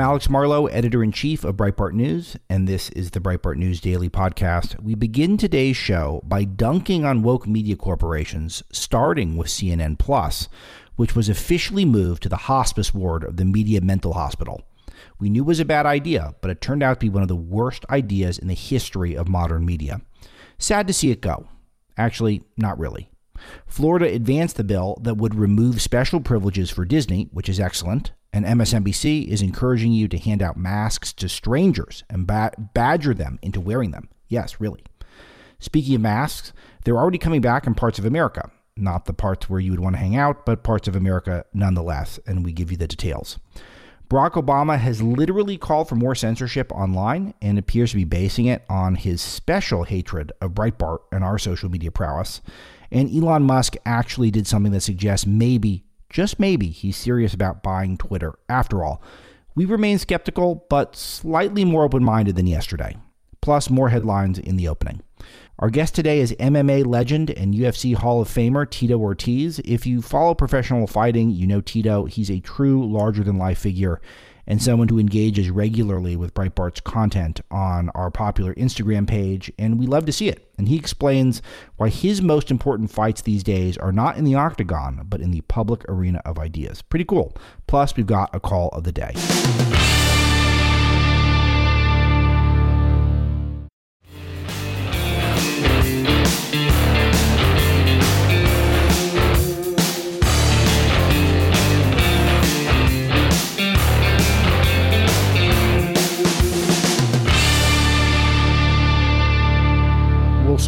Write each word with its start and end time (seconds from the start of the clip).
I'm 0.00 0.06
Alex 0.06 0.30
Marlow, 0.30 0.64
editor 0.68 1.04
in 1.04 1.12
chief 1.12 1.44
of 1.44 1.56
Breitbart 1.56 1.92
News, 1.92 2.34
and 2.48 2.66
this 2.66 2.88
is 2.92 3.10
the 3.10 3.20
Breitbart 3.20 3.56
News 3.56 3.82
Daily 3.82 4.08
Podcast. 4.08 4.82
We 4.82 4.94
begin 4.94 5.36
today's 5.36 5.76
show 5.76 6.22
by 6.24 6.44
dunking 6.44 7.04
on 7.04 7.22
woke 7.22 7.46
media 7.46 7.76
corporations, 7.76 8.62
starting 8.72 9.36
with 9.36 9.48
CNN 9.48 9.98
Plus, 9.98 10.48
which 10.96 11.14
was 11.14 11.28
officially 11.28 11.84
moved 11.84 12.22
to 12.22 12.30
the 12.30 12.36
hospice 12.36 12.94
ward 12.94 13.24
of 13.24 13.36
the 13.36 13.44
Media 13.44 13.82
Mental 13.82 14.14
Hospital. 14.14 14.62
We 15.18 15.28
knew 15.28 15.42
it 15.42 15.48
was 15.48 15.60
a 15.60 15.66
bad 15.66 15.84
idea, 15.84 16.34
but 16.40 16.50
it 16.50 16.62
turned 16.62 16.82
out 16.82 16.94
to 16.94 17.04
be 17.04 17.10
one 17.10 17.20
of 17.20 17.28
the 17.28 17.36
worst 17.36 17.84
ideas 17.90 18.38
in 18.38 18.48
the 18.48 18.54
history 18.54 19.14
of 19.14 19.28
modern 19.28 19.66
media. 19.66 20.00
Sad 20.56 20.86
to 20.86 20.94
see 20.94 21.10
it 21.10 21.20
go. 21.20 21.46
Actually, 21.98 22.42
not 22.56 22.78
really. 22.78 23.10
Florida 23.66 24.06
advanced 24.06 24.56
the 24.56 24.64
bill 24.64 24.98
that 25.02 25.18
would 25.18 25.34
remove 25.34 25.82
special 25.82 26.20
privileges 26.20 26.70
for 26.70 26.86
Disney, 26.86 27.28
which 27.32 27.50
is 27.50 27.60
excellent, 27.60 28.12
and 28.32 28.44
MSNBC 28.44 29.26
is 29.26 29.42
encouraging 29.42 29.92
you 29.92 30.08
to 30.08 30.18
hand 30.18 30.42
out 30.42 30.56
masks 30.56 31.12
to 31.14 31.28
strangers 31.28 32.04
and 32.08 32.26
ba- 32.26 32.52
badger 32.74 33.14
them 33.14 33.38
into 33.42 33.60
wearing 33.60 33.90
them. 33.90 34.08
Yes, 34.28 34.60
really. 34.60 34.84
Speaking 35.58 35.96
of 35.96 36.00
masks, 36.00 36.52
they're 36.84 36.96
already 36.96 37.18
coming 37.18 37.40
back 37.40 37.66
in 37.66 37.74
parts 37.74 37.98
of 37.98 38.04
America. 38.04 38.50
Not 38.76 39.04
the 39.04 39.12
parts 39.12 39.50
where 39.50 39.60
you 39.60 39.72
would 39.72 39.80
want 39.80 39.94
to 39.94 40.00
hang 40.00 40.16
out, 40.16 40.46
but 40.46 40.62
parts 40.62 40.88
of 40.88 40.96
America 40.96 41.44
nonetheless, 41.52 42.18
and 42.26 42.44
we 42.44 42.52
give 42.52 42.70
you 42.70 42.76
the 42.76 42.86
details. 42.86 43.38
Barack 44.08 44.32
Obama 44.32 44.76
has 44.76 45.00
literally 45.00 45.56
called 45.56 45.88
for 45.88 45.94
more 45.94 46.16
censorship 46.16 46.72
online 46.72 47.32
and 47.40 47.58
appears 47.58 47.90
to 47.90 47.96
be 47.96 48.04
basing 48.04 48.46
it 48.46 48.64
on 48.68 48.96
his 48.96 49.22
special 49.22 49.84
hatred 49.84 50.32
of 50.40 50.52
Breitbart 50.52 50.98
and 51.12 51.22
our 51.22 51.38
social 51.38 51.70
media 51.70 51.92
prowess. 51.92 52.40
And 52.90 53.08
Elon 53.14 53.44
Musk 53.44 53.76
actually 53.86 54.32
did 54.32 54.48
something 54.48 54.72
that 54.72 54.80
suggests 54.80 55.26
maybe 55.26 55.84
just 56.10 56.38
maybe 56.40 56.68
he's 56.68 56.96
serious 56.96 57.32
about 57.32 57.62
buying 57.62 57.96
Twitter. 57.96 58.34
After 58.48 58.84
all, 58.84 59.02
we 59.54 59.64
remain 59.64 59.98
skeptical, 59.98 60.66
but 60.68 60.96
slightly 60.96 61.64
more 61.64 61.84
open 61.84 62.04
minded 62.04 62.36
than 62.36 62.46
yesterday. 62.46 62.96
Plus, 63.40 63.70
more 63.70 63.88
headlines 63.88 64.38
in 64.38 64.56
the 64.56 64.68
opening. 64.68 65.00
Our 65.58 65.70
guest 65.70 65.94
today 65.94 66.20
is 66.20 66.32
MMA 66.32 66.86
legend 66.86 67.30
and 67.30 67.54
UFC 67.54 67.94
Hall 67.94 68.20
of 68.20 68.28
Famer 68.28 68.68
Tito 68.68 68.98
Ortiz. 68.98 69.58
If 69.60 69.86
you 69.86 70.02
follow 70.02 70.34
professional 70.34 70.86
fighting, 70.86 71.30
you 71.30 71.46
know 71.46 71.60
Tito. 71.60 72.04
He's 72.06 72.30
a 72.30 72.40
true 72.40 72.90
larger 72.90 73.22
than 73.22 73.38
life 73.38 73.58
figure 73.58 74.00
and 74.50 74.60
someone 74.60 74.88
who 74.88 74.98
engages 74.98 75.48
regularly 75.48 76.16
with 76.16 76.34
Breitbart's 76.34 76.80
content 76.80 77.40
on 77.52 77.88
our 77.90 78.10
popular 78.10 78.52
Instagram 78.54 79.06
page, 79.06 79.52
and 79.60 79.78
we 79.78 79.86
love 79.86 80.06
to 80.06 80.12
see 80.12 80.28
it. 80.28 80.50
And 80.58 80.66
he 80.66 80.74
explains 80.74 81.40
why 81.76 81.88
his 81.88 82.20
most 82.20 82.50
important 82.50 82.90
fights 82.90 83.22
these 83.22 83.44
days 83.44 83.78
are 83.78 83.92
not 83.92 84.16
in 84.16 84.24
the 84.24 84.34
octagon, 84.34 85.06
but 85.08 85.20
in 85.20 85.30
the 85.30 85.42
public 85.42 85.88
arena 85.88 86.20
of 86.24 86.36
ideas. 86.36 86.82
Pretty 86.82 87.04
cool. 87.04 87.32
Plus, 87.68 87.96
we've 87.96 88.06
got 88.06 88.34
a 88.34 88.40
call 88.40 88.70
of 88.70 88.82
the 88.82 88.90
day. 88.90 89.99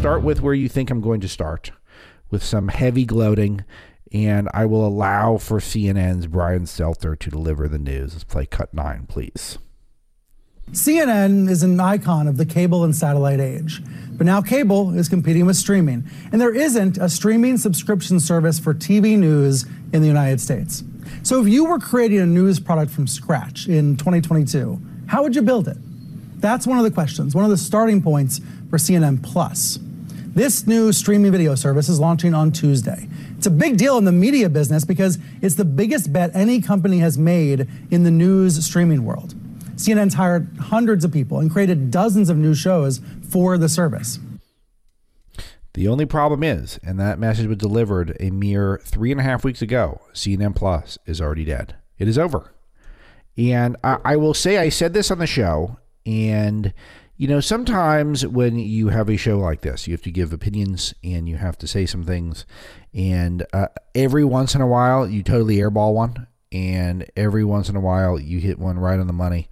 Start 0.03 0.25
with 0.25 0.41
where 0.41 0.53
you 0.53 0.69
think 0.69 0.91
I'm 0.91 1.01
going 1.01 1.21
to 1.21 1.29
start, 1.29 1.71
with 2.29 2.43
some 2.43 2.67
heavy 2.67 3.05
gloating, 3.05 3.65
and 4.13 4.49
I 4.53 4.67
will 4.67 4.85
allow 4.85 5.37
for 5.37 5.61
CNN's 5.61 6.27
Brian 6.27 6.65
Stelter 6.65 7.17
to 7.17 7.31
deliver 7.31 7.69
the 7.69 7.79
news. 7.79 8.15
Let's 8.15 8.25
play 8.25 8.45
cut 8.47 8.75
nine, 8.75 9.07
please. 9.07 9.59
CNN 10.73 11.49
is 11.49 11.63
an 11.63 11.79
icon 11.79 12.27
of 12.27 12.37
the 12.37 12.45
cable 12.45 12.83
and 12.83 12.97
satellite 12.97 13.39
age, 13.39 13.81
but 14.15 14.27
now 14.27 14.43
cable 14.43 14.93
is 14.93 15.09
competing 15.09 15.47
with 15.47 15.55
streaming, 15.55 16.03
and 16.33 16.41
there 16.41 16.53
isn't 16.53 16.99
a 16.99 17.09
streaming 17.09 17.57
subscription 17.57 18.19
service 18.19 18.59
for 18.59 18.75
TV 18.75 19.17
news 19.17 19.67
in 19.93 20.03
the 20.03 20.09
United 20.09 20.41
States. 20.41 20.83
So 21.23 21.41
if 21.41 21.47
you 21.47 21.67
were 21.67 21.79
creating 21.79 22.19
a 22.19 22.27
news 22.27 22.59
product 22.59 22.91
from 22.91 23.07
scratch 23.07 23.69
in 23.69 23.97
2022, 23.99 24.81
how 25.07 25.23
would 25.23 25.37
you 25.37 25.43
build 25.43 25.69
it? 25.69 25.77
That's 26.41 26.67
one 26.67 26.79
of 26.79 26.83
the 26.83 26.91
questions, 26.91 27.37
one 27.37 27.45
of 27.45 27.53
the 27.53 27.57
starting 27.57 28.03
points 28.03 28.41
for 28.69 28.79
CNN 28.79 29.23
Plus. 29.23 29.79
This 30.35 30.67
new 30.67 30.93
streaming 30.93 31.31
video 31.31 31.55
service 31.55 31.91
is 31.91 32.01
launching 32.01 32.33
on 32.33 32.53
Tuesday. 32.53 33.07
It's 33.37 33.47
a 33.47 33.51
big 33.51 33.77
deal 33.77 33.99
in 33.99 34.07
the 34.07 34.13
media 34.13 34.49
business 34.49 34.83
because 34.83 35.19
it's 35.43 35.57
the 35.57 35.65
biggest 35.67 36.11
bet 36.11 36.31
any 36.33 36.63
company 36.63 37.01
has 37.01 37.19
made 37.19 37.69
in 37.91 38.05
the 38.05 38.11
news 38.11 38.65
streaming 38.65 39.05
world. 39.05 39.35
CNN's 39.77 40.15
hired 40.15 40.49
hundreds 40.59 41.05
of 41.05 41.13
people 41.13 41.39
and 41.39 41.51
created 41.51 41.91
dozens 41.91 42.31
of 42.31 42.39
new 42.39 42.55
shows 42.55 43.03
for 43.29 43.59
the 43.59 43.69
service. 43.69 44.19
The 45.75 45.87
only 45.87 46.07
problem 46.07 46.43
is, 46.43 46.81
and 46.83 46.99
that 46.99 47.19
message 47.19 47.47
was 47.47 47.59
delivered 47.59 48.17
a 48.19 48.31
mere 48.31 48.81
three 48.87 49.11
and 49.11 49.21
a 49.21 49.25
half 49.25 49.45
weeks 49.45 49.61
ago, 49.61 50.01
CNN 50.15 50.57
Plus 50.57 50.97
is 51.05 51.21
already 51.21 51.45
dead. 51.45 51.77
It 51.99 52.09
is 52.09 52.17
over. 52.17 52.55
And 53.37 53.77
I, 53.85 53.99
I 54.03 54.17
will 54.17 54.35
say, 54.35 54.57
I 54.57 54.71
said 54.71 54.95
this 54.95 55.11
on 55.11 55.19
the 55.19 55.27
show, 55.27 55.77
and 56.07 56.73
you 57.23 57.29
know, 57.29 57.39
sometimes 57.39 58.27
when 58.27 58.59
you 58.59 58.89
have 58.89 59.09
a 59.09 59.17
show 59.17 59.39
like 59.39 59.61
this, 59.61 59.87
you 59.87 59.95
have 59.95 60.03
to 60.03 60.11
give 60.11 60.33
opinions 60.33 60.93
and 61.05 61.29
you 61.29 61.37
have 61.37 61.57
to 61.59 61.69
say 61.69 61.87
some 61.87 62.03
things. 62.03 62.45
And 62.93 63.47
uh, 63.53 63.69
every 63.95 64.25
once 64.25 64.57
in 64.57 64.61
a 64.61 64.67
while, 64.67 65.09
you 65.09 65.23
totally 65.23 65.59
airball 65.59 65.95
one. 65.95 66.27
And 66.51 67.09
every 67.17 67.45
once 67.45 67.69
in 67.69 67.77
a 67.77 67.81
while, 67.81 68.19
you 68.19 68.41
hit 68.41 68.59
one 68.59 68.77
right 68.77 68.99
on 68.99 69.07
the 69.07 69.13
money. 69.13 69.49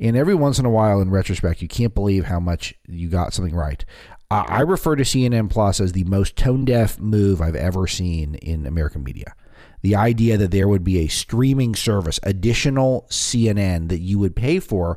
And 0.00 0.16
every 0.16 0.34
once 0.34 0.58
in 0.58 0.64
a 0.64 0.70
while, 0.70 1.02
in 1.02 1.10
retrospect, 1.10 1.60
you 1.60 1.68
can't 1.68 1.94
believe 1.94 2.24
how 2.24 2.40
much 2.40 2.72
you 2.88 3.10
got 3.10 3.34
something 3.34 3.54
right. 3.54 3.84
I 4.30 4.62
refer 4.62 4.96
to 4.96 5.02
CNN 5.02 5.50
Plus 5.50 5.78
as 5.78 5.92
the 5.92 6.04
most 6.04 6.36
tone 6.36 6.64
deaf 6.64 6.98
move 6.98 7.42
I've 7.42 7.54
ever 7.54 7.86
seen 7.86 8.36
in 8.36 8.64
American 8.64 9.04
media. 9.04 9.34
The 9.82 9.94
idea 9.94 10.38
that 10.38 10.52
there 10.52 10.68
would 10.68 10.84
be 10.84 11.00
a 11.00 11.08
streaming 11.08 11.74
service, 11.74 12.18
additional 12.22 13.06
CNN 13.10 13.90
that 13.90 13.98
you 13.98 14.18
would 14.18 14.36
pay 14.36 14.58
for 14.58 14.96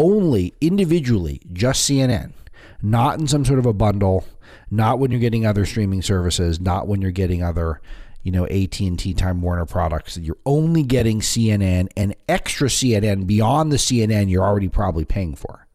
only 0.00 0.54
individually, 0.60 1.42
just 1.52 1.88
CNN, 1.88 2.32
not 2.82 3.20
in 3.20 3.28
some 3.28 3.44
sort 3.44 3.58
of 3.58 3.66
a 3.66 3.72
bundle, 3.74 4.24
not 4.70 4.98
when 4.98 5.10
you're 5.10 5.20
getting 5.20 5.44
other 5.44 5.66
streaming 5.66 6.00
services, 6.00 6.58
not 6.58 6.88
when 6.88 7.02
you're 7.02 7.10
getting 7.10 7.42
other, 7.42 7.80
you 8.22 8.32
know, 8.32 8.46
AT&T 8.46 9.14
Time 9.14 9.42
Warner 9.42 9.66
products. 9.66 10.16
You're 10.16 10.38
only 10.46 10.82
getting 10.82 11.20
CNN 11.20 11.88
and 11.96 12.16
extra 12.28 12.68
CNN 12.68 13.26
beyond 13.26 13.70
the 13.70 13.76
CNN 13.76 14.30
you're 14.30 14.44
already 14.44 14.68
probably 14.68 15.04
paying 15.04 15.36
for. 15.36 15.66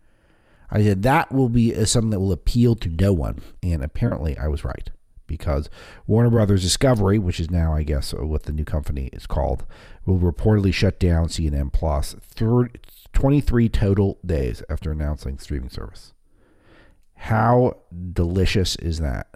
I 0.72 0.82
said 0.82 1.04
that 1.04 1.32
will 1.32 1.50
be 1.50 1.76
uh, 1.76 1.86
something 1.86 2.10
that 2.10 2.20
will 2.20 2.32
appeal 2.32 2.76
to 2.78 2.90
no 2.90 3.14
one, 3.14 3.42
and 3.62 3.84
apparently 3.84 4.38
I 4.38 4.48
was 4.48 4.66
right. 4.66 4.90
Because 5.28 5.72
Warner 6.06 6.30
Brothers 6.30 6.62
Discovery, 6.62 7.18
which 7.18 7.40
is 7.40 7.50
now 7.50 7.74
I 7.74 7.84
guess 7.84 8.14
what 8.14 8.44
the 8.44 8.52
new 8.52 8.66
company 8.66 9.10
is 9.12 9.26
called, 9.26 9.66
will 10.06 10.20
reportedly 10.20 10.74
shut 10.74 11.00
down 11.00 11.28
CNN 11.28 11.72
Plus 11.74 12.16
23 13.16 13.70
total 13.70 14.20
days 14.26 14.62
after 14.70 14.92
announcing 14.92 15.40
streaming 15.40 15.70
service. 15.70 16.14
How 17.16 17.78
delicious 18.14 18.76
is 18.76 19.00
that? 19.00 19.28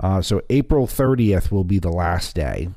Uh, 0.00 0.22
so 0.22 0.40
April 0.48 0.86
30th 0.86 1.50
will 1.50 1.64
be 1.64 1.80
the 1.80 1.90
last 1.90 2.36
day, 2.36 2.70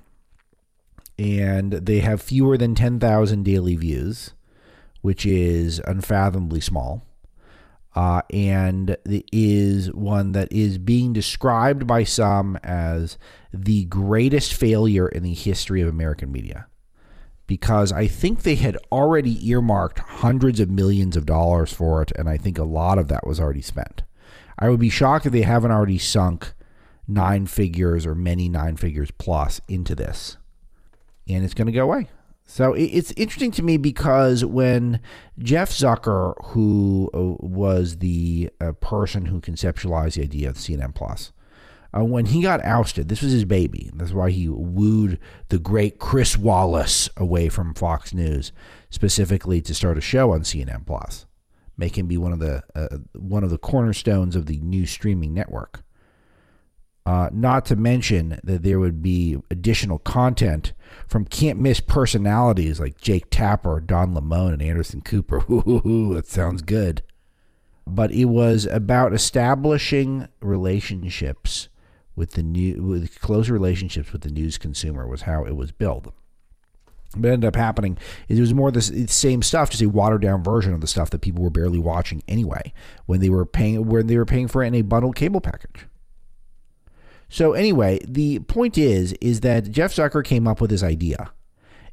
and 1.19 1.73
they 1.73 1.99
have 1.99 2.21
fewer 2.21 2.57
than 2.57 2.73
10,000 2.73 3.43
daily 3.43 3.75
views, 3.75 4.33
which 5.01 5.25
is 5.25 5.79
unfathomably 5.85 6.59
small. 6.59 7.03
Uh, 7.93 8.21
and 8.31 8.97
it 9.05 9.25
is 9.31 9.93
one 9.93 10.31
that 10.31 10.51
is 10.51 10.77
being 10.77 11.13
described 11.13 11.85
by 11.85 12.03
some 12.03 12.57
as 12.63 13.17
the 13.53 13.85
greatest 13.85 14.53
failure 14.53 15.07
in 15.07 15.21
the 15.21 15.33
history 15.33 15.81
of 15.81 15.89
American 15.89 16.31
media 16.31 16.67
because 17.51 17.91
I 17.91 18.07
think 18.07 18.43
they 18.43 18.55
had 18.55 18.77
already 18.93 19.45
earmarked 19.49 19.99
hundreds 19.99 20.61
of 20.61 20.69
millions 20.69 21.17
of 21.17 21.25
dollars 21.25 21.73
for 21.73 22.01
it, 22.01 22.13
and 22.15 22.29
I 22.29 22.37
think 22.37 22.57
a 22.57 22.63
lot 22.63 22.97
of 22.97 23.09
that 23.09 23.27
was 23.27 23.41
already 23.41 23.61
spent. 23.61 24.03
I 24.57 24.69
would 24.69 24.79
be 24.79 24.87
shocked 24.87 25.25
if 25.25 25.33
they 25.33 25.41
haven't 25.41 25.71
already 25.71 25.97
sunk 25.97 26.53
nine 27.09 27.47
figures 27.47 28.05
or 28.05 28.15
many 28.15 28.47
nine 28.47 28.77
figures 28.77 29.11
plus 29.11 29.59
into 29.67 29.95
this, 29.95 30.37
and 31.27 31.43
it's 31.43 31.53
going 31.53 31.65
to 31.65 31.73
go 31.73 31.83
away. 31.83 32.07
So 32.45 32.71
it's 32.71 33.11
interesting 33.17 33.51
to 33.51 33.63
me 33.63 33.75
because 33.75 34.45
when 34.45 35.01
Jeff 35.37 35.71
Zucker, 35.71 36.35
who 36.51 37.09
uh, 37.13 37.35
was 37.45 37.97
the 37.97 38.49
uh, 38.61 38.71
person 38.79 39.25
who 39.25 39.41
conceptualized 39.41 40.13
the 40.13 40.21
idea 40.21 40.47
of 40.47 40.55
CNN 40.55 40.95
Plus, 40.95 41.33
uh, 41.95 42.03
when 42.03 42.27
he 42.27 42.41
got 42.41 42.63
ousted, 42.63 43.09
this 43.09 43.21
was 43.21 43.33
his 43.33 43.45
baby. 43.45 43.91
That's 43.93 44.13
why 44.13 44.31
he 44.31 44.47
wooed 44.47 45.19
the 45.49 45.59
great 45.59 45.99
Chris 45.99 46.37
Wallace 46.37 47.09
away 47.17 47.49
from 47.49 47.73
Fox 47.73 48.13
News, 48.13 48.51
specifically 48.89 49.61
to 49.61 49.75
start 49.75 49.97
a 49.97 50.01
show 50.01 50.31
on 50.31 50.41
CNN 50.41 50.85
Plus, 50.85 51.25
make 51.77 51.97
him 51.97 52.07
be 52.07 52.17
one 52.17 52.31
of 52.31 52.39
the 52.39 52.63
uh, 52.75 52.97
one 53.13 53.43
of 53.43 53.49
the 53.49 53.57
cornerstones 53.57 54.35
of 54.35 54.45
the 54.45 54.59
new 54.61 54.85
streaming 54.85 55.33
network. 55.33 55.83
Uh, 57.03 57.29
not 57.33 57.65
to 57.65 57.75
mention 57.75 58.39
that 58.43 58.61
there 58.61 58.79
would 58.79 59.01
be 59.01 59.35
additional 59.49 59.97
content 59.97 60.71
from 61.07 61.25
can't 61.25 61.59
miss 61.59 61.79
personalities 61.79 62.79
like 62.79 63.01
Jake 63.01 63.25
Tapper, 63.31 63.79
Don 63.81 64.13
Lemon, 64.13 64.53
and 64.53 64.61
Anderson 64.61 65.01
Cooper. 65.01 65.39
That 66.13 66.27
sounds 66.27 66.61
good. 66.61 67.01
But 67.87 68.11
it 68.11 68.25
was 68.25 68.67
about 68.67 69.13
establishing 69.13 70.27
relationships 70.41 71.69
with 72.15 72.31
the 72.31 72.43
new, 72.43 72.81
with 72.83 73.19
close 73.19 73.49
relationships 73.49 74.11
with 74.11 74.21
the 74.21 74.31
news 74.31 74.57
consumer 74.57 75.07
was 75.07 75.23
how 75.23 75.43
it 75.45 75.55
was 75.55 75.71
built. 75.71 76.13
What 77.15 77.29
ended 77.29 77.47
up 77.47 77.55
happening 77.55 77.97
is 78.29 78.37
it 78.37 78.41
was 78.41 78.53
more 78.53 78.71
the 78.71 78.81
same 78.81 79.41
stuff, 79.41 79.69
just 79.69 79.83
a 79.83 79.89
watered 79.89 80.21
down 80.21 80.43
version 80.43 80.73
of 80.73 80.81
the 80.81 80.87
stuff 80.87 81.09
that 81.09 81.19
people 81.19 81.43
were 81.43 81.49
barely 81.49 81.79
watching 81.79 82.23
anyway 82.27 82.73
when 83.05 83.19
they 83.19 83.29
were 83.29 83.45
paying 83.45 83.85
when 83.85 84.07
they 84.07 84.17
were 84.17 84.25
paying 84.25 84.47
for 84.47 84.63
it 84.63 84.67
in 84.67 84.75
a 84.75 84.81
bundled 84.81 85.15
cable 85.15 85.41
package. 85.41 85.87
So 87.27 87.53
anyway, 87.53 87.99
the 88.07 88.39
point 88.39 88.77
is 88.77 89.13
is 89.21 89.41
that 89.41 89.71
Jeff 89.71 89.93
Zucker 89.93 90.23
came 90.23 90.47
up 90.47 90.61
with 90.61 90.69
this 90.69 90.83
idea. 90.83 91.31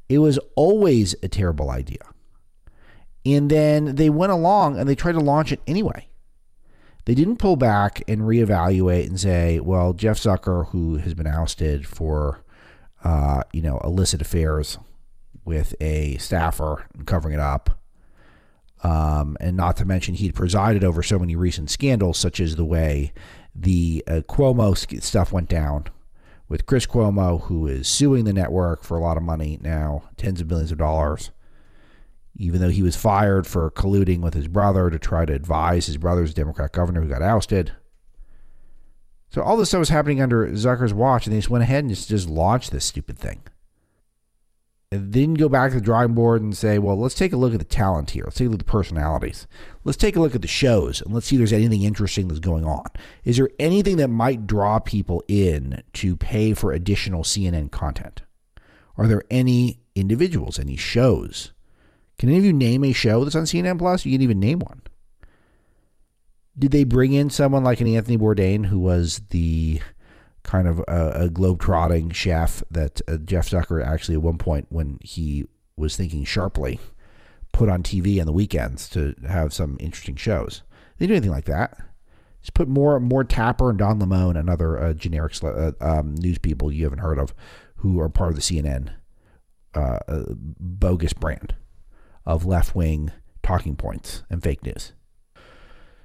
It 0.08 0.18
was 0.18 0.38
always 0.54 1.14
a 1.22 1.28
terrible 1.28 1.70
idea. 1.70 2.02
And 3.26 3.50
then 3.50 3.96
they 3.96 4.10
went 4.10 4.32
along 4.32 4.78
and 4.78 4.88
they 4.88 4.94
tried 4.94 5.12
to 5.12 5.20
launch 5.20 5.52
it 5.52 5.60
anyway. 5.66 6.07
They 7.08 7.14
didn't 7.14 7.38
pull 7.38 7.56
back 7.56 8.02
and 8.06 8.20
reevaluate 8.20 9.06
and 9.06 9.18
say, 9.18 9.60
well, 9.60 9.94
Jeff 9.94 10.18
Zucker, 10.18 10.68
who 10.68 10.98
has 10.98 11.14
been 11.14 11.26
ousted 11.26 11.86
for, 11.86 12.44
uh, 13.02 13.44
you 13.50 13.62
know, 13.62 13.80
illicit 13.82 14.20
affairs 14.20 14.76
with 15.42 15.74
a 15.80 16.18
staffer 16.18 16.84
and 16.92 17.06
covering 17.06 17.32
it 17.32 17.40
up. 17.40 17.80
Um, 18.84 19.38
and 19.40 19.56
not 19.56 19.78
to 19.78 19.86
mention, 19.86 20.16
he'd 20.16 20.34
presided 20.34 20.84
over 20.84 21.02
so 21.02 21.18
many 21.18 21.34
recent 21.34 21.70
scandals, 21.70 22.18
such 22.18 22.40
as 22.40 22.56
the 22.56 22.64
way 22.66 23.14
the 23.54 24.04
uh, 24.06 24.20
Cuomo 24.28 24.76
stuff 25.02 25.32
went 25.32 25.48
down 25.48 25.86
with 26.46 26.66
Chris 26.66 26.84
Cuomo, 26.84 27.40
who 27.44 27.66
is 27.66 27.88
suing 27.88 28.26
the 28.26 28.34
network 28.34 28.84
for 28.84 28.98
a 28.98 29.00
lot 29.00 29.16
of 29.16 29.22
money 29.22 29.58
now, 29.62 30.02
tens 30.18 30.42
of 30.42 30.50
millions 30.50 30.72
of 30.72 30.76
dollars. 30.76 31.30
Even 32.38 32.60
though 32.60 32.70
he 32.70 32.82
was 32.82 32.96
fired 32.96 33.46
for 33.46 33.70
colluding 33.70 34.20
with 34.20 34.34
his 34.34 34.48
brother 34.48 34.88
to 34.90 34.98
try 34.98 35.26
to 35.26 35.32
advise 35.32 35.86
his 35.86 35.98
brother's 35.98 36.32
Democrat 36.32 36.72
governor 36.72 37.02
who 37.02 37.08
got 37.08 37.22
ousted. 37.22 37.72
So 39.30 39.42
all 39.42 39.56
this 39.56 39.68
stuff 39.68 39.80
was 39.80 39.88
happening 39.90 40.22
under 40.22 40.48
Zucker's 40.52 40.94
watch, 40.94 41.26
and 41.26 41.34
they 41.34 41.38
just 41.38 41.50
went 41.50 41.62
ahead 41.62 41.84
and 41.84 41.90
just, 41.90 42.08
just 42.08 42.28
launched 42.28 42.70
this 42.70 42.86
stupid 42.86 43.18
thing 43.18 43.42
and 44.90 45.12
then 45.12 45.34
go 45.34 45.48
back 45.48 45.70
to 45.70 45.76
the 45.76 45.82
drawing 45.82 46.14
board 46.14 46.40
and 46.40 46.56
say, 46.56 46.78
well, 46.78 46.96
let's 46.98 47.14
take 47.14 47.32
a 47.32 47.36
look 47.36 47.52
at 47.52 47.58
the 47.58 47.64
talent 47.64 48.10
here. 48.10 48.24
Let's 48.24 48.36
take 48.36 48.46
a 48.46 48.50
look 48.50 48.60
at 48.60 48.66
the 48.66 48.72
personalities. 48.72 49.46
Let's 49.84 49.98
take 49.98 50.16
a 50.16 50.20
look 50.20 50.34
at 50.34 50.40
the 50.40 50.48
shows 50.48 51.02
and 51.02 51.12
let's 51.12 51.26
see 51.26 51.36
if 51.36 51.40
there's 51.40 51.52
anything 51.52 51.82
interesting 51.82 52.28
that's 52.28 52.40
going 52.40 52.64
on. 52.64 52.86
Is 53.24 53.36
there 53.36 53.50
anything 53.58 53.98
that 53.98 54.08
might 54.08 54.46
draw 54.46 54.78
people 54.78 55.22
in 55.28 55.82
to 55.94 56.16
pay 56.16 56.54
for 56.54 56.72
additional 56.72 57.22
CNN 57.22 57.70
content? 57.70 58.22
Are 58.96 59.06
there 59.06 59.24
any 59.30 59.80
individuals, 59.94 60.58
any 60.58 60.76
shows? 60.76 61.52
Can 62.18 62.28
any 62.28 62.38
of 62.38 62.44
you 62.44 62.52
name 62.52 62.84
a 62.84 62.92
show 62.92 63.24
that's 63.24 63.36
on 63.36 63.44
CNN 63.44 63.78
Plus? 63.78 64.04
You 64.04 64.12
can 64.12 64.22
even 64.22 64.40
name 64.40 64.58
one. 64.58 64.82
Did 66.58 66.72
they 66.72 66.84
bring 66.84 67.12
in 67.12 67.30
someone 67.30 67.62
like 67.62 67.80
an 67.80 67.86
Anthony 67.86 68.18
Bourdain, 68.18 68.66
who 68.66 68.80
was 68.80 69.20
the 69.30 69.80
kind 70.42 70.66
of 70.66 70.80
a, 70.88 71.12
a 71.14 71.30
globe-trotting 71.30 72.10
chef 72.10 72.62
that 72.70 73.00
uh, 73.06 73.18
Jeff 73.18 73.48
Zucker 73.50 73.84
actually 73.84 74.14
at 74.14 74.22
one 74.22 74.38
point 74.38 74.66
when 74.70 74.98
he 75.02 75.46
was 75.76 75.94
thinking 75.96 76.24
sharply 76.24 76.80
put 77.52 77.68
on 77.68 77.82
TV 77.82 78.20
on 78.20 78.26
the 78.26 78.32
weekends 78.32 78.88
to 78.88 79.14
have 79.28 79.52
some 79.52 79.76
interesting 79.78 80.16
shows. 80.16 80.62
They 80.98 81.06
do 81.06 81.14
anything 81.14 81.30
like 81.30 81.44
that. 81.44 81.78
Just 82.40 82.54
put 82.54 82.68
more 82.68 82.98
more 82.98 83.24
Tapper 83.24 83.70
and 83.70 83.78
Don 83.78 83.98
Lemon 83.98 84.36
and 84.36 84.48
other 84.48 84.78
uh, 84.78 84.92
generic 84.94 85.34
uh, 85.42 85.72
um, 85.80 86.14
news 86.16 86.38
people 86.38 86.72
you 86.72 86.84
haven't 86.84 87.00
heard 87.00 87.18
of 87.18 87.34
who 87.76 88.00
are 88.00 88.08
part 88.08 88.30
of 88.30 88.36
the 88.36 88.42
CNN 88.42 88.90
uh, 89.74 89.98
uh, 90.08 90.24
bogus 90.30 91.12
brand 91.12 91.54
of 92.28 92.44
left 92.44 92.76
wing 92.76 93.10
talking 93.42 93.74
points 93.74 94.22
and 94.30 94.42
fake 94.42 94.62
news. 94.62 94.92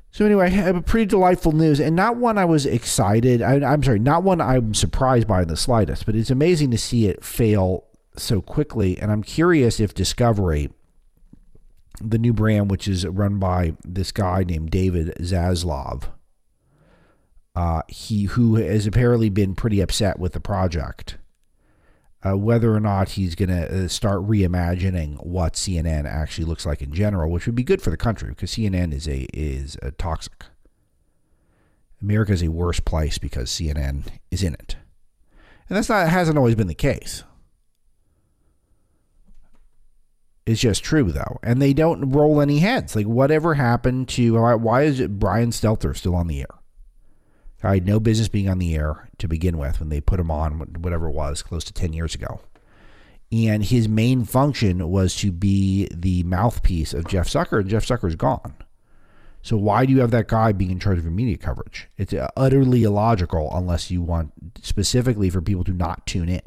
So 0.09 0.25
anyway, 0.25 0.55
a 0.57 0.81
pretty 0.81 1.07
delightful 1.07 1.51
news, 1.51 1.79
and 1.79 1.95
not 1.95 2.15
one 2.15 2.37
I 2.37 2.45
was 2.45 2.65
excited. 2.65 3.41
I, 3.41 3.55
am 3.73 3.83
sorry, 3.83 3.99
not 3.99 4.23
one 4.23 4.39
I'm 4.39 4.73
surprised 4.73 5.27
by 5.27 5.41
in 5.41 5.47
the 5.47 5.57
slightest. 5.57 6.05
But 6.05 6.15
it's 6.15 6.29
amazing 6.29 6.71
to 6.71 6.77
see 6.77 7.07
it 7.07 7.23
fail 7.23 7.85
so 8.15 8.39
quickly, 8.39 8.97
and 8.99 9.11
I'm 9.11 9.23
curious 9.23 9.79
if 9.79 9.93
Discovery, 9.93 10.69
the 11.99 12.19
new 12.19 12.31
brand, 12.31 12.71
which 12.71 12.87
is 12.87 13.05
run 13.05 13.39
by 13.39 13.73
this 13.83 14.11
guy 14.11 14.43
named 14.43 14.69
David 14.69 15.15
Zaslav, 15.19 16.03
uh, 17.55 17.81
he 17.87 18.25
who 18.25 18.55
has 18.55 18.85
apparently 18.85 19.29
been 19.29 19.55
pretty 19.55 19.81
upset 19.81 20.19
with 20.19 20.33
the 20.33 20.39
project 20.39 21.17
uh, 22.25 22.37
whether 22.37 22.73
or 22.73 22.79
not 22.79 23.09
he's 23.09 23.35
going 23.35 23.49
to 23.49 23.85
uh, 23.85 23.87
start 23.87 24.21
reimagining 24.21 25.23
what 25.25 25.53
CNN 25.53 26.05
actually 26.05 26.45
looks 26.45 26.65
like 26.65 26.81
in 26.81 26.93
general, 26.93 27.29
which 27.29 27.45
would 27.45 27.55
be 27.55 27.63
good 27.63 27.81
for 27.81 27.89
the 27.89 27.97
country 27.97 28.29
because 28.29 28.51
CNN 28.51 28.93
is 28.93 29.07
a 29.07 29.27
is 29.33 29.77
a 29.81 29.91
toxic. 29.91 30.45
America 32.01 32.33
is 32.33 32.43
a 32.43 32.49
worse 32.49 32.79
place 32.79 33.17
because 33.17 33.49
CNN 33.49 34.03
is 34.31 34.43
in 34.43 34.53
it, 34.53 34.77
and 35.67 35.77
that's 35.77 35.89
not 35.89 36.07
hasn't 36.07 36.37
always 36.37 36.55
been 36.55 36.67
the 36.67 36.73
case. 36.73 37.23
It's 40.45 40.61
just 40.61 40.83
true 40.83 41.11
though, 41.11 41.39
and 41.41 41.61
they 41.61 41.73
don't 41.73 42.09
roll 42.11 42.41
any 42.41 42.59
heads. 42.59 42.95
Like 42.95 43.05
whatever 43.05 43.53
happened 43.53 44.09
to 44.09 44.33
why 44.57 44.83
is 44.83 44.99
it 44.99 45.19
Brian 45.19 45.51
Stelter 45.51 45.95
still 45.95 46.15
on 46.15 46.27
the 46.27 46.41
air? 46.41 46.62
I 47.63 47.75
had 47.75 47.87
no 47.87 47.99
business 47.99 48.27
being 48.27 48.49
on 48.49 48.59
the 48.59 48.75
air 48.75 49.09
to 49.19 49.27
begin 49.27 49.57
with 49.57 49.79
when 49.79 49.89
they 49.89 50.01
put 50.01 50.19
him 50.19 50.31
on, 50.31 50.59
whatever 50.79 51.07
it 51.07 51.13
was, 51.13 51.41
close 51.41 51.63
to 51.65 51.73
10 51.73 51.93
years 51.93 52.15
ago. 52.15 52.41
And 53.31 53.63
his 53.63 53.87
main 53.87 54.25
function 54.25 54.89
was 54.89 55.15
to 55.17 55.31
be 55.31 55.87
the 55.91 56.23
mouthpiece 56.23 56.93
of 56.93 57.07
Jeff 57.07 57.27
Zucker, 57.27 57.61
and 57.61 57.69
Jeff 57.69 57.85
Zucker's 57.85 58.15
gone. 58.15 58.53
So 59.41 59.57
why 59.57 59.85
do 59.85 59.91
you 59.91 59.99
have 59.99 60.11
that 60.11 60.27
guy 60.27 60.51
being 60.51 60.71
in 60.71 60.79
charge 60.79 60.97
of 60.97 61.03
your 61.03 61.11
media 61.11 61.37
coverage? 61.37 61.89
It's 61.97 62.13
utterly 62.37 62.83
illogical 62.83 63.49
unless 63.53 63.91
you 63.91 64.01
want 64.01 64.31
specifically 64.61 65.29
for 65.29 65.41
people 65.41 65.63
to 65.65 65.73
not 65.73 66.05
tune 66.05 66.29
in. 66.29 66.43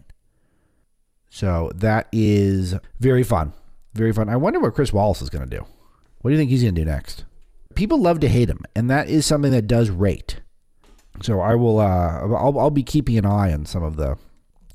So 1.28 1.70
that 1.74 2.08
is 2.12 2.74
very 3.00 3.22
fun. 3.22 3.52
Very 3.92 4.12
fun. 4.12 4.28
I 4.28 4.36
wonder 4.36 4.60
what 4.60 4.74
Chris 4.74 4.92
Wallace 4.92 5.20
is 5.20 5.28
going 5.28 5.48
to 5.48 5.56
do. 5.58 5.66
What 6.20 6.30
do 6.30 6.32
you 6.32 6.38
think 6.38 6.50
he's 6.50 6.62
going 6.62 6.74
to 6.74 6.80
do 6.80 6.90
next? 6.90 7.24
People 7.74 8.00
love 8.00 8.20
to 8.20 8.28
hate 8.28 8.48
him, 8.48 8.64
and 8.74 8.88
that 8.90 9.08
is 9.08 9.26
something 9.26 9.50
that 9.50 9.66
does 9.66 9.90
rate. 9.90 10.40
So 11.22 11.40
I 11.40 11.54
will. 11.54 11.78
Uh, 11.78 12.20
I'll, 12.36 12.58
I'll 12.58 12.70
be 12.70 12.82
keeping 12.82 13.16
an 13.18 13.26
eye 13.26 13.52
on 13.52 13.66
some 13.66 13.82
of 13.82 13.96
the 13.96 14.16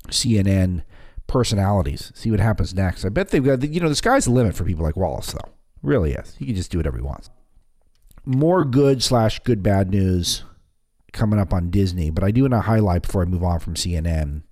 CNN 0.08 0.82
personalities. 1.26 2.12
See 2.14 2.30
what 2.30 2.40
happens 2.40 2.74
next. 2.74 3.04
I 3.04 3.08
bet 3.08 3.28
they've 3.28 3.44
got. 3.44 3.62
You 3.62 3.80
know, 3.80 3.88
the 3.88 3.94
sky's 3.94 4.24
the 4.24 4.32
limit 4.32 4.54
for 4.54 4.64
people 4.64 4.84
like 4.84 4.96
Wallace, 4.96 5.32
though. 5.32 5.52
Really 5.82 6.12
is. 6.12 6.36
He 6.36 6.46
can 6.46 6.54
just 6.54 6.70
do 6.70 6.78
whatever 6.78 6.96
he 6.96 7.02
wants. 7.02 7.30
More 8.24 8.64
good 8.64 9.02
slash 9.02 9.40
good 9.40 9.62
bad 9.62 9.90
news 9.90 10.44
coming 11.12 11.38
up 11.38 11.52
on 11.52 11.70
Disney, 11.70 12.10
but 12.10 12.24
I 12.24 12.30
do 12.30 12.42
want 12.42 12.54
to 12.54 12.60
highlight 12.60 13.02
before 13.02 13.22
I 13.22 13.26
move 13.26 13.42
on 13.42 13.58
from 13.58 13.74
CNN 13.74 14.42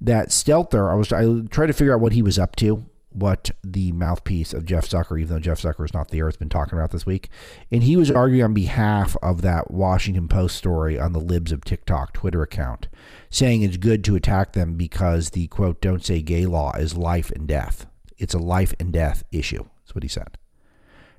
that 0.00 0.28
Stelter. 0.28 0.90
I 0.90 0.94
was 0.94 1.12
I 1.12 1.46
tried 1.48 1.66
to 1.66 1.72
figure 1.72 1.94
out 1.94 2.00
what 2.00 2.12
he 2.12 2.22
was 2.22 2.38
up 2.38 2.56
to 2.56 2.86
what 3.18 3.50
the 3.62 3.92
mouthpiece 3.92 4.52
of 4.52 4.64
Jeff 4.64 4.88
Zucker, 4.88 5.20
even 5.20 5.34
though 5.34 5.40
Jeff 5.40 5.60
Zucker 5.60 5.84
is 5.84 5.94
not 5.94 6.08
there, 6.08 6.26
has 6.26 6.36
been 6.36 6.48
talking 6.48 6.78
about 6.78 6.90
this 6.90 7.06
week. 7.06 7.28
And 7.70 7.82
he 7.82 7.96
was 7.96 8.10
arguing 8.10 8.44
on 8.44 8.54
behalf 8.54 9.16
of 9.22 9.42
that 9.42 9.70
Washington 9.70 10.28
Post 10.28 10.56
story 10.56 10.98
on 10.98 11.12
the 11.12 11.20
Libs 11.20 11.52
of 11.52 11.64
TikTok 11.64 12.12
Twitter 12.12 12.42
account, 12.42 12.88
saying 13.30 13.62
it's 13.62 13.76
good 13.76 14.04
to 14.04 14.16
attack 14.16 14.52
them 14.52 14.74
because 14.74 15.30
the 15.30 15.46
quote, 15.48 15.80
don't 15.80 16.04
say 16.04 16.22
gay 16.22 16.46
law 16.46 16.72
is 16.76 16.96
life 16.96 17.30
and 17.30 17.46
death. 17.46 17.86
It's 18.16 18.34
a 18.34 18.38
life 18.38 18.74
and 18.80 18.92
death 18.92 19.24
issue. 19.30 19.64
That's 19.82 19.94
what 19.94 20.02
he 20.02 20.08
said. 20.08 20.38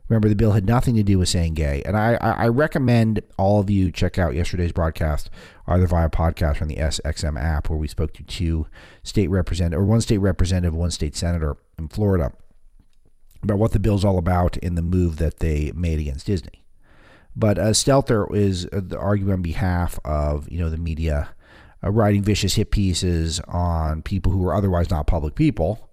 Remember, 0.10 0.28
the 0.28 0.36
bill 0.36 0.54
had 0.54 0.66
nothing 0.66 0.96
to 0.96 1.04
do 1.04 1.20
with 1.20 1.30
saying 1.30 1.54
gay. 1.54 1.84
And 1.86 1.96
I, 1.96 2.16
I 2.16 2.48
recommend 2.48 3.22
all 3.38 3.60
of 3.60 3.70
you 3.70 3.92
check 3.92 4.18
out 4.18 4.34
yesterday's 4.34 4.72
broadcast, 4.72 5.30
either 5.68 5.86
via 5.86 6.10
podcast 6.10 6.60
or 6.60 6.64
on 6.64 6.68
the 6.68 6.78
SXM 6.78 7.40
app, 7.40 7.70
where 7.70 7.78
we 7.78 7.88
spoke 7.88 8.14
to 8.14 8.24
two 8.24 8.66
state 9.04 9.30
representative 9.30 9.80
or 9.80 9.86
one 9.86 10.02
state 10.02 10.18
representative, 10.18 10.74
one 10.74 10.90
state 10.90 11.16
senator 11.16 11.58
in 11.80 11.88
Florida 11.88 12.32
about 13.42 13.58
what 13.58 13.72
the 13.72 13.80
bill's 13.80 14.06
all 14.06 14.18
about 14.18 14.58
in 14.58 14.76
the 14.76 14.82
move 14.82 15.18
that 15.18 15.40
they 15.40 15.72
made 15.74 16.00
against 16.00 16.28
Disney. 16.28 16.64
But 17.36 17.58
uh, 17.58 17.70
Stelter 17.70 18.34
is 18.36 18.66
uh, 18.68 18.82
arguing 18.98 19.34
on 19.34 19.42
behalf 19.42 20.00
of 20.04 20.52
you 20.52 20.60
know 20.60 20.70
the 20.70 20.78
media, 20.78 21.30
uh, 21.84 21.90
writing 21.90 22.22
vicious 22.22 22.56
hit 22.56 22.72
pieces 22.72 23.40
on 23.48 24.02
people 24.02 24.32
who 24.32 24.46
are 24.46 24.54
otherwise 24.54 24.90
not 24.90 25.08
public 25.08 25.36
people, 25.36 25.90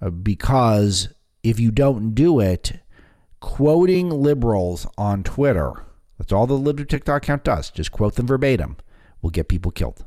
uh, 0.00 0.10
because 0.10 1.08
if 1.42 1.58
you 1.58 1.70
don't 1.70 2.14
do 2.14 2.38
it, 2.40 2.80
quoting 3.40 4.10
liberals 4.10 4.86
on 4.96 5.22
Twitter. 5.22 5.72
That's 6.18 6.32
all 6.32 6.46
the 6.46 6.54
Lib 6.54 6.88
TikTok 6.88 7.24
account 7.24 7.44
does. 7.44 7.70
Just 7.70 7.92
quote 7.92 8.14
them 8.14 8.26
verbatim. 8.26 8.76
Will 9.20 9.30
get 9.30 9.48
people 9.48 9.70
killed. 9.70 10.04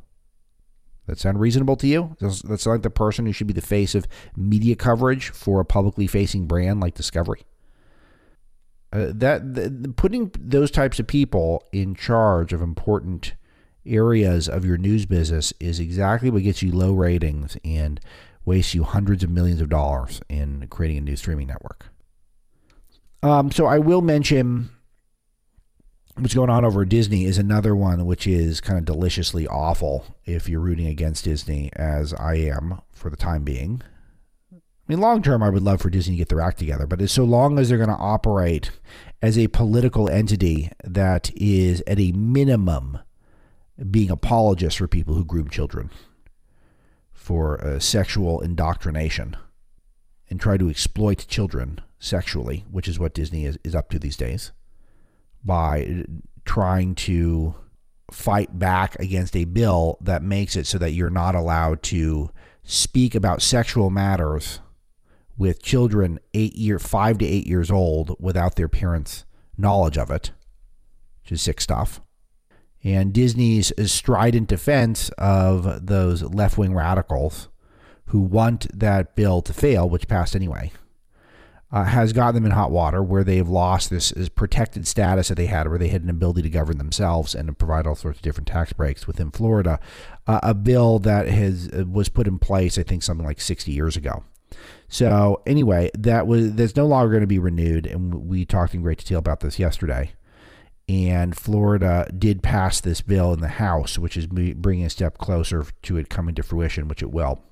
That 1.10 1.18
sound 1.18 1.40
reasonable 1.40 1.76
to 1.78 1.88
you? 1.88 2.16
That's 2.20 2.68
like 2.68 2.84
the 2.84 2.92
person 2.92 3.26
who 3.26 3.32
should 3.32 3.48
be 3.48 3.54
the 3.54 3.62
face 3.62 3.96
of 3.96 4.08
media 4.38 4.76
coverage 4.76 5.32
for 5.32 5.60
a 5.60 5.66
publicly 5.66 6.06
facing 6.06 6.46
brand 6.46 6.82
like 6.82 6.94
Discovery. 6.94 7.42
Uh, 8.94 9.08
that 9.16 9.56
the, 9.56 9.92
putting 9.98 10.32
those 10.40 10.70
types 10.70 11.00
of 11.00 11.08
people 11.08 11.64
in 11.72 11.96
charge 11.96 12.54
of 12.54 12.62
important 12.62 13.34
areas 13.88 14.48
of 14.48 14.64
your 14.64 14.78
news 14.78 15.08
business 15.08 15.52
is 15.60 15.80
exactly 15.80 16.30
what 16.30 16.44
gets 16.44 16.62
you 16.62 16.72
low 16.72 16.94
ratings 16.94 17.58
and 17.66 18.00
wastes 18.46 18.76
you 18.76 18.84
hundreds 18.84 19.24
of 19.24 19.32
millions 19.32 19.62
of 19.62 19.70
dollars 19.70 20.22
in 20.30 20.68
creating 20.70 21.00
a 21.00 21.02
new 21.02 21.16
streaming 21.16 21.48
network. 21.48 21.88
Um, 23.24 23.52
so 23.52 23.66
I 23.66 23.80
will 23.80 24.02
mention 24.02 24.70
what's 26.22 26.34
going 26.34 26.50
on 26.50 26.66
over 26.66 26.82
at 26.82 26.90
Disney 26.90 27.26
is 27.26 27.38
another 27.38 27.76
one 27.76 28.06
which 28.06 28.28
is 28.28 28.62
kind 28.62 28.78
of 28.78 28.86
deliciously 28.86 29.48
awful 29.48 30.06
if 30.26 30.50
you're 30.50 30.60
rooting 30.60 30.88
against 30.88 31.24
Disney, 31.24 31.72
as 31.76 32.14
I 32.14 32.36
am 32.36 32.82
for 32.92 33.10
the 33.10 33.18
time 33.18 33.44
being. 33.44 33.82
I 34.54 34.58
mean, 34.88 35.00
long 35.00 35.22
term, 35.22 35.44
I 35.44 35.50
would 35.50 35.64
love 35.64 35.82
for 35.82 35.90
Disney 35.90 36.16
to 36.16 36.18
get 36.18 36.30
their 36.30 36.42
act 36.42 36.58
together, 36.60 36.88
but 36.88 37.08
so 37.10 37.24
long 37.24 37.60
as 37.60 37.70
they're 37.70 37.78
going 37.78 37.90
to 37.90 37.96
operate 37.96 38.72
as 39.22 39.38
a 39.38 39.48
political 39.48 40.10
entity 40.10 40.72
that 40.84 41.32
is 41.36 41.84
at 41.86 42.00
a 42.00 42.12
minimum 42.12 43.00
being 43.90 44.10
apologists 44.10 44.78
for 44.78 44.88
people 44.88 45.14
who 45.14 45.24
groom 45.24 45.50
children 45.50 45.90
for 47.14 47.64
uh, 47.64 47.80
sexual 47.80 48.42
indoctrination 48.42 49.38
and 50.30 50.40
try 50.40 50.58
to 50.58 50.70
exploit 50.70 51.26
children 51.28 51.80
sexually, 52.00 52.66
which 52.72 52.88
is 52.88 53.00
what 53.00 53.14
Disney 53.14 53.46
is, 53.46 53.58
is 53.64 53.76
up 53.76 53.90
to 53.90 54.00
these 54.00 54.18
days, 54.18 54.52
by 55.44 56.06
trying 56.46 56.96
to 56.96 57.56
fight 58.12 58.58
back 58.58 58.96
against 59.00 59.36
a 59.36 59.46
bill 59.46 59.98
that 60.02 60.24
makes 60.24 60.56
it 60.56 60.66
so 60.66 60.78
that 60.78 60.92
you're 60.92 61.10
not 61.10 61.36
allowed 61.36 61.84
to 61.84 62.30
speak 62.64 63.16
about 63.16 63.42
sexual 63.42 63.90
matters 63.90 64.60
with 65.38 65.62
children 65.62 66.20
eight 66.34 66.56
year 66.56 66.80
five 66.80 67.18
to 67.18 67.26
eight 67.26 67.48
years 67.48 67.72
old 67.72 68.16
without 68.20 68.56
their 68.56 68.68
parents' 68.68 69.26
knowledge 69.58 69.98
of 69.98 70.12
it, 70.12 70.32
which 71.24 71.32
is 71.32 71.42
sick 71.42 71.62
stuff. 71.62 72.02
And 72.84 73.14
Disney's 73.14 73.74
strident 73.92 74.48
defense 74.48 75.10
of 75.18 75.86
those 75.86 76.24
left 76.24 76.58
wing 76.58 76.74
radicals 76.74 77.50
who 78.06 78.20
want 78.22 78.68
that 78.78 79.16
bill 79.16 79.42
to 79.42 79.54
fail, 79.54 79.90
which 79.90 80.08
passed 80.08 80.36
anyway, 80.36 80.72
uh, 81.72 81.84
has 81.84 82.14
gotten 82.14 82.36
them 82.36 82.46
in 82.46 82.52
hot 82.52 82.72
water 82.72 83.04
where 83.04 83.24
they've 83.24 83.48
lost 83.48 83.90
this, 83.90 84.12
protected 84.30 84.88
status 84.88 85.28
that 85.28 85.36
they 85.36 85.46
had, 85.46 85.68
where 85.68 85.78
they 85.78 85.90
had 85.90 86.02
an 86.02 86.10
ability 86.10 86.42
to 86.42 86.50
govern 86.50 86.78
themselves 86.78 87.36
and 87.36 87.48
to 87.48 87.54
provide 87.54 87.86
all 87.86 87.96
sorts 87.96 88.18
of 88.18 88.24
different 88.24 88.48
tax 88.48 88.74
breaks 88.74 89.06
within 89.06 89.30
Florida. 89.30 89.80
Uh, 90.26 90.40
a 90.42 90.54
bill 90.54 90.98
that 91.00 91.28
has 91.28 91.70
uh, 91.70 91.86
was 91.86 92.10
put 92.10 92.28
in 92.28 92.40
place, 92.40 92.78
I 92.78 92.84
think, 92.84 93.04
something 93.04 93.26
like 93.26 93.40
60 93.40 93.72
years 93.72 93.96
ago. 93.96 94.24
So 94.88 95.44
anyway, 95.46 95.92
that 95.96 96.26
was 96.26 96.54
that's 96.54 96.76
no 96.76 96.88
longer 96.88 97.12
going 97.12 97.22
to 97.22 97.28
be 97.28 97.38
renewed, 97.38 97.86
and 97.86 98.28
we 98.28 98.46
talked 98.46 98.74
in 98.74 98.82
great 98.82 98.98
detail 98.98 99.20
about 99.20 99.42
this 99.42 99.60
yesterday. 99.60 100.14
And 100.88 101.38
Florida 101.38 102.12
did 102.18 102.42
pass 102.42 102.82
this 102.82 103.02
bill 103.02 103.32
in 103.32 103.42
the 103.42 103.48
House, 103.48 104.00
which 104.00 104.18
is 104.18 104.26
bringing 104.26 104.86
a 104.86 104.90
step 104.90 105.20
closer 105.20 105.64
to 105.84 105.98
it 105.98 106.10
coming 106.10 106.34
to 106.34 106.42
fruition, 106.42 106.88
which 106.88 107.04
it 107.04 107.12
will. 107.12 107.44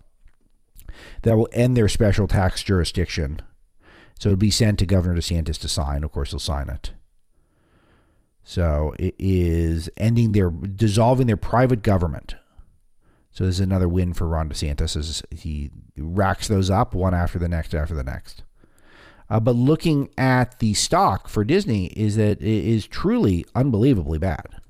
That 1.21 1.37
will 1.37 1.47
end 1.51 1.77
their 1.77 1.87
special 1.87 2.27
tax 2.27 2.63
jurisdiction 2.63 3.41
so 4.17 4.29
it'll 4.29 4.37
be 4.37 4.51
sent 4.51 4.79
to 4.79 4.85
Governor 4.85 5.15
DeSantis 5.15 5.59
to 5.59 5.67
sign. 5.67 6.03
Of 6.03 6.11
course, 6.11 6.31
he'll 6.31 6.39
sign 6.39 6.69
it. 6.69 6.91
So 8.43 8.93
it 8.97 9.13
is 9.19 9.89
ending 9.97 10.31
their 10.31 10.49
dissolving 10.49 11.27
their 11.27 11.37
private 11.37 11.83
government. 11.83 12.35
So 13.31 13.45
this 13.45 13.55
is 13.55 13.59
another 13.59 13.87
win 13.87 14.13
for 14.13 14.27
Ron 14.27 14.49
DeSantis 14.49 14.95
as 14.95 15.21
he 15.31 15.69
racks 15.97 16.47
those 16.47 16.69
up 16.69 16.95
one 16.95 17.13
after 17.13 17.37
the 17.37 17.49
next 17.49 17.75
after 17.75 17.93
the 17.93 18.03
next. 18.03 18.43
Uh, 19.29 19.39
but 19.39 19.55
looking 19.55 20.09
at 20.17 20.59
the 20.59 20.73
stock 20.73 21.27
for 21.27 21.43
Disney 21.43 21.87
is 21.87 22.15
that 22.15 22.41
it 22.41 22.65
is 22.65 22.87
truly 22.87 23.45
unbelievably 23.53 24.19
bad. 24.19 24.61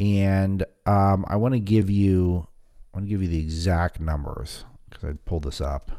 And 0.00 0.64
um, 0.84 1.24
I 1.28 1.36
want 1.36 1.54
to 1.54 1.60
give 1.60 1.88
you 1.88 2.48
I 2.92 2.98
want 2.98 3.06
to 3.06 3.10
give 3.10 3.22
you 3.22 3.28
the 3.28 3.40
exact 3.40 4.00
numbers 4.00 4.64
because 4.90 5.04
I 5.04 5.12
pulled 5.24 5.44
this 5.44 5.60
up. 5.60 5.92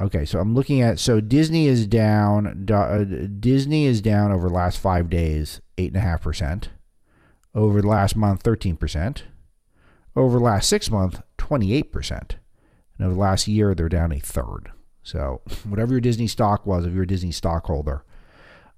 Okay, 0.00 0.24
so 0.24 0.38
I'm 0.38 0.54
looking 0.54 0.80
at 0.80 1.00
so 1.00 1.20
Disney 1.20 1.66
is 1.66 1.86
down. 1.86 2.66
Uh, 2.70 3.04
Disney 3.40 3.86
is 3.86 4.00
down 4.00 4.30
over 4.30 4.48
the 4.48 4.54
last 4.54 4.78
five 4.78 5.10
days, 5.10 5.60
eight 5.76 5.88
and 5.88 5.96
a 5.96 6.00
half 6.00 6.22
percent. 6.22 6.70
Over 7.54 7.82
the 7.82 7.88
last 7.88 8.14
month, 8.14 8.42
thirteen 8.42 8.76
percent. 8.76 9.24
Over 10.14 10.38
the 10.38 10.44
last 10.44 10.68
six 10.68 10.90
months, 10.90 11.20
twenty-eight 11.36 11.90
percent. 11.92 12.36
And 12.96 13.06
over 13.06 13.14
the 13.14 13.20
last 13.20 13.48
year, 13.48 13.74
they're 13.74 13.88
down 13.88 14.12
a 14.12 14.20
third. 14.20 14.70
So 15.02 15.40
whatever 15.68 15.92
your 15.92 16.00
Disney 16.00 16.28
stock 16.28 16.64
was, 16.64 16.86
if 16.86 16.92
you're 16.92 17.02
a 17.02 17.06
Disney 17.06 17.32
stockholder, 17.32 18.04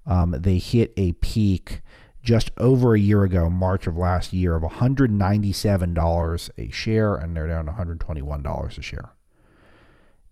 um, 0.07 0.35
they 0.39 0.57
hit 0.57 0.91
a 0.97 1.11
peak 1.13 1.81
just 2.23 2.51
over 2.57 2.95
a 2.95 2.99
year 2.99 3.23
ago, 3.23 3.49
March 3.49 3.87
of 3.87 3.97
last 3.97 4.31
year, 4.31 4.55
of 4.55 4.63
$197 4.63 6.49
a 6.57 6.71
share, 6.71 7.15
and 7.15 7.35
they're 7.35 7.47
down 7.47 7.67
$121 7.67 8.77
a 8.77 8.81
share. 8.81 9.11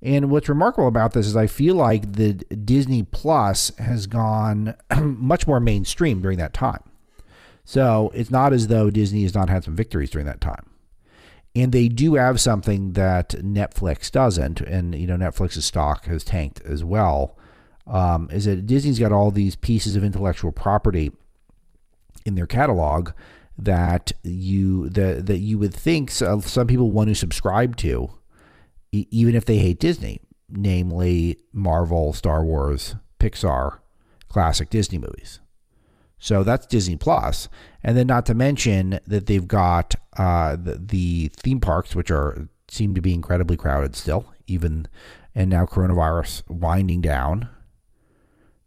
And 0.02 0.30
what's 0.30 0.48
remarkable 0.48 0.88
about 0.88 1.14
this 1.14 1.28
is 1.28 1.36
I 1.36 1.48
feel 1.48 1.76
like 1.76 2.14
the 2.14 2.34
Disney 2.34 3.04
Plus 3.04 3.76
has 3.78 4.08
gone 4.08 4.76
much 5.02 5.46
more 5.46 5.60
mainstream 5.60 6.22
during 6.22 6.38
that 6.38 6.54
time. 6.54 6.84
So 7.66 8.12
it's 8.16 8.32
not 8.32 8.54
as 8.54 8.68
though 8.68 8.90
Disney 8.90 9.24
has 9.24 9.36
not 9.36 9.50
had 9.50 9.64
some 9.64 9.76
victories 9.76 10.10
during 10.10 10.26
that 10.26 10.42
time. 10.42 10.70
And 11.56 11.72
they 11.72 11.88
do 11.90 12.16
have 12.16 12.40
something 12.40 12.94
that 12.94 13.30
Netflix 13.30 14.10
doesn't, 14.10 14.62
and 14.62 14.96
you 14.96 15.08
know 15.08 15.18
Netflix's 15.18 15.66
stock 15.66 16.06
has 16.06 16.24
tanked 16.24 16.62
as 16.62 16.84
well. 16.84 17.38
Um, 17.88 18.30
is 18.32 18.46
that 18.46 18.68
Disney's 18.68 19.00
got 19.00 19.12
all 19.12 19.32
these 19.32 19.56
pieces 19.56 19.96
of 19.96 20.04
intellectual 20.04 20.52
property 20.52 21.12
in 22.26 22.36
their 22.36 22.46
catalog 22.46 23.12
that 23.58 24.12
you 24.24 24.90
that 24.90 25.26
that 25.26 25.40
you 25.40 25.58
would 25.58 25.74
think 25.74 26.12
some 26.12 26.68
people 26.68 26.92
want 26.92 27.10
to 27.10 27.16
subscribe 27.16 27.76
to 27.78 28.10
even 28.92 29.36
if 29.36 29.46
they 29.46 29.58
hate 29.58 29.80
Disney, 29.80 30.20
namely 30.50 31.38
Marvel, 31.54 32.14
Star 32.14 32.44
Wars, 32.44 32.96
Pixar, 33.20 33.80
classic 34.28 34.70
Disney 34.70 34.98
movies. 34.98 35.40
So 36.20 36.44
that's 36.44 36.66
Disney 36.66 36.98
Plus, 36.98 37.48
and 37.82 37.98
then 37.98 38.08
not 38.08 38.26
to 38.26 38.34
mention 38.34 39.00
that 39.08 39.26
they've 39.28 39.48
got 39.48 39.96
uh, 40.18 40.58
the, 40.58 40.78
the 40.78 41.32
theme 41.36 41.62
parks, 41.62 41.96
which 41.96 42.12
are 42.12 42.50
seem 42.68 42.94
to 42.94 43.02
be 43.02 43.14
incredibly 43.14 43.58
crowded 43.58 43.96
still, 43.96 44.34
even 44.48 44.88
and 45.34 45.50
now 45.50 45.66
coronavirus 45.66 46.44
winding 46.50 47.02
down. 47.02 47.50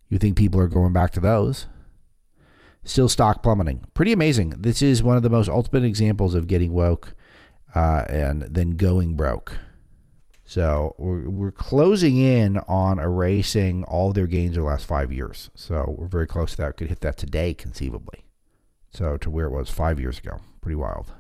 You 0.09 0.19
think 0.19 0.37
people 0.37 0.61
are 0.61 0.69
going 0.69 0.93
back 0.93 1.11
to 1.13 1.21
those? 1.21 1.67
Still 2.85 3.09
stock 3.09 3.43
plummeting. 3.43 3.85
Pretty 3.95 4.13
amazing. 4.13 4.51
This 4.59 4.83
is 4.83 5.03
one 5.03 5.17
of 5.17 5.23
the 5.23 5.31
most 5.31 5.49
ultimate 5.49 5.85
examples 5.85 6.35
of 6.35 6.47
getting 6.47 6.73
woke 6.73 7.15
uh, 7.75 8.05
and 8.09 8.43
then 8.43 8.71
going 8.71 9.15
broke. 9.15 9.57
So 10.53 10.95
we're, 10.99 11.31
we're 11.31 11.51
closing 11.51 12.19
in 12.19 12.59
on 12.69 12.99
erasing 12.99 13.85
all 13.85 14.13
their 14.13 14.27
gains 14.27 14.59
over 14.59 14.67
the 14.67 14.71
last 14.71 14.85
five 14.85 15.11
years. 15.11 15.49
So 15.55 15.95
we're 15.97 16.09
very 16.09 16.27
close 16.27 16.51
to 16.51 16.57
that. 16.59 16.77
Could 16.77 16.89
hit 16.89 17.01
that 17.01 17.17
today, 17.17 17.55
conceivably. 17.55 18.27
So 18.91 19.17
to 19.17 19.31
where 19.31 19.47
it 19.47 19.51
was 19.51 19.71
five 19.71 19.99
years 19.99 20.19
ago. 20.19 20.41
Pretty 20.61 20.77
wild. 20.77 21.11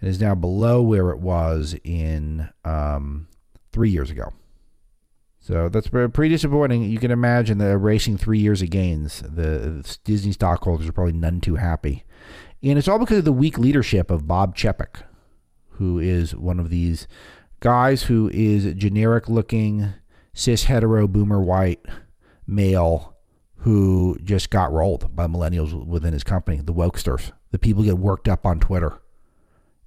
It 0.00 0.08
is 0.08 0.22
now 0.22 0.34
below 0.34 0.80
where 0.80 1.10
it 1.10 1.18
was 1.18 1.76
in 1.84 2.48
um, 2.64 3.28
three 3.72 3.90
years 3.90 4.10
ago. 4.10 4.32
So 5.38 5.68
that's 5.68 5.88
pretty 5.88 6.30
disappointing. 6.30 6.84
You 6.84 6.98
can 6.98 7.10
imagine 7.10 7.58
that 7.58 7.72
erasing 7.72 8.16
three 8.16 8.38
years 8.38 8.62
of 8.62 8.70
gains, 8.70 9.20
the 9.20 9.98
Disney 10.04 10.32
stockholders 10.32 10.88
are 10.88 10.92
probably 10.92 11.12
none 11.12 11.42
too 11.42 11.56
happy. 11.56 12.04
And 12.62 12.78
it's 12.78 12.88
all 12.88 12.98
because 12.98 13.18
of 13.18 13.26
the 13.26 13.32
weak 13.32 13.58
leadership 13.58 14.10
of 14.10 14.26
Bob 14.26 14.56
Chapek, 14.56 15.02
who 15.72 15.98
is 15.98 16.34
one 16.34 16.58
of 16.58 16.70
these 16.70 17.06
guys 17.60 18.04
who 18.04 18.30
is 18.32 18.72
generic 18.74 19.28
looking, 19.28 19.94
cis 20.32 20.64
hetero 20.64 21.08
boomer 21.08 21.40
white 21.40 21.84
male 22.46 23.16
who 23.58 24.16
just 24.22 24.50
got 24.50 24.72
rolled 24.72 25.14
by 25.16 25.26
millennials 25.26 25.86
within 25.86 26.12
his 26.12 26.22
company, 26.22 26.60
the 26.62 26.74
wokesters. 26.74 27.32
The 27.50 27.58
people 27.58 27.82
get 27.82 27.98
worked 27.98 28.28
up 28.28 28.46
on 28.46 28.60
Twitter 28.60 29.00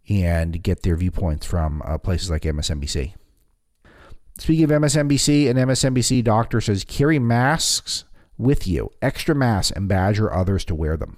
and 0.09 0.61
get 0.61 0.81
their 0.81 0.95
viewpoints 0.95 1.45
from 1.45 1.81
uh, 1.85 1.97
places 1.97 2.29
like 2.29 2.41
MSNBC. 2.41 3.13
Speaking 4.37 4.63
of 4.63 4.69
MSNBC, 4.71 5.49
an 5.49 5.57
MSNBC 5.57 6.23
doctor 6.23 6.61
says 6.61 6.83
carry 6.83 7.19
masks 7.19 8.05
with 8.37 8.67
you, 8.67 8.89
extra 9.01 9.35
masks, 9.35 9.71
and 9.71 9.87
badger 9.87 10.33
others 10.33 10.65
to 10.65 10.75
wear 10.75 10.97
them 10.97 11.17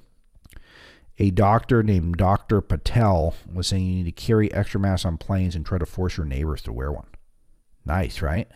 a 1.21 1.29
doctor 1.29 1.83
named 1.83 2.17
Dr. 2.17 2.61
Patel 2.61 3.35
was 3.53 3.67
saying 3.67 3.85
you 3.85 3.95
need 3.97 4.05
to 4.05 4.11
carry 4.11 4.51
extra 4.51 4.79
masks 4.79 5.05
on 5.05 5.19
planes 5.19 5.55
and 5.55 5.63
try 5.63 5.77
to 5.77 5.85
force 5.85 6.17
your 6.17 6.25
neighbors 6.25 6.63
to 6.63 6.73
wear 6.73 6.91
one. 6.91 7.05
Nice, 7.85 8.23
right? 8.23 8.47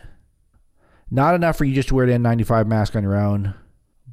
Not 1.08 1.36
enough 1.36 1.56
for 1.56 1.64
you 1.64 1.76
just 1.76 1.90
to 1.90 1.94
wear 1.94 2.06
the 2.06 2.14
N95 2.14 2.66
mask 2.66 2.96
on 2.96 3.04
your 3.04 3.14
own, 3.14 3.54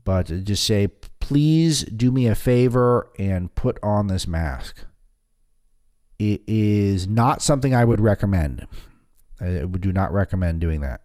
but 0.03 0.27
just 0.43 0.65
say, 0.65 0.85
please 1.19 1.83
do 1.85 2.11
me 2.11 2.27
a 2.27 2.35
favor 2.35 3.09
and 3.17 3.55
put 3.55 3.79
on 3.81 4.05
this 4.05 4.27
mask. 4.27 4.85
It 6.19 6.43
is 6.45 7.07
not 7.07 7.41
something 7.41 7.73
I 7.73 7.85
would 7.85 7.99
recommend. 7.99 8.67
I 9.41 9.65
would 9.65 9.81
do 9.81 9.91
not 9.91 10.13
recommend 10.13 10.61
doing 10.61 10.81
that. 10.81 11.01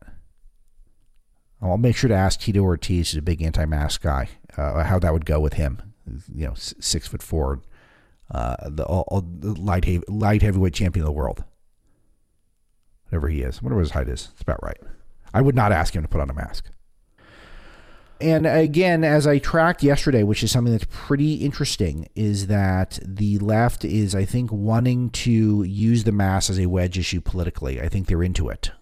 I'll 1.62 1.78
make 1.78 1.97
sure 1.97 2.09
to 2.09 2.14
ask 2.14 2.40
Tito 2.40 2.61
Ortiz, 2.61 3.12
who's 3.12 3.19
a 3.19 3.23
big 3.23 3.40
anti 3.40 3.64
mask 3.64 4.02
guy, 4.02 4.28
uh, 4.59 4.85
how 4.85 4.99
that 4.99 5.14
would 5.14 5.25
go 5.25 5.40
with 5.40 5.55
him 5.55 5.88
you 6.35 6.47
know, 6.47 6.55
six 6.57 7.07
foot 7.09 7.23
four, 7.23 7.62
uh, 8.31 8.57
the, 8.69 8.85
all, 8.85 9.25
the 9.41 9.53
light 9.61 9.87
light 10.09 10.43
heavyweight 10.43 10.75
champion 10.75 11.05
of 11.05 11.07
the 11.07 11.12
world, 11.12 11.45
whatever 13.09 13.29
he 13.29 13.43
is, 13.43 13.62
whatever 13.62 13.81
his 13.81 13.93
height 13.93 14.09
is. 14.09 14.29
It's 14.33 14.43
about 14.43 14.62
right. 14.62 14.79
I 15.33 15.41
would 15.41 15.55
not 15.55 15.73
ask 15.73 15.95
him 15.95 16.03
to 16.03 16.09
put 16.09 16.21
on 16.21 16.31
a 16.31 16.35
mask. 16.35 16.67
And 18.21 18.47
again, 18.47 19.05
as 19.05 19.29
I 19.29 19.38
tracked 19.38 19.85
yesterday, 19.85 20.25
which 20.25 20.43
is 20.43 20.50
something 20.50 20.73
that's 20.73 20.87
pretty 20.91 21.35
interesting, 21.35 22.09
is 22.17 22.49
that 22.49 22.99
the 23.05 23.38
left 23.38 23.85
is, 23.85 24.15
I 24.15 24.25
think, 24.25 24.50
wanting 24.50 25.11
to 25.11 25.62
use 25.62 26.03
the 26.03 26.11
mask 26.11 26.50
as 26.50 26.59
a 26.59 26.67
wedge 26.67 26.99
issue 26.99 27.21
politically. 27.21 27.81
I 27.81 27.88
think 27.88 28.07
they're 28.09 28.25
into 28.25 28.49
it. 28.49 28.73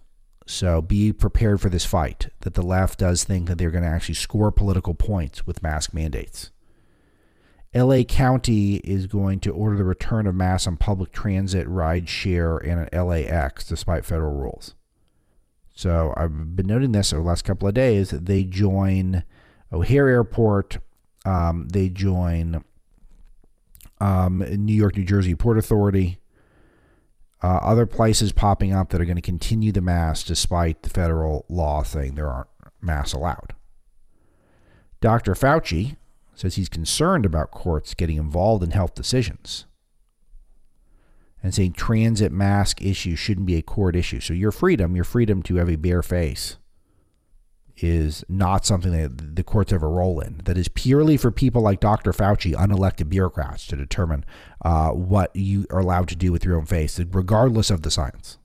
So 0.46 0.80
be 0.80 1.12
prepared 1.12 1.60
for 1.60 1.68
this 1.68 1.84
fight, 1.84 2.28
that 2.40 2.54
the 2.54 2.62
left 2.62 3.00
does 3.00 3.24
think 3.24 3.48
that 3.48 3.58
they're 3.58 3.70
going 3.70 3.84
to 3.84 3.90
actually 3.90 4.14
score 4.14 4.50
political 4.50 4.94
points 4.94 5.46
with 5.46 5.62
mask 5.62 5.92
mandates. 5.92 6.50
LA 7.76 8.04
County 8.04 8.76
is 8.76 9.06
going 9.06 9.38
to 9.40 9.50
order 9.50 9.76
the 9.76 9.84
return 9.84 10.26
of 10.26 10.34
masks 10.34 10.66
on 10.66 10.78
public 10.78 11.12
transit, 11.12 11.68
ride 11.68 12.08
share, 12.08 12.56
and 12.56 12.88
at 12.90 12.98
LAX 12.98 13.66
despite 13.66 14.04
federal 14.04 14.32
rules. 14.32 14.74
So 15.74 16.14
I've 16.16 16.56
been 16.56 16.66
noting 16.66 16.92
this 16.92 17.12
over 17.12 17.22
the 17.22 17.28
last 17.28 17.44
couple 17.44 17.68
of 17.68 17.74
days. 17.74 18.10
They 18.10 18.44
join 18.44 19.24
O'Hare 19.70 20.08
Airport. 20.08 20.78
Um, 21.26 21.68
they 21.68 21.90
join 21.90 22.64
um, 24.00 24.38
New 24.38 24.74
York, 24.74 24.96
New 24.96 25.04
Jersey 25.04 25.34
Port 25.34 25.58
Authority. 25.58 26.18
Uh, 27.42 27.58
other 27.58 27.84
places 27.84 28.32
popping 28.32 28.72
up 28.72 28.88
that 28.88 29.02
are 29.02 29.04
going 29.04 29.16
to 29.16 29.22
continue 29.22 29.70
the 29.70 29.82
mask 29.82 30.26
despite 30.26 30.82
the 30.82 30.88
federal 30.88 31.44
law 31.50 31.82
saying 31.82 32.14
there 32.14 32.30
aren't 32.30 32.48
masks 32.80 33.12
allowed. 33.12 33.54
Dr. 35.02 35.34
Fauci 35.34 35.96
says 36.36 36.54
he's 36.54 36.68
concerned 36.68 37.26
about 37.26 37.50
courts 37.50 37.94
getting 37.94 38.18
involved 38.18 38.62
in 38.62 38.70
health 38.70 38.94
decisions 38.94 39.66
and 41.42 41.54
saying 41.54 41.72
transit 41.72 42.30
mask 42.30 42.82
issue 42.82 43.16
shouldn't 43.16 43.46
be 43.46 43.56
a 43.56 43.62
court 43.62 43.96
issue. 43.96 44.20
So 44.20 44.34
your 44.34 44.52
freedom, 44.52 44.94
your 44.94 45.04
freedom 45.04 45.42
to 45.44 45.56
have 45.56 45.68
a 45.68 45.76
bare 45.76 46.02
face, 46.02 46.58
is 47.78 48.24
not 48.28 48.64
something 48.64 48.92
that 48.92 49.36
the 49.36 49.44
courts 49.44 49.70
have 49.70 49.82
a 49.82 49.88
role 49.88 50.20
in. 50.20 50.40
That 50.44 50.56
is 50.56 50.68
purely 50.68 51.16
for 51.16 51.30
people 51.30 51.62
like 51.62 51.80
Dr. 51.80 52.12
Fauci, 52.12 52.54
unelected 52.54 53.08
bureaucrats, 53.08 53.66
to 53.68 53.76
determine 53.76 54.24
uh, 54.64 54.90
what 54.90 55.34
you 55.36 55.66
are 55.70 55.80
allowed 55.80 56.08
to 56.08 56.16
do 56.16 56.32
with 56.32 56.44
your 56.44 56.56
own 56.56 56.66
face, 56.66 56.98
regardless 56.98 57.70
of 57.70 57.82
the 57.82 57.90
science. 57.90 58.38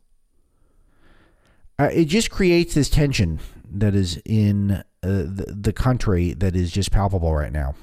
Uh, 1.79 1.89
it 1.93 2.05
just 2.05 2.29
creates 2.29 2.73
this 2.73 2.89
tension 2.89 3.39
that 3.67 3.95
is 3.95 4.21
in 4.25 4.83
the, 5.01 5.55
the 5.59 5.73
country 5.73 6.33
that 6.33 6.55
is 6.55 6.71
just 6.71 6.91
palpable 6.91 7.33
right 7.33 7.51
now 7.51 7.75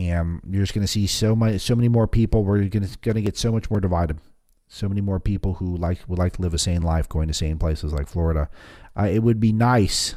and 0.00 0.40
you're 0.48 0.62
just 0.62 0.72
going 0.72 0.86
to 0.86 0.90
see 0.90 1.06
so 1.06 1.36
much, 1.36 1.60
so 1.60 1.74
many 1.76 1.88
more 1.88 2.06
people. 2.06 2.42
We're 2.42 2.64
going 2.64 2.86
to 2.86 2.98
going 3.02 3.16
to 3.16 3.22
get 3.22 3.36
so 3.36 3.52
much 3.52 3.70
more 3.70 3.80
divided. 3.80 4.18
So 4.66 4.88
many 4.88 5.00
more 5.00 5.20
people 5.20 5.54
who 5.54 5.76
like 5.76 5.98
would 6.08 6.18
like 6.18 6.34
to 6.34 6.42
live 6.42 6.54
a 6.54 6.58
sane 6.58 6.82
life, 6.82 7.08
going 7.08 7.28
to 7.28 7.34
sane 7.34 7.58
places 7.58 7.92
like 7.92 8.08
Florida. 8.08 8.48
Uh, 8.96 9.08
it 9.10 9.18
would 9.18 9.40
be 9.40 9.52
nice 9.52 10.14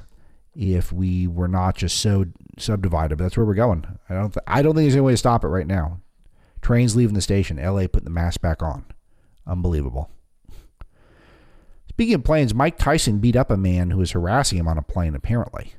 if 0.56 0.94
we 0.94 1.28
were 1.28 1.48
not 1.48 1.76
just 1.76 2.00
so 2.00 2.26
subdivided. 2.58 3.18
But 3.18 3.26
that's 3.26 3.36
where 3.36 3.46
we're 3.46 3.56
going. 3.56 3.86
I 4.10 4.14
don't. 4.14 4.32
Th- 4.32 4.44
I 4.48 4.62
don't 4.62 4.74
think 4.76 4.86
there's 4.86 4.96
any 4.96 5.02
way 5.02 5.14
to 5.14 5.18
stop 5.18 5.44
it 5.44 5.48
right 5.48 5.68
now. 5.68 6.00
Trains 6.62 6.96
leaving 6.96 7.16
the 7.16 7.22
station. 7.22 7.60
L.A. 7.60 7.90
putting 7.90 8.06
the 8.06 8.12
mask 8.12 8.40
back 8.40 8.64
on. 8.64 8.86
Unbelievable. 9.46 10.10
Speaking 11.94 12.16
of 12.16 12.24
planes, 12.24 12.54
Mike 12.54 12.78
Tyson 12.78 13.20
beat 13.20 13.36
up 13.36 13.50
a 13.50 13.58
man 13.58 13.92
who 13.92 14.00
was 14.00 14.12
harassing 14.12 14.58
him 14.58 14.68
on 14.68 14.78
a 14.78 14.84
plane. 14.84 15.16
Apparently 15.16 15.74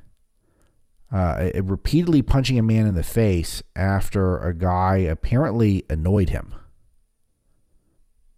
uh, 1.11 1.49
repeatedly 1.63 2.21
punching 2.21 2.59
a 2.59 2.63
man 2.63 2.85
in 2.85 2.95
the 2.95 3.03
face 3.03 3.63
after 3.75 4.37
a 4.39 4.53
guy 4.53 4.97
apparently 4.97 5.85
annoyed 5.89 6.29
him. 6.29 6.53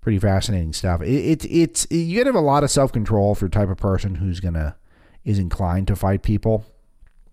Pretty 0.02 0.20
fascinating 0.20 0.74
stuff. 0.74 1.02
It's 1.02 1.44
it, 1.44 1.52
it's 1.52 1.88
you 1.90 2.18
gotta 2.18 2.30
have 2.30 2.36
a 2.36 2.40
lot 2.40 2.64
of 2.64 2.72
self 2.72 2.92
control 2.92 3.36
for 3.36 3.46
the 3.46 3.52
type 3.52 3.70
of 3.70 3.78
person 3.78 4.16
who's 4.16 4.40
gonna 4.40 4.76
is 5.26 5.40
inclined 5.40 5.88
to 5.88 5.96
fight 5.96 6.22
people, 6.22 6.66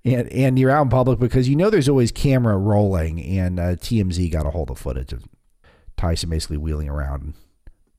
and 0.05 0.29
and 0.33 0.59
you're 0.59 0.71
out 0.71 0.83
in 0.83 0.89
public 0.89 1.19
because 1.21 1.49
you 1.49 1.57
know 1.57 1.71
there's 1.71 1.89
always 1.89 2.11
camera 2.11 2.57
rolling, 2.57 3.23
and 3.23 3.61
uh, 3.61 3.77
TMZ 3.77 4.33
got 4.33 4.47
a 4.47 4.51
hold 4.51 4.71
of 4.71 4.79
footage 4.79 5.13
of 5.13 5.25
Tyson 5.97 6.31
basically 6.31 6.57
wheeling 6.57 6.89
around 6.89 7.35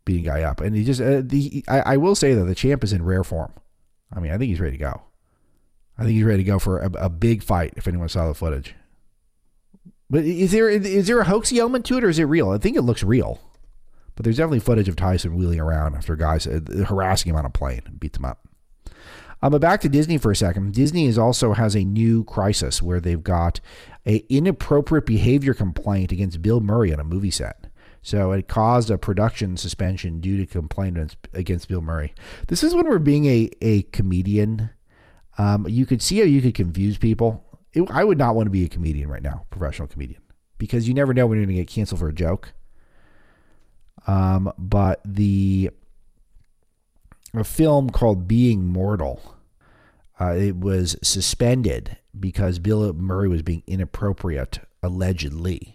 beating 0.05 0.23
guy 0.25 0.43
up, 0.43 0.61
and 0.61 0.75
he 0.75 0.83
just 0.83 1.01
uh, 1.01 1.21
the 1.23 1.63
I, 1.67 1.79
I 1.81 1.97
will 1.97 2.15
say 2.15 2.33
that 2.33 2.45
the 2.45 2.55
champ 2.55 2.83
is 2.83 2.93
in 2.93 3.03
rare 3.03 3.23
form. 3.23 3.51
I 4.13 4.19
mean, 4.19 4.31
I 4.31 4.37
think 4.37 4.49
he's 4.49 4.59
ready 4.59 4.77
to 4.77 4.83
go. 4.83 5.01
I 5.97 6.03
think 6.03 6.13
he's 6.13 6.23
ready 6.23 6.43
to 6.43 6.49
go 6.49 6.59
for 6.59 6.79
a, 6.79 6.91
a 7.05 7.09
big 7.09 7.43
fight. 7.43 7.73
If 7.75 7.87
anyone 7.87 8.09
saw 8.09 8.27
the 8.27 8.33
footage, 8.33 8.75
but 10.09 10.23
is 10.23 10.51
there 10.51 10.69
is 10.69 11.07
there 11.07 11.19
a 11.19 11.25
hoaxy 11.25 11.57
element 11.57 11.85
to 11.85 11.97
it, 11.97 12.03
or 12.03 12.09
is 12.09 12.19
it 12.19 12.25
real? 12.25 12.51
I 12.51 12.57
think 12.57 12.77
it 12.77 12.83
looks 12.83 13.03
real, 13.03 13.41
but 14.15 14.23
there's 14.23 14.37
definitely 14.37 14.59
footage 14.59 14.87
of 14.87 14.95
Tyson 14.95 15.35
wheeling 15.35 15.59
around 15.59 15.95
after 15.95 16.15
guys 16.15 16.47
uh, 16.47 16.61
harassing 16.87 17.31
him 17.31 17.35
on 17.35 17.45
a 17.45 17.49
plane 17.49 17.81
and 17.85 17.99
beats 17.99 18.17
him 18.17 18.25
up. 18.25 18.47
Um, 19.41 19.51
but 19.51 19.61
back 19.61 19.81
to 19.81 19.89
Disney 19.89 20.17
for 20.17 20.31
a 20.31 20.35
second. 20.35 20.73
Disney 20.73 21.05
is 21.05 21.17
also 21.17 21.53
has 21.53 21.75
a 21.75 21.83
new 21.83 22.23
crisis 22.23 22.81
where 22.81 22.99
they've 22.99 23.23
got 23.23 23.59
a 24.05 24.17
inappropriate 24.29 25.05
behavior 25.05 25.53
complaint 25.53 26.11
against 26.11 26.41
Bill 26.41 26.61
Murray 26.61 26.93
on 26.93 26.99
a 26.99 27.03
movie 27.03 27.31
set. 27.31 27.67
So 28.05 28.31
it 28.33 28.47
caused 28.47 28.91
a 28.91 28.99
production 28.99 29.57
suspension 29.57 30.21
due 30.21 30.37
to 30.37 30.45
complaints 30.45 31.17
against 31.33 31.67
Bill 31.67 31.81
Murray. 31.81 32.13
This 32.47 32.63
is 32.63 32.75
when 32.75 32.87
we're 32.87 32.99
being 32.99 33.25
a, 33.25 33.49
a 33.61 33.81
comedian 33.81 34.69
um, 35.37 35.67
you 35.67 35.85
could 35.85 36.01
see 36.01 36.19
how 36.19 36.25
you 36.25 36.41
could 36.41 36.53
confuse 36.53 36.97
people. 36.97 37.43
It, 37.73 37.89
I 37.91 38.03
would 38.03 38.17
not 38.17 38.35
want 38.35 38.47
to 38.47 38.51
be 38.51 38.63
a 38.63 38.69
comedian 38.69 39.09
right 39.09 39.23
now, 39.23 39.45
professional 39.49 39.87
comedian, 39.87 40.21
because 40.57 40.87
you 40.87 40.93
never 40.93 41.13
know 41.13 41.27
when 41.27 41.37
you're 41.37 41.45
going 41.45 41.57
to 41.57 41.61
get 41.61 41.69
canceled 41.69 41.99
for 41.99 42.09
a 42.09 42.13
joke. 42.13 42.53
Um, 44.07 44.53
but 44.57 45.01
the 45.03 45.71
a 47.33 47.43
film 47.43 47.89
called 47.89 48.27
Being 48.27 48.65
Mortal, 48.65 49.35
uh, 50.21 50.35
it 50.35 50.55
was 50.55 50.95
suspended 51.03 51.97
because 52.17 52.59
Bill 52.59 52.93
Murray 52.93 53.27
was 53.27 53.41
being 53.41 53.63
inappropriate, 53.67 54.59
allegedly. 54.81 55.74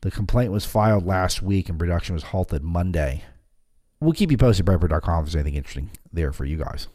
The 0.00 0.10
complaint 0.10 0.52
was 0.52 0.64
filed 0.64 1.06
last 1.06 1.42
week 1.42 1.68
and 1.68 1.78
production 1.78 2.14
was 2.14 2.24
halted 2.24 2.62
Monday. 2.62 3.24
We'll 4.00 4.12
keep 4.12 4.30
you 4.30 4.38
posted 4.38 4.68
at 4.68 4.80
Breitbart.com 4.80 5.24
if 5.24 5.26
there's 5.26 5.36
anything 5.36 5.56
interesting 5.56 5.90
there 6.12 6.32
for 6.32 6.44
you 6.44 6.56
guys 6.56 6.86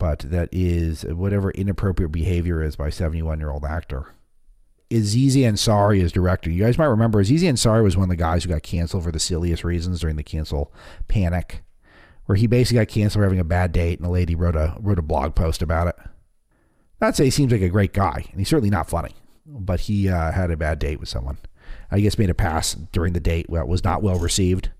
but 0.00 0.20
that 0.20 0.48
is 0.50 1.04
whatever 1.04 1.52
inappropriate 1.52 2.10
behavior 2.10 2.62
is 2.62 2.74
by 2.74 2.90
71 2.90 3.38
year 3.38 3.50
old 3.50 3.64
actor. 3.64 4.06
Aziz 4.90 5.36
Ansari 5.36 6.00
is 6.00 6.10
director. 6.10 6.50
You 6.50 6.64
guys 6.64 6.78
might 6.78 6.86
remember 6.86 7.20
Aziz 7.20 7.44
Ansari 7.44 7.84
was 7.84 7.96
one 7.96 8.04
of 8.04 8.08
the 8.08 8.16
guys 8.16 8.42
who 8.42 8.50
got 8.50 8.64
canceled 8.64 9.04
for 9.04 9.12
the 9.12 9.20
silliest 9.20 9.62
reasons 9.62 10.00
during 10.00 10.16
the 10.16 10.24
cancel 10.24 10.72
panic, 11.06 11.62
where 12.24 12.34
he 12.34 12.48
basically 12.48 12.80
got 12.80 12.88
canceled 12.88 13.20
for 13.20 13.24
having 13.24 13.38
a 13.38 13.44
bad 13.44 13.70
date, 13.70 14.00
and 14.00 14.08
a 14.08 14.10
lady 14.10 14.34
wrote 14.34 14.56
a 14.56 14.74
wrote 14.80 14.98
a 14.98 15.02
blog 15.02 15.36
post 15.36 15.62
about 15.62 15.86
it. 15.86 15.96
Not 17.00 17.14
say 17.14 17.24
he 17.24 17.30
seems 17.30 17.52
like 17.52 17.62
a 17.62 17.68
great 17.68 17.92
guy, 17.92 18.24
and 18.30 18.40
he's 18.40 18.48
certainly 18.48 18.70
not 18.70 18.90
funny, 18.90 19.14
but 19.46 19.80
he 19.80 20.08
uh, 20.08 20.32
had 20.32 20.50
a 20.50 20.56
bad 20.56 20.80
date 20.80 20.98
with 20.98 21.08
someone. 21.08 21.38
I 21.90 22.00
guess 22.00 22.18
made 22.18 22.30
a 22.30 22.34
pass 22.34 22.74
during 22.74 23.12
the 23.12 23.20
date 23.20 23.46
that 23.50 23.68
was 23.68 23.84
not 23.84 24.02
well 24.02 24.18
received, 24.18 24.70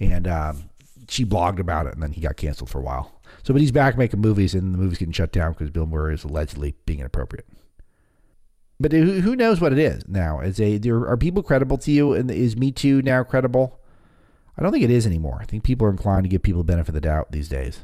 and 0.00 0.26
um, 0.26 0.70
she 1.08 1.24
blogged 1.24 1.58
about 1.58 1.86
it, 1.86 1.94
and 1.94 2.02
then 2.02 2.12
he 2.12 2.20
got 2.20 2.36
canceled 2.36 2.70
for 2.70 2.78
a 2.78 2.82
while. 2.82 3.20
So, 3.42 3.52
but 3.52 3.60
he's 3.60 3.72
back 3.72 3.96
making 3.96 4.20
movies, 4.20 4.54
and 4.54 4.74
the 4.74 4.78
movie's 4.78 4.98
getting 4.98 5.12
shut 5.12 5.32
down 5.32 5.52
because 5.52 5.70
Bill 5.70 5.86
Murray 5.86 6.14
is 6.14 6.24
allegedly 6.24 6.74
being 6.84 7.00
inappropriate. 7.00 7.46
But 8.78 8.92
who, 8.92 9.20
who 9.20 9.36
knows 9.36 9.60
what 9.60 9.72
it 9.72 9.78
is 9.78 10.06
now? 10.06 10.40
Is 10.40 10.60
a 10.60 10.78
there 10.78 11.06
are 11.06 11.16
people 11.16 11.42
credible 11.42 11.78
to 11.78 11.90
you, 11.90 12.12
and 12.12 12.30
is 12.30 12.56
Me 12.56 12.70
Too 12.72 13.02
now 13.02 13.22
credible? 13.24 13.80
I 14.58 14.62
don't 14.62 14.72
think 14.72 14.84
it 14.84 14.90
is 14.90 15.06
anymore. 15.06 15.38
I 15.40 15.44
think 15.44 15.64
people 15.64 15.86
are 15.86 15.90
inclined 15.90 16.24
to 16.24 16.28
give 16.28 16.42
people 16.42 16.62
the 16.62 16.72
benefit 16.72 16.90
of 16.90 16.94
the 16.94 17.00
doubt 17.00 17.32
these 17.32 17.48
days. 17.48 17.80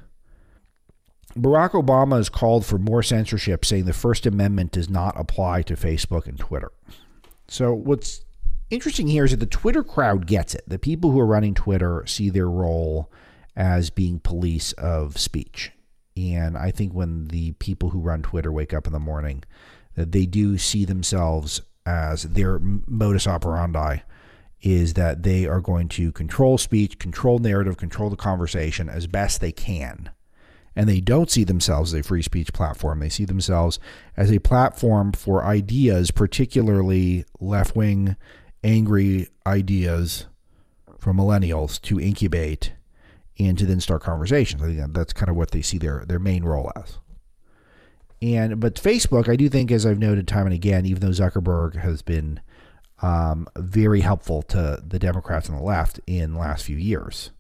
Barack 1.37 1.71
Obama 1.71 2.17
has 2.17 2.29
called 2.29 2.67
for 2.67 2.79
more 2.79 3.03
censorship, 3.03 3.65
saying 3.65 3.85
the 3.85 3.93
First 3.93 4.27
Amendment 4.27 4.73
does 4.73 4.91
not 4.91 5.19
apply 5.19 5.63
to 5.63 5.75
Facebook 5.75 6.27
and 6.27 6.39
Twitter. 6.39 6.73
So, 7.49 7.73
what's 7.75 8.25
interesting 8.71 9.09
here 9.09 9.25
is 9.25 9.33
that 9.33 9.41
the 9.41 9.47
Twitter 9.47 9.83
crowd 9.83 10.27
gets 10.27 10.55
it. 10.55 10.65
The 10.67 10.79
people 10.79 11.11
who 11.11 11.21
are 11.21 11.27
running 11.27 11.55
Twitter 11.55 12.05
see 12.07 12.31
their 12.31 12.49
role 12.49 13.11
as 13.55 13.91
being 13.91 14.19
police 14.19 14.73
of 14.75 15.19
speech. 15.19 15.73
And 16.17 16.57
I 16.57 16.71
think 16.71 16.93
when 16.93 17.27
the 17.27 17.53
people 17.53 17.91
who 17.91 18.01
run 18.01 18.23
Twitter 18.23 18.53
wake 18.53 18.73
up 18.73 18.87
in 18.87 18.93
the 18.93 18.99
morning, 18.99 19.45
that 19.95 20.13
they 20.13 20.27
do 20.27 20.59
see 20.59 20.85
themselves 20.85 21.61
as 21.85 22.23
their 22.23 22.59
modus 22.61 23.27
operandi 23.27 23.99
is 24.61 24.95
that 24.95 25.23
they 25.23 25.47
are 25.47 25.61
going 25.61 25.89
to 25.89 26.13
control 26.13 26.57
speech, 26.57 26.99
control 26.99 27.39
narrative, 27.39 27.77
control 27.77 28.09
the 28.09 28.17
conversation 28.17 28.89
as 28.89 29.07
best 29.07 29.41
they 29.41 29.53
can. 29.53 30.11
And 30.75 30.89
they 30.89 31.01
don't 31.01 31.31
see 31.31 31.45
themselves 31.45 31.93
as 31.93 32.01
a 32.01 32.03
free 32.03 32.23
speech 32.23 32.53
platform. 32.53 33.01
They 33.01 33.09
see 33.09 33.25
themselves 33.25 33.79
as 34.17 34.33
a 34.33 34.39
platform 34.39 35.13
for 35.13 35.45
ideas, 35.45 36.11
particularly 36.11 37.25
left 37.41 37.77
wing, 37.77 38.17
angry 38.65 39.29
ideas 39.47 40.27
from 40.99 41.19
millennials 41.19 41.81
to 41.83 42.01
incubate 42.01 42.73
and 43.39 43.59
to 43.59 43.67
then 43.67 43.81
start 43.81 44.03
conversations. 44.03 44.63
I 44.63 44.67
think 44.67 44.95
that's 44.95 45.13
kind 45.13 45.29
of 45.29 45.37
what 45.37 45.51
they 45.51 45.63
see 45.63 45.79
their 45.79 46.05
their 46.07 46.19
main 46.19 46.45
role 46.45 46.71
as. 46.77 46.99
And 48.21 48.61
but 48.61 48.77
Facebook, 48.77 49.29
I 49.29 49.37
do 49.37 49.49
think, 49.49 49.71
as 49.73 49.85
I've 49.85 49.99
noted 49.99 50.29
time 50.29 50.47
and 50.47 50.55
again, 50.55 50.87
even 50.87 51.01
though 51.01 51.09
Zuckerberg 51.09 51.77
has 51.77 52.03
been 52.03 52.41
um, 53.01 53.49
very 53.57 54.01
helpful 54.01 54.43
to 54.43 54.81
the 54.87 54.99
Democrats 54.99 55.51
on 55.51 55.57
the 55.57 55.63
left 55.63 55.99
in 56.07 56.35
the 56.35 56.39
last 56.39 56.65
few 56.65 56.77
years, 56.77 57.33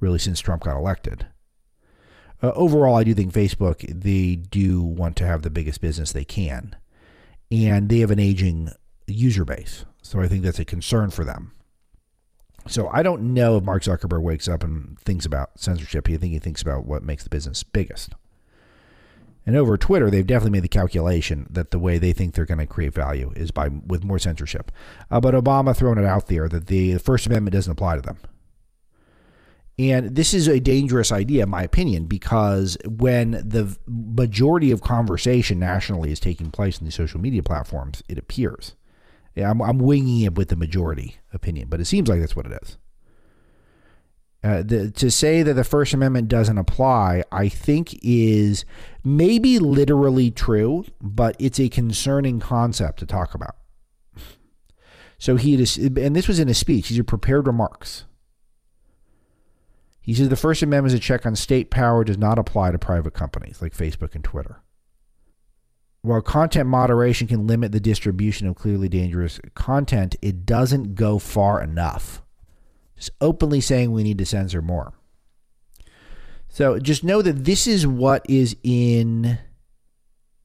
really 0.00 0.18
since 0.18 0.40
Trump 0.40 0.64
got 0.64 0.76
elected. 0.76 1.26
Uh, 2.42 2.52
overall, 2.54 2.96
I 2.96 3.04
do 3.04 3.14
think 3.14 3.32
Facebook, 3.32 3.84
they 3.88 4.36
do 4.36 4.82
want 4.82 5.16
to 5.16 5.26
have 5.26 5.42
the 5.42 5.50
biggest 5.50 5.80
business 5.80 6.12
they 6.12 6.24
can. 6.24 6.76
And 7.50 7.88
they 7.88 7.98
have 7.98 8.10
an 8.10 8.18
aging 8.18 8.70
user 9.06 9.44
base. 9.44 9.84
So 10.02 10.20
I 10.20 10.28
think 10.28 10.42
that's 10.42 10.58
a 10.58 10.64
concern 10.64 11.10
for 11.10 11.24
them. 11.24 11.52
So 12.66 12.88
I 12.88 13.02
don't 13.02 13.34
know 13.34 13.56
if 13.56 13.64
Mark 13.64 13.82
Zuckerberg 13.82 14.22
wakes 14.22 14.48
up 14.48 14.62
and 14.62 14.98
thinks 15.00 15.26
about 15.26 15.58
censorship. 15.58 16.08
I 16.08 16.16
think 16.16 16.32
he 16.32 16.38
thinks 16.38 16.62
about 16.62 16.86
what 16.86 17.02
makes 17.02 17.24
the 17.24 17.30
business 17.30 17.62
biggest. 17.62 18.14
And 19.44 19.56
over 19.56 19.76
Twitter, 19.76 20.08
they've 20.10 20.26
definitely 20.26 20.52
made 20.52 20.64
the 20.64 20.68
calculation 20.68 21.48
that 21.50 21.72
the 21.72 21.78
way 21.78 21.98
they 21.98 22.12
think 22.12 22.34
they're 22.34 22.46
going 22.46 22.58
to 22.58 22.66
create 22.66 22.94
value 22.94 23.32
is 23.34 23.50
by 23.50 23.68
with 23.68 24.04
more 24.04 24.20
censorship. 24.20 24.70
Uh, 25.10 25.20
but 25.20 25.34
Obama 25.34 25.76
throwing 25.76 25.98
it 25.98 26.04
out 26.04 26.28
there 26.28 26.48
that 26.48 26.68
the 26.68 26.98
First 26.98 27.26
Amendment 27.26 27.54
doesn't 27.54 27.72
apply 27.72 27.96
to 27.96 28.02
them. 28.02 28.18
And 29.78 30.14
this 30.14 30.34
is 30.34 30.48
a 30.48 30.60
dangerous 30.60 31.10
idea, 31.10 31.44
in 31.44 31.48
my 31.48 31.62
opinion, 31.62 32.04
because 32.04 32.76
when 32.86 33.30
the 33.30 33.76
majority 33.86 34.70
of 34.70 34.82
conversation 34.82 35.58
nationally 35.58 36.12
is 36.12 36.20
taking 36.20 36.50
place 36.50 36.78
in 36.78 36.84
these 36.84 36.94
social 36.94 37.20
media 37.20 37.42
platforms, 37.42 38.02
it 38.08 38.18
appears. 38.18 38.76
Yeah, 39.34 39.50
I'm, 39.50 39.62
I'm 39.62 39.78
winging 39.78 40.20
it 40.20 40.34
with 40.34 40.48
the 40.48 40.56
majority 40.56 41.16
opinion, 41.32 41.68
but 41.68 41.80
it 41.80 41.86
seems 41.86 42.08
like 42.08 42.20
that's 42.20 42.36
what 42.36 42.46
it 42.46 42.58
is. 42.62 42.76
Uh, 44.44 44.62
the, 44.62 44.90
to 44.90 45.10
say 45.10 45.42
that 45.42 45.54
the 45.54 45.64
First 45.64 45.94
Amendment 45.94 46.28
doesn't 46.28 46.58
apply, 46.58 47.22
I 47.30 47.48
think, 47.48 47.98
is 48.02 48.64
maybe 49.04 49.58
literally 49.58 50.30
true, 50.30 50.84
but 51.00 51.36
it's 51.38 51.60
a 51.60 51.68
concerning 51.68 52.40
concept 52.40 52.98
to 52.98 53.06
talk 53.06 53.34
about. 53.34 53.56
So 55.16 55.36
he, 55.36 55.54
and 55.54 56.16
this 56.16 56.26
was 56.26 56.40
in 56.40 56.48
a 56.48 56.54
speech, 56.54 56.88
these 56.88 56.98
are 56.98 57.04
prepared 57.04 57.46
remarks. 57.46 58.04
He 60.02 60.14
says 60.14 60.28
the 60.28 60.36
First 60.36 60.62
Amendment 60.62 60.92
is 60.92 60.98
a 60.98 61.02
check 61.02 61.24
on 61.24 61.36
state 61.36 61.70
power, 61.70 62.02
does 62.02 62.18
not 62.18 62.38
apply 62.38 62.72
to 62.72 62.78
private 62.78 63.14
companies 63.14 63.62
like 63.62 63.72
Facebook 63.72 64.14
and 64.14 64.24
Twitter. 64.24 64.60
While 66.02 66.20
content 66.20 66.68
moderation 66.68 67.28
can 67.28 67.46
limit 67.46 67.70
the 67.70 67.78
distribution 67.78 68.48
of 68.48 68.56
clearly 68.56 68.88
dangerous 68.88 69.40
content, 69.54 70.16
it 70.20 70.44
doesn't 70.44 70.96
go 70.96 71.20
far 71.20 71.62
enough. 71.62 72.20
Just 72.96 73.12
openly 73.20 73.60
saying 73.60 73.92
we 73.92 74.02
need 74.02 74.18
to 74.18 74.26
censor 74.26 74.60
more. 74.60 74.92
So 76.48 76.80
just 76.80 77.04
know 77.04 77.22
that 77.22 77.44
this 77.44 77.68
is 77.68 77.86
what 77.86 78.26
is 78.28 78.56
in 78.64 79.38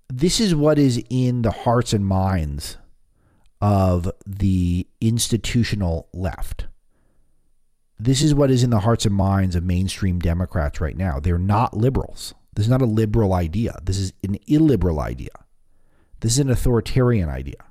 this 0.10 0.40
is 0.40 0.56
what 0.56 0.80
is 0.80 1.04
in 1.10 1.42
the 1.42 1.52
hearts 1.52 1.92
and 1.92 2.06
minds 2.06 2.78
of 3.60 4.12
the 4.26 4.88
institutional 5.02 6.08
left. 6.14 6.67
This 8.00 8.22
is 8.22 8.36
what 8.36 8.52
is 8.52 8.64
in 8.64 8.70
the 8.70 8.82
hearts 8.82 9.06
and 9.06 9.16
minds 9.16 9.56
of 9.56 9.64
mainstream 9.64 10.20
Democrats 10.20 10.80
right 10.80 10.96
now. 10.96 11.20
They're 11.20 11.40
not 11.40 11.76
liberals. 11.76 12.36
This 12.54 12.66
is 12.66 12.70
not 12.70 12.82
a 12.82 12.86
liberal 12.86 13.34
idea. 13.34 13.78
This 13.84 13.98
is 13.98 14.14
an 14.24 14.38
illiberal 14.48 15.00
idea. 15.00 15.30
This 16.20 16.34
is 16.34 16.40
an 16.40 16.50
authoritarian 16.50 17.30
idea. 17.30 17.64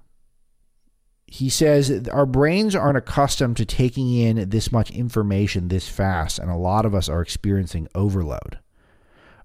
He 1.26 1.48
says 1.48 2.08
our 2.12 2.26
brains 2.26 2.76
aren't 2.76 2.98
accustomed 2.98 3.56
to 3.56 3.64
taking 3.64 4.14
in 4.14 4.48
this 4.48 4.70
much 4.70 4.90
information 4.92 5.68
this 5.68 5.88
fast, 5.88 6.38
and 6.38 6.50
a 6.50 6.56
lot 6.56 6.86
of 6.86 6.94
us 6.94 7.08
are 7.08 7.20
experiencing 7.20 7.88
overload. 7.94 8.58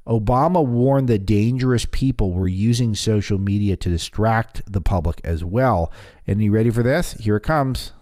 Obama 0.07 0.65
warned 0.65 1.07
that 1.09 1.25
dangerous 1.25 1.85
people 1.85 2.33
were 2.33 2.47
using 2.47 2.95
social 2.95 3.39
media 3.39 3.75
to 3.77 3.89
distract 3.89 4.61
the 4.71 4.81
public 4.81 5.21
as 5.23 5.43
well. 5.43 5.91
And 6.25 6.39
are 6.39 6.43
you 6.43 6.51
ready 6.51 6.69
for 6.69 6.83
this? 6.83 7.13
Here 7.13 7.35
it 7.35 7.43
comes. 7.43 7.93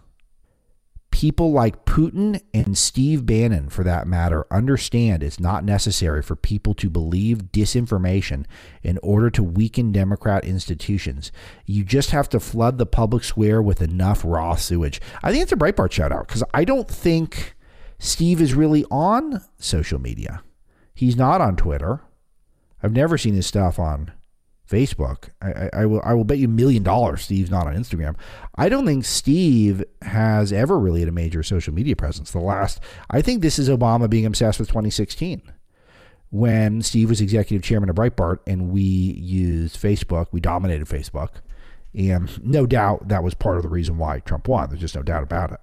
People 1.11 1.51
like 1.51 1.85
Putin 1.85 2.41
and 2.53 2.77
Steve 2.77 3.25
Bannon, 3.25 3.69
for 3.69 3.83
that 3.83 4.07
matter, 4.07 4.45
understand 4.51 5.21
it's 5.21 5.39
not 5.39 5.63
necessary 5.65 6.21
for 6.21 6.35
people 6.35 6.73
to 6.75 6.89
believe 6.89 7.51
disinformation 7.51 8.45
in 8.83 8.97
order 9.03 9.29
to 9.31 9.43
weaken 9.43 9.91
Democrat 9.91 10.45
institutions. 10.45 11.31
You 11.65 11.83
just 11.83 12.11
have 12.11 12.29
to 12.29 12.39
flood 12.39 12.77
the 12.77 12.85
public 12.85 13.23
square 13.23 13.61
with 13.61 13.81
enough 13.81 14.23
raw 14.23 14.55
sewage. 14.55 15.01
I 15.23 15.31
think 15.31 15.43
it's 15.43 15.51
a 15.51 15.57
Breitbart 15.57 15.91
shout 15.91 16.11
out 16.11 16.27
because 16.27 16.43
I 16.53 16.63
don't 16.63 16.87
think 16.87 17.55
Steve 17.97 18.39
is 18.39 18.53
really 18.53 18.85
on 18.89 19.41
social 19.57 19.99
media. 19.99 20.41
He's 20.93 21.17
not 21.17 21.41
on 21.41 21.55
Twitter. 21.55 22.01
I've 22.81 22.93
never 22.93 23.17
seen 23.17 23.33
his 23.33 23.47
stuff 23.47 23.77
on 23.77 24.11
Facebook. 24.69 25.29
I, 25.41 25.69
I, 25.73 25.85
will 25.85 26.01
I 26.03 26.13
will 26.13 26.23
bet 26.23 26.37
you 26.37 26.45
a 26.45 26.49
million 26.49 26.83
dollars 26.83 27.23
Steve's 27.23 27.49
not 27.49 27.65
on 27.65 27.75
Instagram. 27.75 28.15
I 28.55 28.69
don't 28.69 28.85
think 28.85 29.03
Steve 29.03 29.83
has 30.03 30.53
ever 30.53 30.77
really 30.79 30.99
had 30.99 31.09
a 31.09 31.13
major 31.13 31.41
social 31.41 31.73
media 31.73 31.95
presence. 31.95 32.31
The 32.31 32.39
last 32.39 32.79
I 33.09 33.21
think 33.21 33.41
this 33.41 33.57
is 33.57 33.67
Obama 33.67 34.09
being 34.09 34.25
obsessed 34.25 34.59
with 34.59 34.69
2016. 34.69 35.41
When 36.31 36.83
Steve 36.83 37.09
was 37.09 37.21
executive 37.21 37.63
chairman 37.63 37.89
of 37.89 37.95
Breitbart 37.95 38.39
and 38.45 38.69
we 38.69 38.81
used 38.81 39.81
Facebook, 39.81 40.27
we 40.31 40.39
dominated 40.39 40.87
Facebook. 40.87 41.29
And 41.95 42.43
no 42.45 42.67
doubt 42.67 43.07
that 43.07 43.23
was 43.23 43.33
part 43.33 43.57
of 43.57 43.63
the 43.63 43.69
reason 43.69 43.97
why 43.97 44.19
Trump 44.19 44.47
won. 44.47 44.69
There's 44.69 44.81
just 44.81 44.95
no 44.95 45.01
doubt 45.01 45.23
about 45.23 45.51
it. 45.51 45.59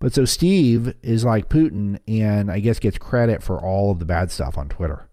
But 0.00 0.12
so 0.12 0.24
Steve 0.24 0.94
is 1.04 1.24
like 1.24 1.48
Putin 1.48 2.00
and 2.08 2.50
I 2.50 2.58
guess 2.58 2.80
gets 2.80 2.98
credit 2.98 3.44
for 3.44 3.60
all 3.60 3.92
of 3.92 4.00
the 4.00 4.04
bad 4.04 4.32
stuff 4.32 4.58
on 4.58 4.68
Twitter. 4.68 5.08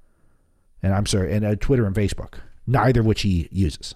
And 0.81 0.95
I'm 0.95 1.05
sorry, 1.05 1.31
and 1.31 1.45
uh, 1.45 1.55
Twitter 1.55 1.85
and 1.85 1.95
Facebook 1.95 2.39
neither 2.71 3.03
which 3.03 3.21
he 3.21 3.47
uses. 3.51 3.95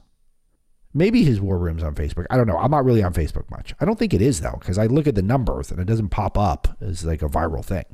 Maybe 0.93 1.23
his 1.23 1.41
war 1.41 1.57
room's 1.57 1.83
on 1.83 1.95
Facebook. 1.95 2.25
I 2.29 2.37
don't 2.37 2.47
know. 2.47 2.57
I'm 2.57 2.71
not 2.71 2.85
really 2.85 3.03
on 3.03 3.13
Facebook 3.13 3.49
much. 3.51 3.73
I 3.79 3.85
don't 3.85 3.99
think 3.99 4.13
it 4.13 4.21
is 4.21 4.41
though, 4.41 4.57
because 4.59 4.77
I 4.77 4.85
look 4.85 5.07
at 5.07 5.15
the 5.15 5.21
numbers 5.21 5.71
and 5.71 5.79
it 5.79 5.85
doesn't 5.85 6.09
pop 6.09 6.37
up 6.37 6.77
as 6.79 7.03
like 7.03 7.21
a 7.21 7.27
viral 7.27 7.63
thing. 7.65 7.85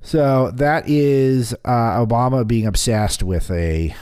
So 0.00 0.50
that 0.52 0.88
is 0.88 1.54
uh, 1.64 2.04
Obama 2.04 2.46
being 2.46 2.66
obsessed 2.66 3.22
with 3.22 3.50
a. 3.50 3.94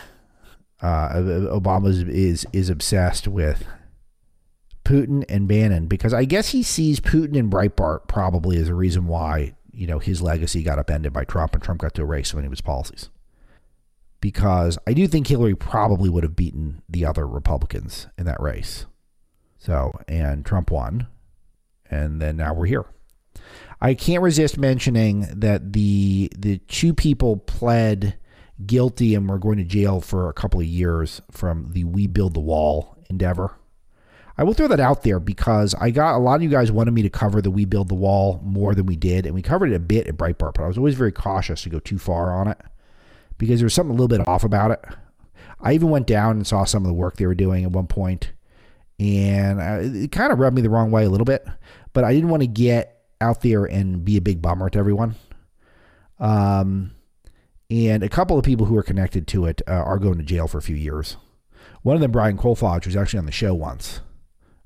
Uh, 0.83 1.09
Obama 1.14 1.88
is 2.09 2.47
is 2.53 2.69
obsessed 2.69 3.27
with 3.27 3.66
Putin 4.85 5.25
and 5.29 5.49
Bannon 5.49 5.87
because 5.87 6.12
I 6.12 6.27
guess 6.27 6.51
he 6.51 6.62
sees 6.62 7.01
Putin 7.01 7.38
and 7.38 7.51
Breitbart 7.51 8.09
probably 8.09 8.59
as 8.59 8.69
a 8.69 8.75
reason 8.75 9.07
why 9.07 9.55
you 9.73 9.87
know 9.87 9.99
his 9.99 10.21
legacy 10.21 10.62
got 10.62 10.79
upended 10.79 11.14
by 11.14 11.25
Trump 11.25 11.55
and 11.55 11.62
Trump 11.62 11.81
got 11.81 11.95
to 11.95 12.03
erase 12.03 12.29
so 12.29 12.37
many 12.37 12.47
of 12.47 12.53
his 12.53 12.61
policies 12.61 13.09
because 14.20 14.79
I 14.87 14.92
do 14.92 15.07
think 15.07 15.26
Hillary 15.26 15.55
probably 15.55 16.09
would 16.09 16.24
have 16.24 16.37
beaten 16.37 16.83
the 16.88 17.05
other 17.05 17.26
Republicans 17.26 18.09
in 18.18 18.26
that 18.26 18.40
race. 18.40 18.87
So, 19.59 19.92
and 20.09 20.44
Trump 20.44 20.70
won. 20.70 21.09
And 21.90 22.20
then 22.20 22.37
now 22.37 22.55
we're 22.55 22.66
here. 22.66 22.87
I 23.81 23.94
can't 23.94 24.22
resist 24.22 24.59
mentioning 24.59 25.26
that 25.31 25.72
the 25.72 26.31
the 26.37 26.59
two 26.59 26.94
people 26.94 27.37
pled 27.37 28.16
guilty 28.64 29.14
and 29.14 29.29
were 29.29 29.38
going 29.38 29.59
to 29.59 29.64
jail 29.64 30.00
for 30.00 30.29
a 30.29 30.33
couple 30.33 30.61
of 30.61 30.66
years 30.66 31.20
from 31.31 31.72
the 31.72 31.85
We 31.85 32.07
Build 32.07 32.35
the 32.35 32.40
Wall 32.40 32.96
endeavor. 33.11 33.55
I 34.38 34.44
will 34.44 34.55
throw 34.55 34.68
that 34.68 34.81
out 34.81 35.02
there 35.02 35.20
because 35.20 35.74
I 35.74 35.90
got 35.90 36.16
a 36.16 36.18
lot 36.18 36.37
of 36.37 36.42
you 36.42 36.48
guys 36.48 36.72
wanted 36.72 36.92
me 36.92 37.02
to 37.02 37.11
cover 37.11 37.40
the 37.40 37.50
We 37.50 37.64
Build 37.66 37.88
the 37.88 37.94
Wall 37.94 38.40
more 38.42 38.74
than 38.74 38.87
we 38.87 38.96
did, 38.96 39.26
and 39.26 39.35
we 39.35 39.42
covered 39.42 39.72
it 39.72 39.76
a 39.76 39.81
bit 39.81 40.07
at 40.07 40.16
Breitbart, 40.16 40.55
but 40.55 40.62
I 40.62 40.68
was 40.68 40.79
always 40.79 40.94
very 40.94 41.12
cautious 41.12 41.62
to 41.62 41.70
go 41.70 41.79
too 41.79 41.98
far 41.98 42.35
on 42.35 42.48
it 42.48 42.59
because 43.38 43.61
there 43.61 43.66
was 43.66 43.75
something 43.75 43.96
a 43.96 44.01
little 44.01 44.09
bit 44.09 44.27
off 44.27 44.44
about 44.44 44.70
it. 44.70 44.85
I 45.61 45.72
even 45.72 45.90
went 45.90 46.07
down 46.07 46.37
and 46.37 46.46
saw 46.46 46.64
some 46.64 46.85
of 46.85 46.88
the 46.88 46.94
work 46.94 47.16
they 47.16 47.27
were 47.27 47.35
doing 47.35 47.64
at 47.64 47.72
one 47.72 47.87
point, 47.87 48.33
and 48.99 49.61
it 49.96 50.12
kind 50.12 50.33
of 50.33 50.38
rubbed 50.38 50.57
me 50.57 50.62
the 50.62 50.70
wrong 50.70 50.90
way 50.90 51.05
a 51.05 51.11
little 51.11 51.25
bit. 51.25 51.46
But 51.92 52.05
I 52.05 52.12
didn't 52.12 52.29
want 52.29 52.42
to 52.42 52.46
get 52.46 53.03
out 53.20 53.40
there 53.40 53.64
and 53.64 54.05
be 54.05 54.16
a 54.16 54.22
big 54.22 54.42
bummer 54.42 54.68
to 54.70 54.79
everyone. 54.79 55.14
Um, 56.18 56.92
and 57.70 58.03
a 58.03 58.09
couple 58.09 58.38
of 58.38 58.44
people 58.44 58.66
who 58.66 58.77
are 58.77 58.83
connected 58.83 59.27
to 59.29 59.46
it 59.46 59.62
uh, 59.66 59.72
are 59.72 59.99
going 59.99 60.18
to 60.18 60.25
jail 60.25 60.46
for 60.46 60.59
a 60.59 60.62
few 60.62 60.77
years. 60.77 61.16
One 61.83 61.96
of 61.96 62.01
them, 62.01 62.12
Brian 62.12 62.37
Kolfage, 62.37 62.87
was 62.87 62.96
actually 62.96 63.20
on 63.20 63.27
the 63.27 63.33
show 63.33 63.55
once, 63.55 64.01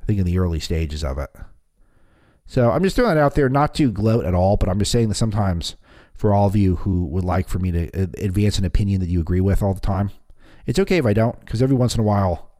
I 0.02 0.04
think 0.04 0.18
in 0.18 0.26
the 0.26 0.38
early 0.38 0.60
stages 0.60 1.04
of 1.04 1.18
it. 1.18 1.30
So 2.46 2.70
I'm 2.70 2.82
just 2.82 2.96
throwing 2.96 3.14
that 3.14 3.20
out 3.20 3.34
there, 3.34 3.48
not 3.48 3.74
to 3.76 3.92
gloat 3.92 4.24
at 4.24 4.34
all, 4.34 4.56
but 4.56 4.68
I'm 4.68 4.78
just 4.78 4.90
saying 4.90 5.08
that 5.08 5.14
sometimes 5.14 5.76
for 6.20 6.34
all 6.34 6.46
of 6.46 6.54
you 6.54 6.76
who 6.76 7.06
would 7.06 7.24
like 7.24 7.48
for 7.48 7.58
me 7.58 7.72
to 7.72 7.86
uh, 7.98 8.06
advance 8.18 8.58
an 8.58 8.66
opinion 8.66 9.00
that 9.00 9.08
you 9.08 9.22
agree 9.22 9.40
with 9.40 9.62
all 9.62 9.72
the 9.72 9.80
time. 9.80 10.10
It's 10.66 10.78
okay 10.78 10.98
if 10.98 11.06
I 11.06 11.14
don't, 11.14 11.40
because 11.40 11.62
every 11.62 11.74
once 11.74 11.94
in 11.94 12.00
a 12.00 12.04
while, 12.04 12.50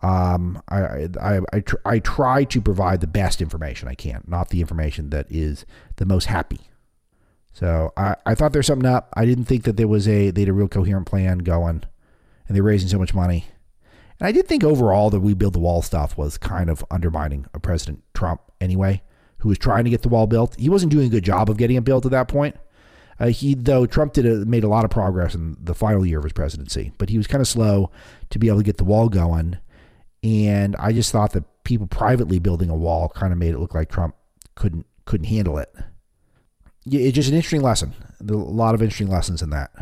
um, 0.00 0.62
I 0.70 1.06
I 1.20 1.40
I, 1.52 1.60
tr- 1.60 1.84
I 1.84 1.98
try 1.98 2.44
to 2.44 2.60
provide 2.62 3.02
the 3.02 3.06
best 3.06 3.42
information 3.42 3.86
I 3.86 3.96
can, 3.96 4.24
not 4.26 4.48
the 4.48 4.62
information 4.62 5.10
that 5.10 5.26
is 5.28 5.66
the 5.96 6.06
most 6.06 6.24
happy. 6.24 6.60
So 7.52 7.92
I, 7.98 8.16
I 8.24 8.34
thought 8.34 8.54
there's 8.54 8.66
something 8.66 8.88
up. 8.88 9.12
I 9.14 9.26
didn't 9.26 9.44
think 9.44 9.64
that 9.64 9.76
there 9.76 9.88
was 9.88 10.08
a 10.08 10.30
they 10.30 10.40
had 10.40 10.48
a 10.48 10.54
real 10.54 10.66
coherent 10.66 11.06
plan 11.06 11.40
going, 11.40 11.82
and 12.48 12.56
they're 12.56 12.62
raising 12.62 12.88
so 12.88 12.98
much 12.98 13.12
money. 13.12 13.44
And 14.18 14.26
I 14.26 14.32
did 14.32 14.48
think 14.48 14.64
overall 14.64 15.10
that 15.10 15.20
we 15.20 15.34
build 15.34 15.52
the 15.52 15.60
wall 15.60 15.82
stuff 15.82 16.16
was 16.16 16.38
kind 16.38 16.70
of 16.70 16.82
undermining 16.90 17.44
a 17.52 17.60
President 17.60 18.02
Trump 18.14 18.40
anyway, 18.58 19.02
who 19.40 19.50
was 19.50 19.58
trying 19.58 19.84
to 19.84 19.90
get 19.90 20.00
the 20.00 20.08
wall 20.08 20.26
built. 20.26 20.58
He 20.58 20.70
wasn't 20.70 20.92
doing 20.92 21.08
a 21.08 21.10
good 21.10 21.24
job 21.24 21.50
of 21.50 21.58
getting 21.58 21.76
it 21.76 21.84
built 21.84 22.06
at 22.06 22.12
that 22.12 22.28
point. 22.28 22.56
Uh, 23.18 23.28
he 23.28 23.54
though 23.54 23.86
Trump 23.86 24.12
did 24.12 24.26
a, 24.26 24.44
made 24.44 24.64
a 24.64 24.68
lot 24.68 24.84
of 24.84 24.90
progress 24.90 25.34
in 25.34 25.56
the 25.60 25.74
final 25.74 26.04
year 26.04 26.18
of 26.18 26.24
his 26.24 26.32
presidency, 26.32 26.92
but 26.98 27.08
he 27.08 27.16
was 27.16 27.26
kind 27.26 27.40
of 27.40 27.48
slow 27.48 27.90
to 28.30 28.38
be 28.38 28.48
able 28.48 28.58
to 28.58 28.64
get 28.64 28.76
the 28.76 28.84
wall 28.84 29.08
going. 29.08 29.58
And 30.22 30.76
I 30.78 30.92
just 30.92 31.12
thought 31.12 31.32
that 31.32 31.44
people 31.64 31.86
privately 31.86 32.38
building 32.38 32.68
a 32.68 32.74
wall 32.74 33.08
kind 33.08 33.32
of 33.32 33.38
made 33.38 33.54
it 33.54 33.58
look 33.58 33.74
like 33.74 33.90
Trump 33.90 34.14
couldn't 34.54 34.86
couldn't 35.04 35.26
handle 35.26 35.58
it. 35.58 35.72
It's 36.84 37.14
just 37.14 37.28
an 37.28 37.34
interesting 37.34 37.62
lesson. 37.62 37.94
A 38.20 38.32
lot 38.32 38.74
of 38.74 38.82
interesting 38.82 39.08
lessons 39.08 39.42
in 39.42 39.50
that. 39.50 39.72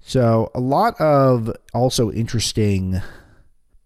So 0.00 0.50
a 0.54 0.60
lot 0.60 1.00
of 1.00 1.54
also 1.74 2.10
interesting 2.10 3.00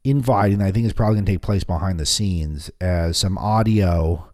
inviting 0.05 0.62
I 0.62 0.70
think 0.70 0.87
is 0.87 0.92
probably 0.92 1.16
going 1.16 1.24
to 1.27 1.33
take 1.33 1.42
place 1.42 1.64
behind 1.64 1.98
the 1.98 2.07
scenes 2.07 2.70
as 2.81 3.16
some 3.16 3.38
audio 3.38 4.31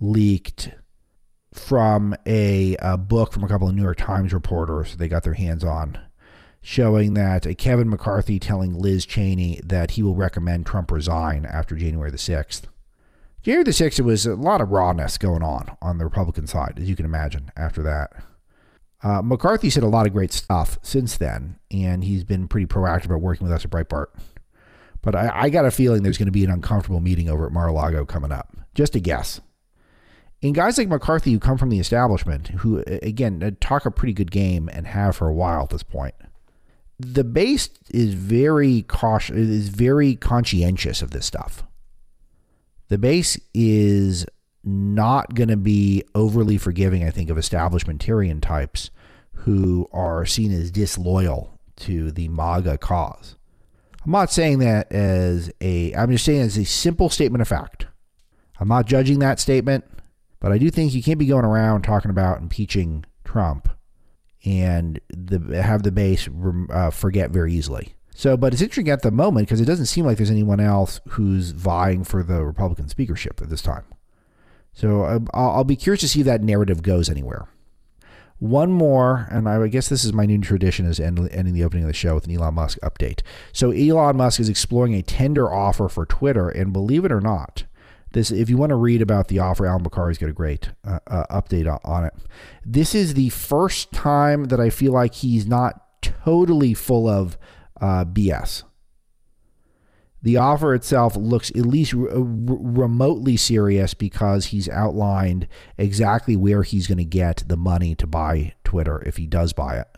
leaked 0.00 0.70
from 1.52 2.14
a, 2.26 2.76
a, 2.80 2.96
book 2.96 3.32
from 3.32 3.44
a 3.44 3.48
couple 3.48 3.68
of 3.68 3.74
New 3.74 3.82
York 3.82 3.98
Times 3.98 4.32
reporters 4.32 4.96
they 4.96 5.08
got 5.08 5.22
their 5.22 5.34
hands 5.34 5.64
on, 5.64 5.98
showing 6.60 7.14
that 7.14 7.46
a 7.46 7.54
Kevin 7.54 7.88
McCarthy 7.88 8.38
telling 8.38 8.74
Liz 8.78 9.06
Cheney 9.06 9.60
that 9.64 9.92
he 9.92 10.02
will 10.02 10.14
recommend 10.14 10.66
Trump 10.66 10.90
resign 10.90 11.46
after 11.46 11.74
January 11.74 12.10
the 12.10 12.18
6th. 12.18 12.62
January 13.42 13.64
the 13.64 13.70
6th, 13.70 13.98
it 13.98 14.02
was 14.02 14.26
a 14.26 14.34
lot 14.34 14.60
of 14.60 14.70
rawness 14.70 15.16
going 15.16 15.42
on 15.42 15.76
on 15.80 15.98
the 15.98 16.04
Republican 16.04 16.46
side, 16.46 16.78
as 16.78 16.88
you 16.88 16.96
can 16.96 17.06
imagine, 17.06 17.50
after 17.56 17.82
that. 17.82 18.12
Uh, 19.02 19.22
McCarthy 19.22 19.70
said 19.70 19.84
a 19.84 19.88
lot 19.88 20.06
of 20.06 20.12
great 20.12 20.32
stuff 20.32 20.78
since 20.82 21.16
then, 21.16 21.58
and 21.70 22.02
he's 22.02 22.24
been 22.24 22.48
pretty 22.48 22.66
proactive 22.66 23.06
about 23.06 23.20
working 23.20 23.46
with 23.46 23.54
us 23.54 23.64
at 23.64 23.70
Breitbart. 23.70 24.06
But 25.02 25.14
I, 25.14 25.30
I 25.32 25.50
got 25.50 25.64
a 25.64 25.70
feeling 25.70 26.02
there's 26.02 26.18
going 26.18 26.26
to 26.26 26.32
be 26.32 26.44
an 26.44 26.50
uncomfortable 26.50 27.00
meeting 27.00 27.28
over 27.28 27.46
at 27.46 27.52
Mar-a-Lago 27.52 28.04
coming 28.04 28.32
up. 28.32 28.56
Just 28.74 28.96
a 28.96 29.00
guess. 29.00 29.40
And 30.42 30.54
guys 30.54 30.78
like 30.78 30.88
McCarthy 30.88 31.32
who 31.32 31.40
come 31.40 31.58
from 31.58 31.70
the 31.70 31.80
establishment, 31.80 32.48
who 32.48 32.84
again 32.86 33.42
uh, 33.42 33.50
talk 33.60 33.86
a 33.86 33.90
pretty 33.90 34.12
good 34.12 34.30
game 34.30 34.68
and 34.72 34.86
have 34.86 35.16
for 35.16 35.28
a 35.28 35.34
while 35.34 35.64
at 35.64 35.70
this 35.70 35.82
point, 35.82 36.14
the 36.98 37.24
base 37.24 37.70
is 37.90 38.14
very 38.14 38.82
cautious, 38.82 39.36
is 39.36 39.68
very 39.68 40.14
conscientious 40.14 41.02
of 41.02 41.10
this 41.10 41.26
stuff. 41.26 41.64
The 42.88 42.98
base 42.98 43.38
is 43.52 44.26
not 44.64 45.34
going 45.34 45.48
to 45.48 45.56
be 45.56 46.04
overly 46.14 46.58
forgiving, 46.58 47.04
I 47.04 47.10
think, 47.10 47.30
of 47.30 47.36
establishmentarian 47.36 48.40
types 48.40 48.90
who 49.32 49.88
are 49.92 50.26
seen 50.26 50.52
as 50.52 50.70
disloyal 50.70 51.58
to 51.76 52.10
the 52.10 52.28
MAGA 52.28 52.78
cause. 52.78 53.36
I'm 54.04 54.12
not 54.12 54.32
saying 54.32 54.58
that 54.60 54.90
as 54.90 55.50
a, 55.60 55.92
I'm 55.94 56.10
just 56.10 56.24
saying 56.24 56.40
as 56.40 56.56
a 56.56 56.64
simple 56.64 57.08
statement 57.08 57.42
of 57.42 57.48
fact. 57.48 57.86
I'm 58.58 58.68
not 58.68 58.86
judging 58.86 59.20
that 59.20 59.38
statement, 59.38 59.84
but 60.40 60.52
I 60.52 60.58
do 60.58 60.70
think 60.70 60.94
you 60.94 61.02
can't 61.02 61.18
be 61.18 61.26
going 61.26 61.44
around 61.44 61.82
talking 61.82 62.10
about 62.10 62.40
impeaching 62.40 63.04
Trump 63.24 63.68
and 64.44 65.00
the, 65.08 65.62
have 65.62 65.82
the 65.82 65.92
base 65.92 66.28
uh, 66.70 66.90
forget 66.90 67.30
very 67.30 67.52
easily. 67.52 67.94
So, 68.14 68.36
but 68.36 68.52
it's 68.52 68.62
interesting 68.62 68.90
at 68.90 69.02
the 69.02 69.10
moment 69.10 69.46
because 69.46 69.60
it 69.60 69.66
doesn't 69.66 69.86
seem 69.86 70.04
like 70.04 70.16
there's 70.16 70.30
anyone 70.30 70.60
else 70.60 71.00
who's 71.10 71.50
vying 71.50 72.02
for 72.02 72.22
the 72.22 72.44
Republican 72.44 72.88
speakership 72.88 73.40
at 73.40 73.48
this 73.48 73.62
time. 73.62 73.84
So 74.72 75.04
um, 75.04 75.28
I'll, 75.32 75.50
I'll 75.50 75.64
be 75.64 75.76
curious 75.76 76.00
to 76.00 76.08
see 76.08 76.20
if 76.20 76.26
that 76.26 76.42
narrative 76.42 76.82
goes 76.82 77.08
anywhere. 77.08 77.48
One 78.38 78.70
more, 78.70 79.26
and 79.30 79.48
I 79.48 79.66
guess 79.66 79.88
this 79.88 80.04
is 80.04 80.12
my 80.12 80.24
new 80.24 80.38
tradition, 80.38 80.86
is 80.86 81.00
ending 81.00 81.52
the 81.52 81.64
opening 81.64 81.84
of 81.84 81.88
the 81.88 81.94
show 81.94 82.14
with 82.14 82.26
an 82.26 82.36
Elon 82.36 82.54
Musk 82.54 82.78
update. 82.84 83.22
So 83.52 83.72
Elon 83.72 84.16
Musk 84.16 84.38
is 84.38 84.48
exploring 84.48 84.94
a 84.94 85.02
tender 85.02 85.52
offer 85.52 85.88
for 85.88 86.06
Twitter, 86.06 86.48
and 86.48 86.72
believe 86.72 87.04
it 87.04 87.10
or 87.10 87.20
not, 87.20 87.64
this 88.12 88.30
if 88.30 88.48
you 88.48 88.56
want 88.56 88.70
to 88.70 88.76
read 88.76 89.02
about 89.02 89.28
the 89.28 89.38
offer, 89.38 89.66
Allum 89.66 89.82
Bokhari's 89.82 90.18
got 90.18 90.30
a 90.30 90.32
great 90.34 90.70
uh, 90.84 90.98
uh, 91.06 91.26
update 91.30 91.68
on 91.84 92.04
it. 92.04 92.14
This 92.64 92.94
is 92.94 93.14
the 93.14 93.28
first 93.30 93.92
time 93.92 94.44
that 94.46 94.60
I 94.60 94.70
feel 94.70 94.92
like 94.92 95.14
he's 95.14 95.46
not 95.46 96.02
totally 96.02 96.74
full 96.74 97.08
of 97.08 97.36
uh, 97.80 98.04
BS. 98.04 98.64
The 100.20 100.36
offer 100.36 100.74
itself 100.74 101.16
looks 101.16 101.50
at 101.50 101.58
least 101.58 101.94
r- 101.94 102.08
remotely 102.10 103.36
serious 103.36 103.94
because 103.94 104.46
he's 104.46 104.68
outlined 104.68 105.46
exactly 105.76 106.34
where 106.36 106.64
he's 106.64 106.88
going 106.88 106.98
to 106.98 107.04
get 107.04 107.44
the 107.46 107.56
money 107.56 107.94
to 107.96 108.06
buy 108.06 108.54
Twitter 108.64 109.00
if 109.06 109.16
he 109.16 109.26
does 109.26 109.52
buy 109.52 109.78
it. 109.78 109.88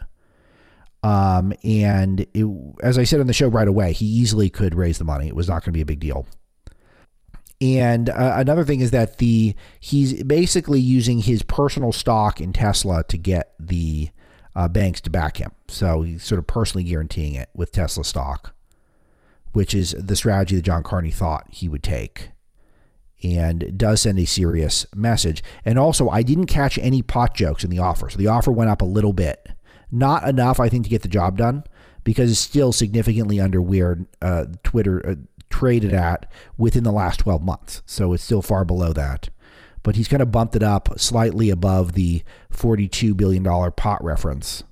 Um, 1.03 1.55
and 1.65 2.27
it, 2.35 2.47
as 2.83 2.99
I 2.99 3.05
said 3.05 3.21
on 3.21 3.27
the 3.27 3.33
show 3.33 3.49
right 3.49 3.67
away, 3.67 3.93
he 3.93 4.05
easily 4.05 4.51
could 4.51 4.75
raise 4.75 4.99
the 4.99 5.05
money. 5.05 5.27
It 5.27 5.37
was 5.37 5.49
not 5.49 5.63
going 5.63 5.73
to 5.73 5.79
be 5.79 5.81
a 5.81 5.87
big 5.87 6.01
deal. 6.01 6.27
And 7.61 8.09
uh, 8.09 8.35
another 8.37 8.65
thing 8.65 8.81
is 8.81 8.91
that 8.91 9.19
the 9.19 9.55
he's 9.79 10.23
basically 10.23 10.81
using 10.81 11.21
his 11.21 11.43
personal 11.43 11.93
stock 11.93 12.41
in 12.41 12.53
Tesla 12.53 13.05
to 13.05 13.19
get 13.19 13.53
the 13.61 14.11
uh, 14.57 14.69
banks 14.69 15.01
to 15.03 15.11
back 15.11 15.37
him. 15.37 15.53
So 15.69 16.03
he's 16.03 16.25
sort 16.25 16.39
of 16.39 16.47
personally 16.47 16.85
guaranteeing 16.85 17.35
it 17.35 17.51
with 17.55 17.73
Tesla 17.73 18.05
stock 18.05 18.55
which 19.53 19.75
is 19.75 19.95
the 19.99 20.17
strategy 20.17 20.57
that 20.57 20.63
John 20.63 20.83
Carney 20.83 21.11
thought 21.11 21.47
he 21.51 21.69
would 21.69 21.83
take. 21.83 22.31
And 23.23 23.77
does 23.77 24.03
send 24.03 24.19
a 24.19 24.25
serious 24.25 24.87
message. 24.95 25.43
And 25.67 25.79
also, 25.79 26.09
I 26.09 26.23
didn't 26.23 26.47
catch 26.47 26.79
any 26.79 27.03
pot 27.03 27.35
jokes 27.35 27.65
in 27.65 27.69
the 27.69 27.79
offer. 27.79 28.09
So 28.09 28.17
the 28.17 28.29
offer 28.29 28.51
went 28.51 28.71
up 28.71 28.81
a 28.81 28.87
little 28.87 29.13
bit. 29.13 29.47
Not 29.91 30.27
enough, 30.27 30.59
I 30.59 30.71
think, 30.71 30.85
to 30.85 30.91
get 30.91 31.03
the 31.03 31.09
job 31.09 31.37
done 31.37 31.65
because 32.03 32.31
it's 32.31 32.41
still 32.41 32.73
significantly 32.73 33.39
under 33.39 33.61
where 33.61 34.07
uh, 34.23 34.47
Twitter 34.65 35.07
uh, 35.07 35.15
traded 35.51 35.93
at 35.93 36.31
within 36.57 36.85
the 36.85 36.93
last 36.93 37.21
12 37.21 37.43
months. 37.43 37.83
So 37.87 38.13
it's 38.13 38.25
still 38.25 38.43
far 38.43 38.65
below 38.65 38.93
that. 38.93 39.29
But 39.83 39.97
he's 39.97 40.09
kind 40.09 40.23
of 40.23 40.33
bumped 40.33 40.57
it 40.57 40.63
up 40.63 40.99
slightly 40.99 41.51
above 41.51 41.93
the 41.93 42.23
$42 42.53 43.17
billion 43.17 43.45
pot 43.73 44.03
reference 44.05 44.65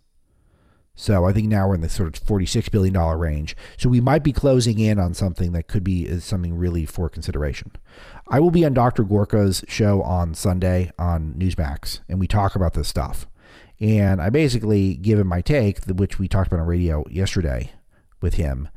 so 1.01 1.27
I 1.27 1.33
think 1.33 1.47
now 1.47 1.69
we're 1.69 1.77
in 1.77 1.81
the 1.81 1.89
sort 1.89 2.09
of 2.09 2.27
$46 2.27 2.73
billion 2.73 2.93
range. 2.93 3.57
So 3.77 3.89
we 3.89 4.01
might 4.01 4.25
be 4.25 4.33
closing 4.33 4.81
in 4.81 4.99
on 4.99 5.15
something 5.15 5.53
that 5.53 5.69
could 5.69 5.85
be 5.85 6.19
something 6.19 6.57
really 6.57 6.87
for 6.87 7.09
consideration. 7.09 7.71
I 8.27 8.41
will 8.41 8.51
be 8.51 8.65
on 8.65 8.75
Dr. 8.75 9.05
Gorka's 9.05 9.65
show 9.69 10.03
on 10.03 10.35
Sunday 10.35 10.91
on 10.99 11.35
Newsmax, 11.35 12.01
and 12.09 12.19
we 12.19 12.27
talk 12.27 12.57
about 12.57 12.75
this 12.75 12.89
stuff. 12.89 13.29
And 13.79 14.21
I 14.21 14.29
basically 14.29 14.97
give 14.97 15.21
him 15.21 15.29
my 15.29 15.41
take, 15.41 15.85
which 15.85 16.19
we 16.19 16.27
talked 16.27 16.49
about 16.49 16.59
on 16.59 16.67
radio 16.67 17.05
yesterday 17.09 17.71
with 18.21 18.35
him, 18.35 18.69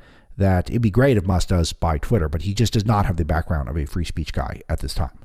that 0.41 0.69
it'd 0.69 0.81
be 0.81 0.91
great 0.91 1.17
if 1.17 1.25
Musk 1.25 1.49
does 1.49 1.73
buy 1.73 1.97
Twitter, 1.97 2.27
but 2.27 2.41
he 2.41 2.53
just 2.53 2.73
does 2.73 2.85
not 2.85 3.05
have 3.05 3.17
the 3.17 3.25
background 3.25 3.69
of 3.69 3.77
a 3.77 3.85
free 3.85 4.05
speech 4.05 4.33
guy 4.33 4.61
at 4.67 4.79
this 4.79 4.93
time. 4.93 5.17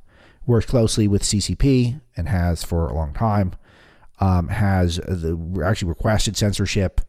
Works 0.46 0.66
closely 0.66 1.08
with 1.08 1.22
CCP 1.22 2.00
and 2.16 2.28
has 2.28 2.62
for 2.62 2.86
a 2.86 2.94
long 2.94 3.12
time 3.12 3.54
um, 4.18 4.48
has 4.48 4.96
the, 4.96 5.62
actually 5.64 5.88
requested 5.88 6.36
censorship 6.36 7.00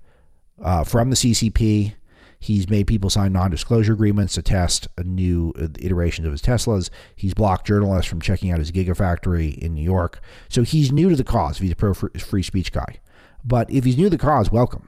uh, 0.62 0.84
from 0.84 1.10
the 1.10 1.16
CCP. 1.16 1.94
He's 2.40 2.70
made 2.70 2.86
people 2.86 3.10
sign 3.10 3.34
non 3.34 3.50
disclosure 3.50 3.94
agreements 3.94 4.36
to 4.36 4.42
test 4.42 4.88
new 5.04 5.54
uh, 5.60 5.68
iterations 5.80 6.28
of 6.28 6.32
his 6.32 6.42
Teslas. 6.42 6.90
He's 7.16 7.34
blocked 7.34 7.66
journalists 7.66 8.10
from 8.10 8.22
checking 8.22 8.52
out 8.52 8.60
his 8.60 8.72
Gigafactory 8.72 9.58
in 9.58 9.74
New 9.74 9.84
York. 9.84 10.20
So 10.50 10.64
he's 10.64 10.92
new 10.92 11.10
to 11.10 11.16
the 11.16 11.24
cause 11.24 11.58
if 11.58 11.64
he's 11.64 11.72
a 11.72 11.76
pro 11.76 11.94
free 11.94 12.44
speech 12.44 12.72
guy. 12.72 13.00
But 13.44 13.72
if 13.72 13.86
he's 13.86 13.98
new 13.98 14.06
to 14.06 14.10
the 14.10 14.18
cause, 14.18 14.52
welcome. 14.52 14.88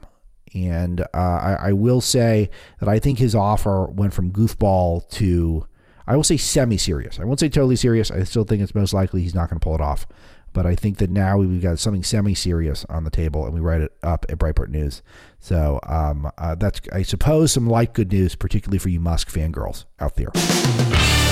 And 0.54 1.00
uh, 1.00 1.06
I, 1.14 1.58
I, 1.60 1.72
will 1.72 2.00
say 2.00 2.50
that 2.80 2.88
I 2.88 2.98
think 2.98 3.18
his 3.18 3.34
offer 3.36 3.86
went 3.86 4.12
from 4.12 4.32
goofball 4.32 5.08
to, 5.10 5.66
I 6.06 6.16
will 6.16 6.24
say, 6.24 6.36
semi 6.36 6.76
serious. 6.76 7.20
I 7.20 7.24
won't 7.24 7.38
say 7.38 7.48
totally 7.48 7.76
serious. 7.76 8.10
I 8.10 8.24
still 8.24 8.44
think 8.44 8.60
it's 8.60 8.74
most 8.74 8.92
likely 8.92 9.22
he's 9.22 9.34
not 9.34 9.48
going 9.48 9.60
to 9.60 9.64
pull 9.64 9.76
it 9.76 9.80
off. 9.80 10.06
But 10.52 10.66
I 10.66 10.74
think 10.74 10.98
that 10.98 11.10
now 11.10 11.38
we've 11.38 11.62
got 11.62 11.78
something 11.78 12.02
semi-serious 12.02 12.84
on 12.86 13.04
the 13.04 13.10
table, 13.10 13.44
and 13.44 13.54
we 13.54 13.60
write 13.60 13.82
it 13.82 13.92
up 14.02 14.26
at 14.28 14.38
Breitbart 14.38 14.68
News. 14.68 15.00
So 15.38 15.78
um, 15.84 16.30
uh, 16.38 16.56
that's, 16.56 16.80
I 16.92 17.02
suppose, 17.02 17.52
some 17.52 17.68
light 17.68 17.94
good 17.94 18.10
news, 18.10 18.34
particularly 18.34 18.78
for 18.78 18.88
you 18.88 18.98
Musk 18.98 19.30
fangirls 19.30 19.84
out 20.00 20.16
there. 20.16 21.29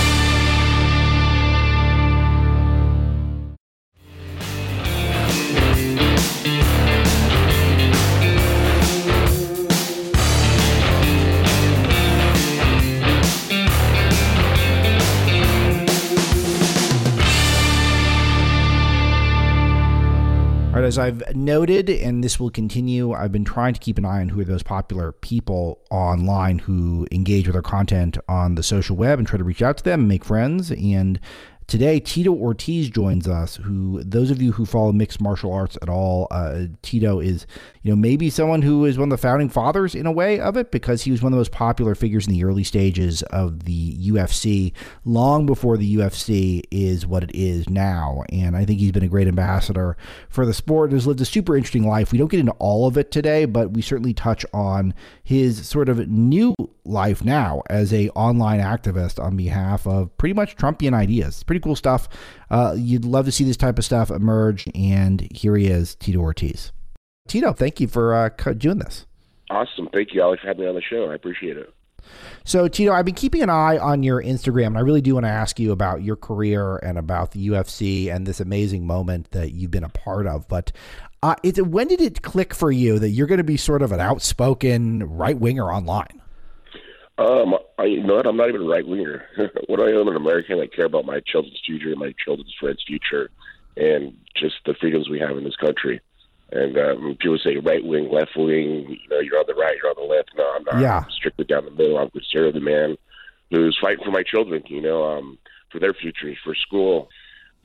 As 20.85 20.99
I've 20.99 21.23
noted, 21.35 21.89
and 21.89 22.23
this 22.23 22.39
will 22.39 22.51
continue, 22.51 23.13
I've 23.13 23.33
been 23.33 23.45
trying 23.45 23.75
to 23.75 23.81
keep 23.81 23.99
an 23.99 24.05
eye 24.05 24.21
on 24.21 24.29
who 24.29 24.41
are 24.41 24.45
those 24.45 24.63
popular 24.63 25.13
people 25.13 25.81
online 25.91 26.59
who 26.59 27.07
engage 27.13 27.47
with 27.47 27.57
our 27.57 27.63
content 27.63 28.19
on 28.29 28.55
the 28.55 28.63
social 28.63 28.97
web 28.97 29.19
and 29.19 29.27
try 29.27 29.39
to 29.39 29.45
reach 29.45 29.63
out 29.63 29.79
to 29.79 29.85
them, 29.85 30.09
make 30.09 30.25
friends, 30.25 30.71
and 30.71 31.21
Today, 31.69 32.01
Tito 32.01 32.33
Ortiz 32.33 32.89
joins 32.89 33.29
us. 33.29 33.57
Who 33.57 34.03
those 34.03 34.31
of 34.31 34.41
you 34.41 34.53
who 34.53 34.65
follow 34.65 34.91
mixed 34.91 35.21
martial 35.21 35.53
arts 35.53 35.77
at 35.83 35.91
all, 35.91 36.27
uh, 36.31 36.63
Tito 36.81 37.21
is 37.21 37.47
you 37.83 37.91
know 37.91 37.97
maybe 37.97 38.31
someone 38.31 38.63
who 38.63 38.87
is 38.87 38.97
one 38.97 39.13
of 39.13 39.19
the 39.19 39.21
founding 39.21 39.51
fathers 39.51 39.95
in 39.95 40.07
a 40.07 40.13
way 40.13 40.41
of 40.41 40.57
it 40.57 40.71
because 40.71 41.03
he 41.03 41.11
was 41.11 41.23
one 41.23 41.31
of 41.31 41.37
the 41.37 41.41
most 41.41 41.53
popular 41.53 41.95
figures 41.95 42.27
in 42.27 42.33
the 42.33 42.43
early 42.43 42.65
stages 42.65 43.21
of 43.25 43.65
the 43.65 43.99
UFC, 44.11 44.73
long 45.05 45.45
before 45.45 45.77
the 45.77 45.97
UFC 45.97 46.63
is 46.71 47.07
what 47.07 47.23
it 47.23 47.35
is 47.35 47.69
now. 47.69 48.23
And 48.33 48.57
I 48.57 48.65
think 48.65 48.81
he's 48.81 48.93
been 48.93 49.05
a 49.05 49.09
great 49.09 49.29
ambassador 49.29 49.95
for 50.31 50.47
the 50.47 50.55
sport. 50.55 50.93
Has 50.93 51.07
lived 51.07 51.21
a 51.21 51.27
super 51.27 51.55
interesting 51.55 51.87
life. 51.87 52.13
We 52.13 52.19
don't 52.19 52.31
get 52.31 52.41
into 52.41 52.53
all 52.53 52.87
of 52.87 52.97
it 52.97 53.11
today, 53.11 53.45
but 53.45 53.73
we 53.73 53.83
certainly 53.83 54.15
touch 54.15 54.47
on 54.55 54.95
his 55.23 55.69
sort 55.69 55.91
of 55.91 56.09
new 56.09 56.55
life 56.87 57.23
now 57.23 57.63
as 57.69 57.93
a 57.93 58.09
online 58.11 58.61
activist 58.61 59.23
on 59.23 59.37
behalf 59.37 59.87
of 59.87 60.17
pretty 60.17 60.33
much 60.33 60.57
Trumpian 60.57 60.95
ideas. 60.95 61.35
It's 61.35 61.45
pretty 61.59 61.69
cool 61.69 61.77
stuff. 61.77 62.09
Uh, 62.51 62.75
you'd 62.77 63.05
love 63.05 63.25
to 63.27 63.33
see 63.33 63.45
this 63.45 63.57
type 63.57 63.79
of 63.79 63.85
stuff 63.85 64.11
emerge, 64.11 64.69
and 64.75 65.29
here 65.33 65.57
he 65.57 65.67
is, 65.67 65.95
Tito 65.97 66.21
Ortiz. 66.21 66.73
Tito, 67.27 67.53
thank 67.53 67.81
you 67.81 67.89
for 67.89 68.15
uh, 68.15 68.29
doing 68.55 68.79
this. 68.79 69.07
Awesome. 69.51 69.89
Thank 69.93 70.15
you, 70.15 70.23
Alex, 70.23 70.43
for 70.43 70.49
having 70.49 70.63
me 70.63 70.69
on 70.69 70.75
the 70.75 70.83
show. 70.83 71.11
I 71.11 71.15
appreciate 71.15 71.57
it. 71.57 71.73
So, 72.45 72.69
Tito, 72.69 72.93
I've 72.93 73.05
been 73.05 73.15
keeping 73.15 73.43
an 73.43 73.51
eye 73.51 73.77
on 73.77 74.03
your 74.03 74.23
Instagram, 74.23 74.69
and 74.69 74.79
I 74.79 74.81
really 74.81 75.03
do 75.03 75.15
want 75.15 75.27
to 75.27 75.31
ask 75.31 75.59
you 75.59 75.73
about 75.73 76.03
your 76.03 76.17
career 76.17 76.77
and 76.77 76.97
about 76.97 77.33
the 77.33 77.49
UFC 77.49 78.15
and 78.15 78.27
this 78.27 78.41
amazing 78.41 78.87
moment 78.87 79.31
that 79.33 79.53
you've 79.53 79.71
been 79.71 79.85
a 79.85 79.91
part 79.91 80.27
of. 80.27 80.49
But 80.49 80.73
uh, 81.23 81.35
it, 81.43 81.67
when 81.67 81.89
did 81.89 82.01
it 82.01 82.23
click 82.23 82.55
for 82.55 82.71
you 82.71 82.99
that 82.99 83.11
you're 83.11 83.27
going 83.27 83.39
to 83.39 83.45
be 83.45 83.57
sort 83.57 83.83
of 83.83 83.93
an 83.93 84.01
outspoken 84.01 85.05
right 85.05 85.39
winger 85.39 85.71
online? 85.71 86.18
Um, 87.19 87.57
I, 87.79 87.85
you 87.85 88.03
know 88.05 88.15
what? 88.15 88.27
I'm 88.27 88.37
not 88.37 88.49
even 88.49 88.63
a 88.63 88.69
right 88.69 88.87
winger. 88.87 89.25
what 89.67 89.81
I 89.81 89.91
am 89.91 90.07
an 90.07 90.17
American, 90.17 90.61
I 90.61 90.67
care 90.67 90.87
about 90.87 91.05
my 91.05 91.21
children's 91.27 91.61
future, 91.67 91.95
my 91.97 92.15
children's 92.25 92.55
friends' 92.61 92.85
future, 92.87 93.31
and 93.77 94.17
just 94.37 94.55
the 94.65 94.75
freedoms 94.75 95.09
we 95.09 95.19
have 95.19 95.37
in 95.37 95.45
this 95.45 95.57
country. 95.57 96.01
And 96.53 96.79
um, 96.79 97.17
people 97.21 97.39
say 97.39 97.57
right 97.57 97.85
wing, 97.85 98.09
left 98.11 98.37
wing. 98.37 98.97
You 99.03 99.09
know, 99.11 99.19
you're 99.19 99.39
on 99.39 99.45
the 99.49 99.55
right, 99.55 99.77
you're 99.83 99.91
on 99.91 99.97
the 99.99 100.15
left. 100.15 100.31
No, 100.37 100.55
I'm 100.57 100.65
not. 100.65 100.81
Yeah. 100.81 100.99
I'm 101.05 101.11
strictly 101.11 101.45
down 101.45 101.65
the 101.65 101.73
middle. 101.73 101.99
I'm 101.99 102.07
a 102.07 102.11
conservative 102.11 102.63
man 102.63 102.97
who's 103.51 103.79
fighting 103.81 104.05
for 104.05 104.13
my 104.13 104.23
children. 104.23 104.63
You 104.69 104.81
know, 104.81 105.05
um, 105.05 105.39
for 105.71 105.81
their 105.81 105.93
futures, 105.93 106.39
for 106.43 106.55
school. 106.55 107.09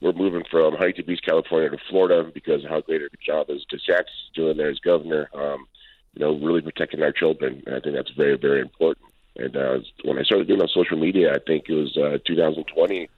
We're 0.02 0.12
moving 0.12 0.44
from 0.52 0.74
Huntington 0.74 1.06
Beach, 1.06 1.22
California, 1.24 1.70
to 1.70 1.78
Florida 1.90 2.30
because 2.34 2.66
of 2.66 2.70
how 2.70 2.82
great 2.82 3.02
a 3.02 3.10
job 3.26 3.50
is 3.50 3.66
DeSantis 3.72 4.34
doing 4.36 4.58
there 4.58 4.70
as 4.70 4.80
governor. 4.80 5.30
Um, 5.34 5.66
you 6.14 6.26
know, 6.26 6.38
really 6.38 6.62
protecting 6.62 7.02
our 7.02 7.14
children. 7.14 7.64
And 7.66 7.76
I 7.76 7.80
think 7.80 7.96
that's 7.96 8.12
very, 8.12 8.38
very 8.38 8.60
important. 8.60 9.13
And 9.36 9.56
uh, 9.56 9.80
when 10.04 10.20
I 10.20 10.24
started 10.24 10.48
doing 10.48 10.62
on 10.62 10.68
social 10.68 10.98
media, 10.98 11.34
I 11.34 11.40
think 11.40 11.66
it 11.68 11.74
was 11.74 11.98
uh, 11.98 12.18
2020 12.26 13.10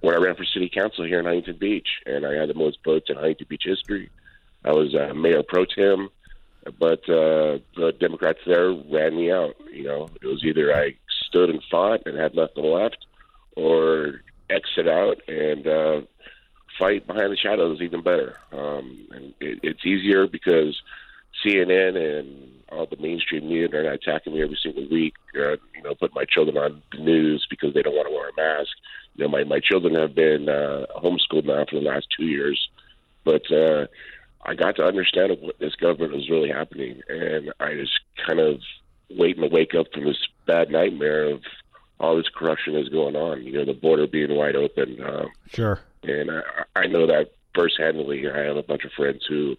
when 0.00 0.14
I 0.14 0.18
ran 0.18 0.36
for 0.36 0.44
city 0.44 0.68
council 0.68 1.04
here 1.04 1.18
in 1.18 1.24
Huntington 1.24 1.56
Beach, 1.56 1.88
and 2.04 2.24
I 2.24 2.34
had 2.34 2.48
the 2.48 2.54
most 2.54 2.78
votes 2.84 3.10
in 3.10 3.16
Huntington 3.16 3.46
Beach 3.48 3.64
history. 3.64 4.10
I 4.64 4.70
was 4.70 4.94
uh, 4.94 5.14
mayor 5.14 5.42
pro 5.42 5.64
tem, 5.64 6.10
but 6.78 7.08
uh, 7.08 7.58
the 7.76 7.94
Democrats 7.98 8.40
there 8.46 8.72
ran 8.72 9.16
me 9.16 9.32
out. 9.32 9.56
You 9.72 9.84
know, 9.84 10.10
it 10.22 10.26
was 10.26 10.44
either 10.44 10.74
I 10.74 10.94
stood 11.28 11.50
and 11.50 11.62
fought 11.70 12.02
and 12.06 12.16
had 12.16 12.34
nothing 12.34 12.64
left, 12.64 13.06
or 13.56 14.20
exit 14.50 14.86
out 14.86 15.20
and 15.28 15.66
uh, 15.66 16.00
fight 16.78 17.06
behind 17.06 17.32
the 17.32 17.36
shadows 17.36 17.80
even 17.80 18.02
better. 18.02 18.38
Um, 18.52 19.08
and 19.12 19.34
it, 19.40 19.60
it's 19.62 19.86
easier 19.86 20.26
because 20.26 20.80
CNN 21.44 21.96
and 21.96 22.46
all 22.70 22.86
the 22.86 22.96
mainstream 22.96 23.48
media 23.48 23.68
are 23.72 23.92
attacking 23.92 24.34
me 24.34 24.42
every 24.42 24.58
single 24.62 24.88
week. 24.88 25.14
Uh, 25.34 25.56
you 25.74 25.82
know, 25.84 25.94
put 25.94 26.14
my 26.14 26.24
children 26.24 26.56
on 26.56 26.82
the 26.92 26.98
news 26.98 27.46
because 27.48 27.74
they 27.74 27.82
don't 27.82 27.94
want 27.94 28.08
to 28.08 28.14
wear 28.14 28.28
a 28.28 28.58
mask. 28.58 28.70
You 29.14 29.24
know, 29.24 29.30
my 29.30 29.44
my 29.44 29.60
children 29.60 29.94
have 29.94 30.14
been 30.14 30.48
uh, 30.48 30.86
homeschooled 30.96 31.44
now 31.44 31.64
for 31.68 31.76
the 31.76 31.86
last 31.86 32.06
two 32.16 32.26
years, 32.26 32.68
but 33.24 33.50
uh, 33.50 33.86
I 34.44 34.54
got 34.54 34.76
to 34.76 34.86
understand 34.86 35.36
what 35.40 35.58
this 35.58 35.74
government 35.76 36.14
was 36.14 36.28
really 36.28 36.50
happening, 36.50 37.00
and 37.08 37.52
I 37.60 37.74
just 37.74 37.98
kind 38.26 38.40
of 38.40 38.60
waiting 39.10 39.42
to 39.42 39.48
wake 39.48 39.74
up 39.74 39.86
from 39.92 40.04
this 40.04 40.18
bad 40.46 40.70
nightmare 40.70 41.30
of 41.30 41.42
all 41.98 42.16
this 42.16 42.28
corruption 42.28 42.76
is 42.76 42.88
going 42.88 43.16
on. 43.16 43.42
You 43.42 43.52
know, 43.52 43.64
the 43.64 43.72
border 43.72 44.06
being 44.06 44.34
wide 44.34 44.56
open. 44.56 45.02
Um, 45.02 45.28
sure. 45.50 45.80
And 46.02 46.30
I, 46.30 46.42
I 46.74 46.86
know 46.86 47.06
that 47.06 47.32
firsthandly. 47.54 48.30
I 48.32 48.44
have 48.44 48.56
a 48.56 48.62
bunch 48.62 48.84
of 48.84 48.92
friends 48.92 49.24
who 49.26 49.56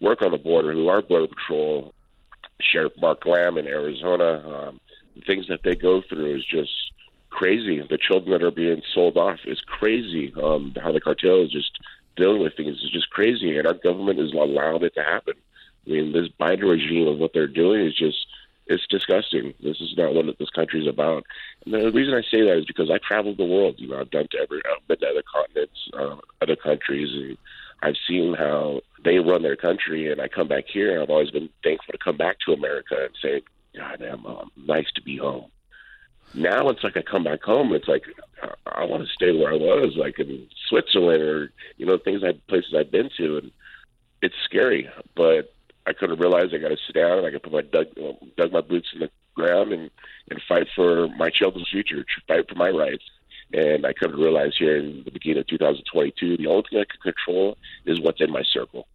work 0.00 0.22
on 0.22 0.32
the 0.32 0.38
border, 0.38 0.72
who 0.72 0.88
are 0.88 1.02
border 1.02 1.26
patrol. 1.26 1.94
Sheriff 2.60 2.92
Mark 3.00 3.24
Lamb 3.24 3.56
in 3.56 3.66
Arizona. 3.66 4.42
Um, 4.46 4.80
the 5.14 5.22
things 5.22 5.46
that 5.48 5.60
they 5.62 5.74
go 5.74 6.02
through 6.08 6.36
is 6.36 6.44
just 6.44 6.72
crazy. 7.30 7.80
The 7.80 7.98
children 7.98 8.32
that 8.32 8.44
are 8.44 8.50
being 8.50 8.82
sold 8.94 9.16
off 9.16 9.38
is 9.44 9.60
crazy. 9.60 10.32
Um, 10.42 10.74
how 10.82 10.92
the 10.92 11.00
cartel 11.00 11.42
is 11.42 11.52
just 11.52 11.78
dealing 12.16 12.42
with 12.42 12.56
things 12.56 12.76
is 12.82 12.90
just 12.90 13.10
crazy, 13.10 13.56
and 13.56 13.66
our 13.66 13.74
government 13.74 14.18
is 14.18 14.32
allowed 14.32 14.82
it 14.82 14.94
to 14.94 15.02
happen. 15.02 15.34
I 15.86 15.90
mean, 15.90 16.12
this 16.12 16.28
Biden 16.40 16.68
regime 16.68 17.06
of 17.06 17.18
what 17.18 17.32
they're 17.32 17.46
doing 17.46 17.86
is 17.86 17.94
just 17.94 18.26
it's 18.66 18.86
disgusting. 18.88 19.54
This 19.62 19.80
is 19.80 19.94
not 19.96 20.14
what 20.14 20.38
this 20.38 20.50
country 20.50 20.82
is 20.82 20.86
about. 20.86 21.24
And 21.64 21.72
the 21.72 21.90
reason 21.90 22.14
I 22.14 22.20
say 22.22 22.42
that 22.42 22.58
is 22.58 22.66
because 22.66 22.90
I 22.90 22.98
traveled 22.98 23.38
the 23.38 23.44
world. 23.44 23.76
You 23.78 23.88
know, 23.88 24.00
I've 24.00 24.10
done 24.10 24.28
to 24.30 24.38
every, 24.38 24.60
I've 24.70 24.86
been 24.86 24.98
to 24.98 25.06
other 25.06 25.22
continents, 25.22 25.88
uh, 25.94 26.16
other 26.42 26.56
countries, 26.56 27.08
and 27.14 27.38
I've 27.82 27.96
seen 28.08 28.34
how 28.34 28.80
they 29.04 29.18
run 29.18 29.42
their 29.42 29.56
country. 29.56 30.10
And 30.10 30.20
I 30.20 30.28
come 30.28 30.48
back 30.48 30.64
here, 30.72 30.92
and 30.92 31.02
I've 31.02 31.10
always 31.10 31.30
been 31.30 31.48
thankful 31.62 31.92
to 31.92 31.98
come 31.98 32.16
back 32.16 32.36
to 32.46 32.52
America 32.52 32.96
and 32.98 33.14
say, 33.22 33.42
God, 33.76 33.98
damn, 34.00 34.26
um, 34.26 34.50
nice 34.56 34.90
to 34.94 35.02
be 35.02 35.16
home. 35.16 35.50
Now 36.34 36.68
it's 36.68 36.84
like 36.84 36.96
I 36.96 37.02
come 37.02 37.24
back 37.24 37.42
home. 37.42 37.72
It's 37.72 37.88
like 37.88 38.04
I, 38.42 38.82
I 38.82 38.84
want 38.84 39.02
to 39.02 39.12
stay 39.12 39.32
where 39.32 39.52
I 39.52 39.56
was, 39.56 39.94
like 39.96 40.18
in 40.18 40.46
Switzerland 40.68 41.22
or 41.22 41.52
you 41.76 41.86
know 41.86 41.98
things 41.98 42.22
I 42.22 42.32
places 42.48 42.74
I've 42.78 42.90
been 42.90 43.08
to, 43.16 43.38
and 43.38 43.50
it's 44.20 44.34
scary. 44.44 44.90
But 45.16 45.54
I 45.86 45.94
couldn't 45.94 46.20
realize 46.20 46.52
I 46.52 46.58
got 46.58 46.68
to 46.68 46.76
sit 46.86 46.94
down 46.94 47.18
and 47.18 47.26
I 47.26 47.30
could 47.30 47.42
put 47.42 47.52
my 47.52 47.62
dug, 47.62 47.86
dug 48.36 48.52
my 48.52 48.60
boots 48.60 48.88
in 48.92 49.00
the 49.00 49.10
ground 49.34 49.72
and 49.72 49.90
and 50.30 50.42
fight 50.46 50.66
for 50.76 51.08
my 51.16 51.30
children's 51.30 51.70
future, 51.70 52.04
fight 52.26 52.48
for 52.48 52.56
my 52.56 52.68
rights. 52.68 53.04
And 53.52 53.86
I 53.86 53.92
couldn't 53.92 54.20
realize 54.20 54.52
here 54.58 54.76
in 54.76 55.02
the 55.04 55.10
beginning 55.10 55.40
of 55.40 55.46
2022, 55.46 56.36
the 56.36 56.46
only 56.46 56.64
thing 56.70 56.80
I 56.80 56.84
can 56.84 57.12
control 57.12 57.56
is 57.86 58.00
what's 58.00 58.20
in 58.20 58.30
my 58.30 58.42
circle. 58.42 58.86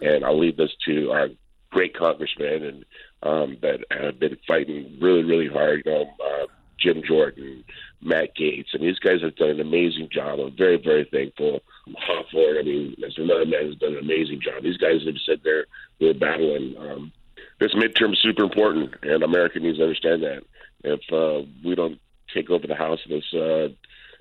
And 0.00 0.24
I'll 0.24 0.38
leave 0.38 0.56
this 0.56 0.72
to 0.86 1.12
our 1.12 1.28
great 1.70 1.96
congressmen 1.96 2.64
and 2.64 2.84
um, 3.22 3.56
that 3.62 3.84
have 3.90 4.18
been 4.18 4.36
fighting 4.46 4.98
really, 5.00 5.22
really 5.22 5.48
hard. 5.48 5.82
You 5.86 5.92
know, 5.92 6.10
uh, 6.24 6.46
Jim 6.78 7.02
Jordan, 7.06 7.64
Matt 8.00 8.36
Gaetz, 8.36 8.74
and 8.74 8.82
these 8.82 8.98
guys 8.98 9.22
have 9.22 9.36
done 9.36 9.50
an 9.50 9.60
amazing 9.60 10.08
job. 10.10 10.40
I'm 10.40 10.56
very, 10.56 10.76
very 10.76 11.08
thankful. 11.10 11.60
Cawthorn, 11.88 12.58
I 12.58 12.62
mean, 12.62 12.96
there's 12.98 13.18
another 13.18 13.46
man 13.46 13.62
who's 13.62 13.76
done 13.76 13.92
an 13.92 14.00
amazing 14.00 14.40
job. 14.40 14.62
These 14.62 14.78
guys 14.78 15.04
have 15.06 15.14
said 15.24 15.40
they're 15.44 15.66
they're 16.00 16.14
battling. 16.14 16.74
Um, 16.78 17.12
this 17.60 17.74
midterm 17.74 18.12
is 18.12 18.20
super 18.20 18.42
important, 18.42 18.94
and 19.02 19.22
America 19.22 19.60
needs 19.60 19.78
to 19.78 19.84
understand 19.84 20.22
that. 20.24 20.42
If 20.82 21.00
uh, 21.12 21.46
we 21.64 21.76
don't 21.76 22.00
take 22.32 22.50
over 22.50 22.66
the 22.66 22.74
House 22.74 23.00
in 23.06 23.16
this 23.16 23.34
uh, 23.34 23.68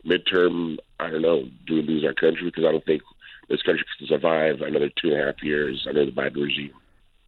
midterm, 0.06 0.78
I 1.00 1.10
don't 1.10 1.22
know, 1.22 1.44
do 1.66 1.76
we 1.76 1.82
lose 1.82 2.04
our 2.06 2.14
country? 2.14 2.46
Because 2.46 2.66
I 2.66 2.72
don't 2.72 2.86
think 2.86 3.02
this 3.50 3.62
country 3.62 3.86
can 3.98 4.08
survive 4.08 4.62
another 4.62 4.90
two 4.90 5.12
and 5.12 5.22
a 5.22 5.26
half 5.26 5.44
years 5.44 5.86
under 5.88 6.06
the 6.06 6.12
Biden 6.12 6.36
regime. 6.36 6.74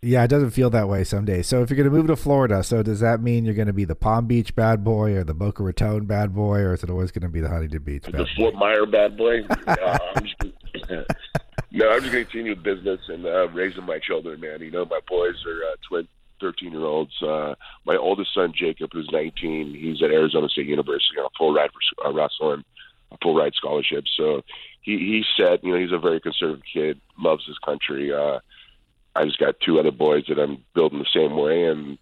Yeah, 0.02 0.24
it 0.26 0.28
doesn't 0.28 0.52
feel 0.52 0.70
that 0.72 0.90
way 0.90 1.06
some 1.06 1.24
days. 1.24 1.48
So 1.48 1.62
if 1.62 1.70
you're 1.70 1.78
going 1.78 1.90
to 1.90 1.96
move 1.96 2.08
to 2.08 2.18
Florida, 2.18 2.62
so 2.62 2.84
does 2.84 3.00
that 3.00 3.22
mean 3.22 3.46
you're 3.46 3.54
going 3.54 3.68
to 3.68 3.74
be 3.74 3.86
the 3.86 3.96
Palm 3.96 4.26
Beach 4.28 4.54
bad 4.54 4.84
boy 4.84 5.14
or 5.14 5.24
the 5.24 5.34
Boca 5.34 5.64
Raton 5.64 6.06
bad 6.06 6.36
boy, 6.36 6.60
or 6.60 6.74
is 6.74 6.84
it 6.84 6.90
always 6.90 7.12
going 7.12 7.22
to 7.22 7.30
be 7.30 7.40
the 7.40 7.48
Huntington 7.48 7.84
Beach 7.84 8.04
bad 8.04 8.16
the 8.16 8.18
boy? 8.18 8.30
Fort 8.36 8.56
Myer 8.56 8.86
bad 8.86 9.16
boy? 9.16 9.44
uh, 9.66 9.98
I'm 10.16 10.26
just, 10.26 10.54
no, 11.72 11.90
I'm 11.90 12.02
just 12.02 12.12
going 12.12 12.26
to 12.26 12.26
continue 12.26 12.56
business 12.56 13.00
and 13.08 13.26
uh, 13.26 13.48
raising 13.50 13.86
my 13.86 14.00
children, 14.00 14.42
man. 14.42 14.60
You 14.60 14.72
know, 14.72 14.84
my 14.84 15.00
boys 15.08 15.36
are 15.46 15.72
uh, 15.72 15.76
twin 15.88 16.08
13 16.44 16.72
year 16.72 16.86
olds. 16.86 17.14
Uh, 17.22 17.56
my 17.86 17.96
oldest 17.96 18.34
son, 18.34 18.54
Jacob, 18.56 18.90
who's 18.92 19.10
19, 19.12 19.74
he's 19.74 20.04
at 20.04 20.12
Arizona 20.12 20.50
State 20.50 20.68
University 20.68 21.18
on 21.18 21.26
a 21.26 21.38
full 21.38 21.54
ride 21.54 21.70
for 21.72 22.08
uh, 22.08 22.12
wrestling, 22.14 22.64
a 23.12 23.18
full 23.24 23.36
ride 23.36 23.54
scholarship. 23.56 24.04
So 24.18 24.44
he, 24.82 24.98
he 24.98 25.24
said, 25.38 25.60
you 25.64 25.74
know, 25.74 25.80
he's 25.80 25.94
a 25.94 25.98
very 25.98 26.20
conservative 26.20 26.64
kid, 26.72 27.00
loves 27.18 27.46
his 27.48 27.58
country. 27.60 28.14
Uh, 28.14 28.40
I 29.16 29.24
just 29.26 29.40
got 29.40 29.60
two 29.60 29.80
other 29.80 29.92
boys 29.92 30.26
that 30.28 30.40
I'm 30.40 30.64
building 30.76 31.00
the 31.00 31.20
same 31.20 31.38
way, 31.38 31.64
and 31.64 31.98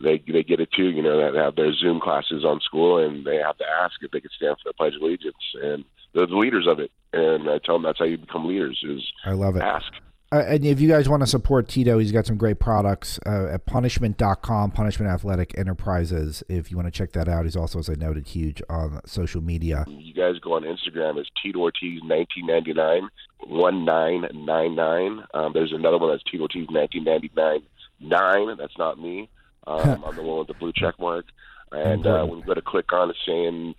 they 0.00 0.22
they 0.26 0.42
get 0.42 0.60
it 0.60 0.72
too. 0.72 0.88
You 0.88 1.02
know, 1.02 1.18
that 1.18 1.38
have 1.38 1.56
their 1.56 1.72
Zoom 1.74 2.00
classes 2.00 2.44
on 2.44 2.60
school, 2.60 2.98
and 2.98 3.24
they 3.24 3.36
have 3.36 3.58
to 3.58 3.64
ask 3.82 3.94
if 4.00 4.10
they 4.10 4.20
can 4.20 4.30
stand 4.36 4.56
for 4.62 4.70
the 4.70 4.74
Pledge 4.74 4.94
of 4.94 5.02
Allegiance, 5.02 5.36
and 5.62 5.84
they're 6.14 6.26
the 6.26 6.36
leaders 6.36 6.66
of 6.68 6.78
it. 6.78 6.90
And 7.12 7.50
I 7.50 7.58
tell 7.58 7.74
them 7.74 7.82
that's 7.82 7.98
how 7.98 8.04
you 8.04 8.18
become 8.18 8.46
leaders: 8.46 8.80
is 8.88 9.02
I 9.24 9.32
love 9.32 9.56
it. 9.56 9.62
ask. 9.62 9.92
Uh, 10.34 10.42
and 10.48 10.64
if 10.64 10.80
you 10.80 10.88
guys 10.88 11.08
want 11.08 11.22
to 11.22 11.28
support 11.28 11.68
Tito, 11.68 12.00
he's 12.00 12.10
got 12.10 12.26
some 12.26 12.36
great 12.36 12.58
products 12.58 13.20
uh, 13.24 13.46
at 13.52 13.66
punishment.com, 13.66 14.72
Punishment 14.72 15.08
Athletic 15.08 15.56
Enterprises. 15.56 16.42
If 16.48 16.72
you 16.72 16.76
want 16.76 16.88
to 16.88 16.90
check 16.90 17.12
that 17.12 17.28
out, 17.28 17.44
he's 17.44 17.54
also, 17.54 17.78
as 17.78 17.88
I 17.88 17.94
noted, 17.94 18.26
huge 18.26 18.60
on 18.68 19.00
social 19.06 19.40
media. 19.40 19.84
You 19.86 20.12
guys 20.12 20.40
go 20.40 20.54
on 20.54 20.64
Instagram 20.64 21.20
as 21.20 21.26
Tito 21.40 21.60
Ortiz 21.60 22.00
1999 22.02 23.08
1999. 23.46 25.24
Um, 25.34 25.52
there's 25.52 25.72
another 25.72 25.98
one 25.98 26.10
that's 26.10 26.24
Tito 26.24 26.42
Ortiz 26.42 26.66
1999 26.68 27.62
nine. 28.00 28.56
That's 28.56 28.76
not 28.76 28.98
me. 28.98 29.28
Um, 29.66 30.04
I'm 30.04 30.14
the 30.14 30.22
one 30.22 30.40
with 30.40 30.48
the 30.48 30.52
blue 30.52 30.74
check 30.76 31.00
mark. 31.00 31.24
And 31.72 32.06
uh, 32.06 32.26
when 32.26 32.40
you 32.40 32.44
go 32.44 32.52
to 32.52 32.60
click 32.60 32.92
on 32.92 33.08
it 33.08 33.16
saying 33.24 33.74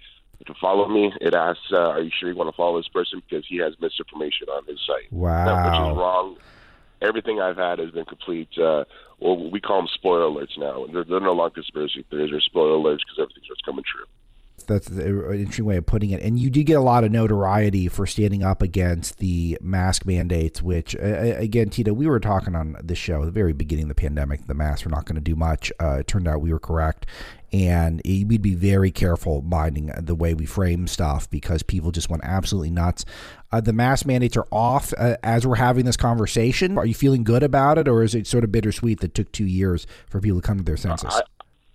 to 0.45 0.53
follow 0.59 0.88
me, 0.88 1.11
it 1.21 1.33
asks, 1.33 1.71
uh, 1.71 1.77
"Are 1.77 2.01
you 2.01 2.11
sure 2.11 2.29
you 2.29 2.36
want 2.36 2.49
to 2.49 2.55
follow 2.55 2.77
this 2.77 2.88
person?" 2.88 3.21
Because 3.27 3.45
he 3.47 3.57
has 3.57 3.73
misinformation 3.79 4.47
on 4.49 4.65
his 4.65 4.79
site. 4.86 5.11
Wow, 5.11 5.65
which 5.65 5.73
is 5.73 5.97
wrong. 5.97 6.38
Everything 7.01 7.39
I've 7.41 7.57
had 7.57 7.79
has 7.79 7.91
been 7.91 8.05
complete. 8.05 8.49
Uh, 8.57 8.86
well, 9.19 9.49
we 9.49 9.59
call 9.59 9.77
them 9.77 9.89
spoiler 9.93 10.25
alerts 10.29 10.57
now. 10.57 10.86
They're, 10.91 11.03
they're 11.03 11.19
no 11.19 11.33
longer 11.33 11.55
conspiracy 11.55 12.05
theories; 12.09 12.31
they're 12.31 12.41
spoiler 12.41 12.77
alerts 12.77 12.99
because 12.99 13.19
everything 13.19 13.43
starts 13.45 13.61
coming 13.61 13.83
true 13.83 14.05
that's 14.64 14.88
an 14.88 14.99
interesting 15.34 15.66
way 15.66 15.78
of 15.78 15.86
putting 15.86 16.10
it. 16.10 16.22
And 16.22 16.39
you 16.39 16.49
did 16.49 16.64
get 16.64 16.74
a 16.74 16.82
lot 16.82 17.03
of 17.03 17.12
notoriety 17.12 17.88
for 17.88 18.08
standing 18.08 18.43
up 18.43 18.62
against 18.62 19.20
the 19.20 19.58
mask 19.62 20.06
mandates, 20.06 20.62
which, 20.62 20.95
again, 20.99 21.70
Tito, 21.70 21.93
we 21.93 22.08
were 22.08 22.20
talking 22.20 22.56
on 22.56 22.76
the 22.82 22.95
show 22.95 23.22
at 23.22 23.26
the 23.26 23.32
very 23.32 23.53
beginning 23.53 23.84
of 23.84 23.89
the 23.89 23.95
pandemic. 23.95 24.47
The 24.47 24.53
masks 24.53 24.86
were 24.86 24.91
not 24.91 25.06
going 25.06 25.16
to 25.16 25.22
do 25.22 25.36
much. 25.36 25.72
Uh, 25.80 25.97
it 25.99 26.08
turned 26.08 26.28
out 26.28 26.41
we 26.41 26.51
were 26.51 26.60
correct. 26.60 27.06
And 27.53 28.01
we'd 28.03 28.41
be 28.41 28.56
very 28.56 28.91
careful 28.91 29.41
minding 29.41 29.91
the 29.97 30.16
way 30.16 30.34
we 30.34 30.45
frame 30.45 30.88
stuff 30.88 31.30
because 31.30 31.64
people 31.64 31.91
just 31.91 32.10
went 32.10 32.24
absolutely 32.26 32.72
nuts. 32.72 33.06
Uh, 33.51 33.62
the 33.62 33.72
mask 33.72 34.06
mandates 34.06 34.36
are 34.36 34.47
off 34.51 34.93
uh, 34.97 35.16
as 35.24 35.47
we're 35.47 35.56
having 35.56 35.86
this 35.86 35.95
conversation. 35.95 36.78
Are 36.78 36.86
you 36.86 36.93
feeling 36.93 37.24
good 37.24 37.43
about 37.43 37.78
it, 37.78 37.88
or 37.88 38.03
is 38.03 38.14
it 38.14 38.28
sort 38.28 38.43
of 38.43 38.51
bittersweet 38.51 38.99
that 38.99 39.14
took 39.14 39.32
two 39.32 39.45
years 39.45 39.88
for 40.10 40.20
people 40.20 40.41
to 40.41 40.45
come 40.45 40.58
to 40.58 40.64
their 40.64 40.76
senses? 40.76 41.14
I, 41.14 41.22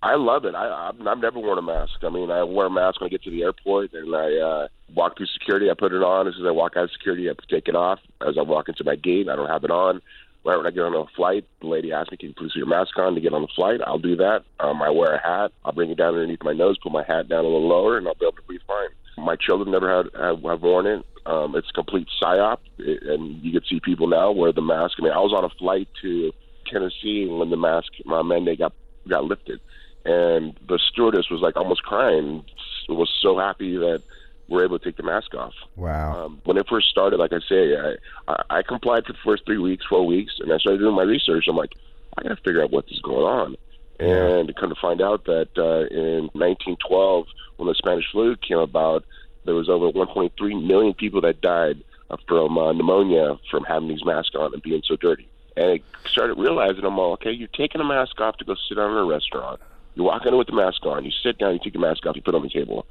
I 0.03 0.15
love 0.15 0.45
it. 0.45 0.55
I, 0.55 0.89
I've, 0.89 1.07
I've 1.07 1.19
never 1.19 1.39
worn 1.39 1.59
a 1.59 1.61
mask. 1.61 1.99
I 2.01 2.09
mean, 2.09 2.31
I 2.31 2.43
wear 2.43 2.65
a 2.65 2.71
mask 2.71 2.99
when 2.99 3.07
I 3.07 3.11
get 3.11 3.23
to 3.23 3.29
the 3.29 3.43
airport, 3.43 3.93
and 3.93 4.15
I 4.15 4.35
uh, 4.35 4.67
walk 4.95 5.17
through 5.17 5.27
security. 5.27 5.69
I 5.69 5.75
put 5.77 5.93
it 5.93 6.01
on. 6.01 6.27
As 6.27 6.33
soon 6.33 6.45
as 6.45 6.49
I 6.49 6.51
walk 6.51 6.73
out 6.75 6.85
of 6.85 6.91
security, 6.91 7.29
I 7.29 7.33
take 7.49 7.67
it 7.67 7.75
off. 7.75 7.99
As 8.27 8.35
I 8.37 8.41
walk 8.41 8.67
into 8.67 8.83
my 8.83 8.95
gate, 8.95 9.29
I 9.29 9.35
don't 9.35 9.49
have 9.49 9.63
it 9.63 9.69
on. 9.69 10.01
Right 10.43 10.57
when 10.57 10.65
I 10.65 10.71
get 10.71 10.81
on 10.81 10.95
a 10.95 11.05
flight, 11.15 11.45
the 11.61 11.67
lady 11.67 11.93
asks 11.93 12.09
me, 12.09 12.17
"Can 12.17 12.29
you 12.29 12.35
please 12.35 12.51
put 12.53 12.57
your 12.57 12.65
mask 12.65 12.97
on 12.97 13.13
to 13.13 13.21
get 13.21 13.33
on 13.33 13.43
the 13.43 13.47
flight?" 13.55 13.79
I'll 13.85 13.99
do 13.99 14.15
that. 14.15 14.43
Um, 14.59 14.81
I 14.81 14.89
wear 14.89 15.13
a 15.13 15.21
hat. 15.21 15.51
I'll 15.63 15.71
bring 15.71 15.91
it 15.91 15.97
down 15.97 16.15
underneath 16.15 16.43
my 16.43 16.53
nose, 16.53 16.79
put 16.81 16.91
my 16.91 17.03
hat 17.03 17.29
down 17.29 17.41
a 17.41 17.47
little 17.47 17.67
lower, 17.67 17.99
and 17.99 18.07
I'll 18.07 18.15
be 18.15 18.25
able 18.25 18.37
to 18.37 18.41
breathe 18.41 18.61
fine. 18.65 18.89
My 19.23 19.35
children 19.35 19.69
never 19.69 19.95
had 19.95 20.07
have, 20.19 20.41
have 20.41 20.63
worn 20.63 20.87
it. 20.87 21.05
Um, 21.27 21.55
it's 21.55 21.69
complete 21.69 22.07
psyop, 22.19 22.57
it, 22.79 23.03
and 23.03 23.39
you 23.43 23.51
can 23.51 23.61
see 23.69 23.79
people 23.79 24.07
now 24.07 24.31
wear 24.31 24.51
the 24.51 24.63
mask. 24.63 24.95
I 24.97 25.03
mean, 25.03 25.11
I 25.11 25.19
was 25.19 25.31
on 25.31 25.43
a 25.43 25.49
flight 25.59 25.87
to 26.01 26.31
Tennessee 26.65 27.27
when 27.27 27.51
the 27.51 27.57
mask 27.57 27.91
my 28.05 28.23
mandate 28.23 28.57
got 28.57 28.73
got 29.07 29.25
lifted 29.25 29.59
and 30.05 30.57
the 30.67 30.79
stewardess 30.79 31.29
was 31.29 31.41
like 31.41 31.55
almost 31.55 31.83
crying. 31.83 32.45
Was 32.89 33.13
so 33.21 33.37
happy 33.37 33.77
that 33.77 34.03
we're 34.49 34.65
able 34.65 34.77
to 34.77 34.83
take 34.83 34.97
the 34.97 35.03
mask 35.03 35.33
off. 35.33 35.53
Wow. 35.77 36.25
Um, 36.25 36.41
when 36.43 36.57
it 36.57 36.67
first 36.67 36.89
started, 36.89 37.17
like 37.17 37.31
I 37.31 37.39
say, 37.47 37.77
I, 37.77 37.95
I, 38.27 38.57
I 38.57 38.61
complied 38.63 39.05
for 39.05 39.13
the 39.13 39.19
first 39.23 39.45
three 39.45 39.57
weeks, 39.57 39.85
four 39.87 40.05
weeks, 40.05 40.33
and 40.39 40.51
I 40.51 40.57
started 40.57 40.79
doing 40.79 40.95
my 40.95 41.03
research. 41.03 41.45
I'm 41.47 41.55
like, 41.55 41.73
I 42.17 42.23
got 42.23 42.29
to 42.29 42.35
figure 42.35 42.61
out 42.61 42.71
what 42.71 42.85
is 42.91 42.99
going 42.99 43.23
on. 43.23 43.55
And 43.99 44.53
come 44.55 44.69
to 44.69 44.75
find 44.81 45.01
out 45.01 45.25
that 45.25 45.49
uh, 45.57 45.85
in 45.95 46.23
1912, 46.33 47.27
when 47.57 47.67
the 47.69 47.75
Spanish 47.75 48.05
flu 48.11 48.35
came 48.35 48.57
about, 48.57 49.05
there 49.45 49.55
was 49.55 49.69
over 49.69 49.89
1.3 49.89 50.67
million 50.67 50.93
people 50.95 51.21
that 51.21 51.39
died 51.39 51.81
from 52.27 52.57
uh, 52.57 52.73
pneumonia 52.73 53.37
from 53.49 53.63
having 53.63 53.87
these 53.87 54.03
masks 54.03 54.35
on 54.35 54.53
and 54.53 54.61
being 54.61 54.81
so 54.85 54.97
dirty. 54.97 55.29
And 55.55 55.67
I 55.71 56.09
started 56.09 56.37
realizing, 56.37 56.83
I'm 56.83 56.99
all, 56.99 57.13
okay, 57.13 57.31
you're 57.31 57.47
taking 57.47 57.79
a 57.79 57.85
mask 57.85 58.19
off 58.19 58.37
to 58.37 58.45
go 58.45 58.55
sit 58.67 58.75
down 58.75 58.91
in 58.91 58.97
a 58.97 59.05
restaurant 59.05 59.61
you 59.95 60.03
walk 60.03 60.25
in 60.25 60.37
with 60.37 60.47
the 60.47 60.53
mask 60.53 60.85
on. 60.85 61.05
You 61.05 61.11
sit 61.23 61.37
down. 61.37 61.53
You 61.53 61.59
take 61.63 61.73
the 61.73 61.79
mask 61.79 62.05
off. 62.05 62.15
You 62.15 62.21
put 62.21 62.33
it 62.33 62.37
on 62.37 62.43
the 62.43 62.49
table. 62.49 62.85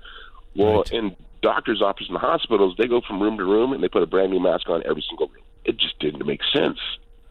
Well, 0.54 0.78
right. 0.78 0.92
in 0.92 1.16
doctors' 1.42 1.80
offices 1.82 2.08
and 2.10 2.18
hospitals, 2.18 2.74
they 2.78 2.86
go 2.86 3.00
from 3.00 3.20
room 3.20 3.38
to 3.38 3.44
room 3.44 3.72
and 3.72 3.82
they 3.82 3.88
put 3.88 4.02
a 4.02 4.06
brand 4.06 4.32
new 4.32 4.40
mask 4.40 4.68
on 4.68 4.82
every 4.86 5.04
single 5.08 5.28
room. 5.28 5.44
It 5.64 5.78
just 5.78 5.98
didn't 5.98 6.26
make 6.26 6.40
sense. 6.52 6.78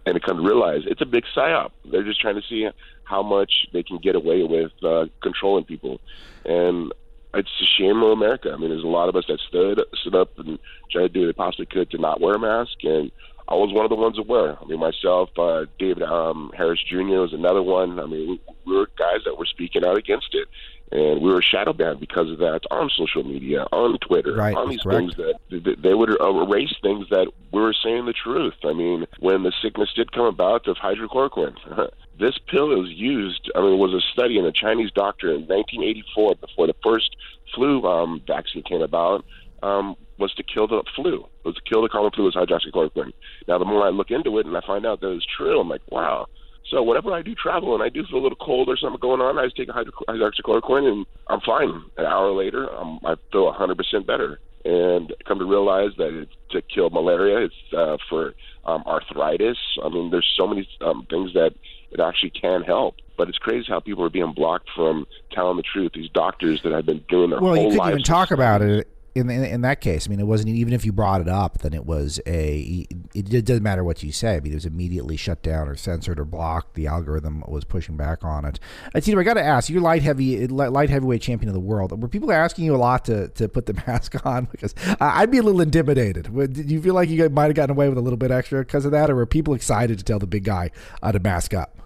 And 0.05 0.15
to 0.15 0.20
come 0.20 0.38
to 0.38 0.43
realize 0.43 0.84
it's 0.86 1.01
a 1.01 1.05
big 1.05 1.26
psyop. 1.36 1.72
They're 1.86 2.03
just 2.03 2.22
trying 2.22 2.36
to 2.36 2.41
see 2.47 2.67
how 3.03 3.22
much 3.22 3.67
they 3.74 3.84
can 3.84 3.97
get 3.97 4.15
away 4.15 4.43
with 4.43 4.72
uh, 4.84 5.05
controlling 5.22 5.65
people. 5.65 5.99
And 6.45 6.93
it's 7.34 7.49
a 7.61 7.65
shame 7.65 8.01
of 8.01 8.09
America. 8.09 8.51
I 8.51 8.57
mean, 8.57 8.70
there's 8.70 8.84
a 8.84 8.88
lot 8.88 9.09
of 9.09 9.15
us 9.15 9.26
that 9.28 9.39
stood 9.47 9.82
stood 10.01 10.15
up 10.15 10.39
and 10.39 10.57
tried 10.91 11.01
to 11.01 11.09
do 11.09 11.22
what 11.22 11.26
they 11.28 11.34
possibly 11.34 11.65
could 11.67 11.91
to 11.91 11.97
not 11.97 12.22
wear 12.22 12.36
a 12.36 12.39
mask, 12.39 12.78
and 12.84 13.11
I 13.50 13.56
was 13.56 13.74
one 13.74 13.84
of 13.84 13.89
the 13.89 13.95
ones 13.95 14.16
that 14.16 14.28
were. 14.28 14.56
I 14.62 14.66
mean, 14.66 14.80
myself, 14.80 15.32
uh, 15.38 15.66
David 15.80 16.04
um, 16.04 16.52
Harris 16.56 16.84
Jr. 16.88 17.20
was 17.20 17.34
another 17.34 17.64
one. 17.64 18.00
I 18.00 18.06
mean, 18.06 18.30
we, 18.30 18.41
we 18.66 18.78
were 18.78 18.88
guys 18.95 19.22
that 19.26 19.39
were 19.39 19.47
speaking 19.47 19.84
out 19.84 19.97
against 19.97 20.36
it, 20.36 20.47
and 20.91 21.20
we 21.20 21.32
were 21.34 21.41
shadow 21.41 21.74
banned 21.74 22.00
because 22.00 22.30
of 22.30 22.38
that 22.38 22.62
on 22.70 22.91
social 22.95 23.24
media, 23.24 23.64
on 23.72 23.97
Twitter, 23.97 24.36
right, 24.36 24.56
on 24.56 24.70
these 24.70 24.82
correct. 24.82 25.16
things 25.16 25.34
that 25.50 25.78
they 25.82 25.95
would 25.95 26.12
erase 26.22 26.76
things 26.84 27.08
that 27.10 27.28
we 27.52 27.60
were 27.60 27.74
saying 27.74 28.06
the 28.06 28.14
truth. 28.14 28.54
I 28.64 28.74
mean, 28.74 29.08
when 29.20 29.41
the 29.41 29.52
sickness 29.64 29.91
did 29.95 30.12
come 30.12 30.26
about 30.26 30.68
of 30.68 30.78
hydrochloroquine. 30.78 31.89
this 32.20 32.38
pill 32.38 32.68
was 32.68 32.89
used. 32.89 33.50
I 33.56 33.62
mean, 33.62 33.74
it 33.74 33.78
was 33.78 33.93
a 33.93 34.02
study 34.12 34.38
in 34.38 34.45
a 34.45 34.52
Chinese 34.52 34.91
doctor 34.91 35.30
in 35.30 35.47
1984 35.47 36.36
before 36.36 36.68
the 36.68 36.76
first 36.84 37.16
flu 37.56 37.84
um, 37.86 38.22
vaccine 38.28 38.62
came 38.62 38.82
about. 38.82 39.26
Um, 39.64 39.95
was 40.20 40.34
to 40.34 40.43
kill 40.43 40.67
the 40.67 40.84
flu. 40.95 41.26
It 41.43 41.47
was 41.47 41.55
to 41.55 41.61
kill 41.61 41.82
the 41.82 41.89
common 41.89 42.11
flu 42.11 42.26
was 42.26 42.36
hydroxychloroquine. 42.36 43.13
Now, 43.47 43.57
the 43.57 43.65
more 43.65 43.86
I 43.86 43.89
look 43.89 44.11
into 44.11 44.38
it 44.38 44.45
and 44.45 44.55
I 44.55 44.61
find 44.65 44.86
out 44.86 45.01
that 45.01 45.11
it's 45.11 45.26
true, 45.38 45.59
I'm 45.59 45.70
like, 45.70 45.82
wow. 45.89 46.28
So 46.70 46.84
whenever 46.84 47.11
I 47.11 47.22
do 47.22 47.34
travel 47.34 47.74
and 47.74 47.82
I 47.82 47.89
do 47.89 48.05
feel 48.05 48.20
a 48.20 48.22
little 48.22 48.38
cold 48.38 48.70
or 48.70 48.78
something 48.78 48.99
going 48.99 49.22
on, 49.22 49.39
I 49.39 49.45
just 49.45 49.57
take 49.57 49.70
a 49.70 49.72
hydroxychloroquine 49.72 50.88
and 50.88 51.05
I'm 51.28 51.39
fine. 51.41 51.84
An 51.97 52.05
hour 52.05 52.32
later, 52.32 52.67
I'm, 52.67 52.99
I 53.05 53.15
feel 53.32 53.51
100% 53.51 54.05
better. 54.05 54.39
And 54.65 55.13
come 55.26 55.39
to 55.39 55.45
realize 55.45 55.91
that 55.97 56.13
it's 56.13 56.34
to 56.51 56.61
kill 56.61 56.89
malaria. 56.89 57.45
It's 57.45 57.74
uh, 57.76 57.97
for 58.09 58.36
um, 58.65 58.84
arthritis. 58.86 59.57
I 59.84 59.89
mean, 59.89 60.11
there's 60.11 60.32
so 60.38 60.45
many 60.45 60.67
um, 60.82 61.07
things 61.09 61.34
that 61.34 61.53
it 61.91 61.99
actually 61.99 62.32
can 62.32 62.63
help. 62.63 62.95
But 63.17 63.30
it's 63.30 63.38
crazy 63.38 63.65
how 63.67 63.80
people 63.80 64.03
are 64.03 64.09
being 64.09 64.34
blocked 64.34 64.70
from 64.76 65.07
telling 65.32 65.57
the 65.57 65.63
truth. 65.63 65.93
These 65.95 66.09
doctors 66.09 66.61
that 66.63 66.74
have 66.74 66.86
been 66.86 67.03
doing 67.09 67.32
their 67.32 67.39
well, 67.39 67.55
whole 67.55 67.63
you 67.63 67.70
could 67.72 67.78
lives. 67.78 67.91
even 67.91 68.03
talk 68.03 68.32
about 68.32 68.61
it 68.61 68.88
in, 69.16 69.30
in, 69.30 69.43
in 69.43 69.62
that 69.62 69.82
case, 69.82 70.07
I 70.07 70.10
mean, 70.10 70.20
it 70.20 70.28
wasn't 70.28 70.49
even 70.49 70.74
if 70.74 70.86
you 70.86 70.91
brought 70.91 71.22
it 71.22 71.28
up, 71.28 71.60
then 71.60 71.74
it 71.74 71.86
was 71.86 72.20
a. 72.26 72.86
It, 73.14 73.34
it 73.34 73.45
doesn't 73.45 73.64
matter 73.64 73.84
what 73.84 74.03
you 74.03 74.12
say. 74.12 74.36
I 74.36 74.39
mean, 74.39 74.51
it 74.51 74.55
was 74.55 74.66
immediately 74.66 75.18
shut 75.18 75.41
down 75.41 75.68
or 75.68 75.76
censored 75.76 76.20
or 76.20 76.26
blocked. 76.26 76.76
The 76.76 76.88
algorithm 76.88 77.43
was 77.47 77.64
pushing 77.64 77.97
back 77.97 78.24
on 78.24 78.45
it. 78.45 78.60
Uh, 78.93 78.99
Tito, 78.99 79.20
I 79.20 79.24
got 79.24 79.36
to 79.36 79.43
ask, 79.43 79.70
you're 79.70 79.82
light 79.82 80.03
heavy, 80.03 80.47
light 80.47 80.89
heavyweight 80.89 81.22
champion 81.22 81.49
of 81.49 81.53
the 81.53 81.60
world. 81.60 81.99
Were 82.01 82.07
people 82.07 82.32
asking 82.32 82.66
you 82.66 82.76
a 82.76 82.78
lot 82.78 83.05
to, 83.05 83.30
to 83.30 83.49
put 83.49 83.66
the 83.66 83.74
mask 83.88 84.26
on? 84.26 84.45
Because 84.45 84.74
I'd 84.99 85.32
be 85.32 85.38
a 85.38 85.43
little 85.43 85.62
intimidated. 85.62 86.34
Did 86.53 86.70
you 86.70 86.82
feel 86.82 86.93
like 86.93 87.10
you 87.10 87.30
might 87.30 87.45
have 87.45 87.55
gotten 87.55 87.76
away 87.76 87.89
with 87.89 87.97
a 87.97 88.01
little 88.01 88.18
bit 88.18 88.32
extra 88.32 88.60
because 88.60 88.86
of 88.86 88.91
that, 88.91 89.10
or 89.10 89.16
were 89.16 89.26
people 89.26 89.53
excited 89.53 89.97
to 89.97 90.03
tell 90.03 90.20
the 90.20 90.28
big 90.28 90.43
guy 90.43 90.72
uh, 91.01 91.12
to 91.12 91.20
mask 91.20 91.53
up? 91.53 91.78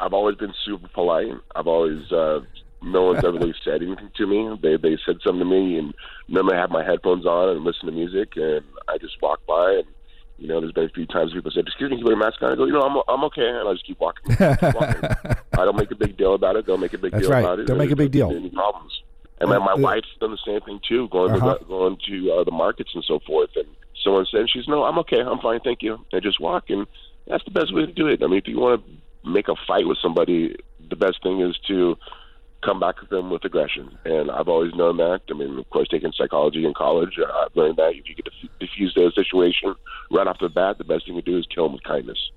I've 0.00 0.12
always 0.12 0.36
been 0.36 0.54
super 0.64 0.88
polite. 0.88 1.32
I've 1.54 1.66
always 1.66 2.10
uh, 2.10 2.40
no 2.86 3.02
one's 3.04 3.24
ever 3.24 3.32
really 3.38 3.54
said 3.64 3.82
anything 3.82 4.10
to 4.16 4.26
me. 4.26 4.58
They 4.62 4.76
they 4.76 4.96
said 5.04 5.16
something 5.24 5.40
to 5.40 5.44
me, 5.44 5.78
and 5.78 5.94
normally 6.28 6.56
I 6.56 6.60
have 6.60 6.70
my 6.70 6.84
headphones 6.84 7.26
on 7.26 7.48
and 7.50 7.64
listen 7.64 7.86
to 7.86 7.92
music, 7.92 8.36
and 8.36 8.62
I 8.88 8.98
just 8.98 9.20
walk 9.20 9.40
by, 9.46 9.72
and 9.72 9.84
you 10.38 10.48
know, 10.48 10.60
there's 10.60 10.72
been 10.72 10.84
a 10.84 10.88
few 10.90 11.06
times 11.06 11.32
people 11.32 11.50
said, 11.50 11.64
"Excuse 11.66 11.90
me, 11.90 11.96
can 11.96 11.98
you 12.00 12.04
put 12.04 12.12
a 12.14 12.16
mask 12.16 12.42
on?" 12.42 12.52
I 12.52 12.56
go, 12.56 12.64
"You 12.66 12.72
know, 12.72 12.82
I'm 12.82 12.96
I'm 13.08 13.24
okay," 13.24 13.46
and 13.48 13.68
I 13.68 13.72
just 13.72 13.86
keep 13.86 13.98
walking. 14.00 14.36
Keep 14.36 14.74
walking. 14.74 15.02
I 15.58 15.64
don't 15.64 15.76
make 15.76 15.90
a 15.90 15.94
big 15.96 16.16
deal 16.16 16.34
about 16.34 16.56
it. 16.56 16.66
Don't 16.66 16.80
make 16.80 16.92
a 16.94 16.98
big 16.98 17.12
That's 17.12 17.22
deal 17.24 17.32
right. 17.32 17.40
about 17.44 17.58
it. 17.60 17.66
Don't 17.66 17.78
make 17.78 17.90
a 17.90 17.96
big 17.96 18.10
deal. 18.12 18.30
Any 18.30 18.50
problems? 18.50 18.92
And 19.40 19.50
then 19.50 19.60
my 19.62 19.72
Uh, 19.72 19.78
wife's 19.78 20.08
done 20.20 20.30
the 20.30 20.38
same 20.46 20.60
thing 20.60 20.80
too, 20.86 21.08
going 21.08 21.32
Uh-huh. 21.32 21.58
to 21.58 21.64
going 21.64 21.96
to 22.08 22.32
uh, 22.32 22.44
the 22.44 22.50
markets 22.50 22.90
and 22.94 23.04
so 23.04 23.18
forth. 23.20 23.50
And 23.56 23.66
someone 24.04 24.26
said, 24.30 24.48
"She's 24.50 24.68
no, 24.68 24.84
I'm 24.84 24.98
okay. 25.00 25.20
I'm 25.20 25.38
fine, 25.40 25.60
thank 25.60 25.82
you." 25.82 25.98
And 26.12 26.22
just 26.22 26.40
walk, 26.40 26.70
and 26.70 26.86
that's 27.26 27.44
the 27.44 27.50
best 27.50 27.74
way 27.74 27.84
to 27.86 27.92
do 27.92 28.06
it. 28.06 28.22
I 28.22 28.26
mean, 28.26 28.38
if 28.38 28.46
you 28.48 28.58
want 28.60 28.82
to 28.84 29.28
make 29.30 29.48
a 29.48 29.56
fight 29.66 29.86
with 29.86 29.98
somebody, 30.02 30.54
the 30.88 30.96
best 30.96 31.22
thing 31.22 31.40
is 31.40 31.56
to 31.68 31.96
come 32.62 32.80
back 32.80 32.96
at 33.02 33.10
them 33.10 33.30
with 33.30 33.44
aggression. 33.44 33.96
And 34.04 34.30
I've 34.30 34.48
always 34.48 34.74
known 34.74 34.96
that. 34.98 35.22
I 35.30 35.34
mean, 35.34 35.58
of 35.58 35.68
course, 35.70 35.88
taking 35.88 36.12
psychology 36.12 36.64
in 36.64 36.74
college, 36.74 37.18
uh, 37.18 37.30
I've 37.30 37.56
learned 37.56 37.76
that 37.76 37.94
if 37.94 38.08
you 38.08 38.14
could 38.14 38.28
diffuse 38.60 38.94
the 38.94 39.12
situation 39.14 39.74
right 40.10 40.26
off 40.26 40.38
the 40.40 40.48
bat, 40.48 40.78
the 40.78 40.84
best 40.84 41.06
thing 41.06 41.16
to 41.16 41.22
do 41.22 41.38
is 41.38 41.46
kill 41.46 41.64
them 41.64 41.74
with 41.74 41.84
kindness. 41.84 42.30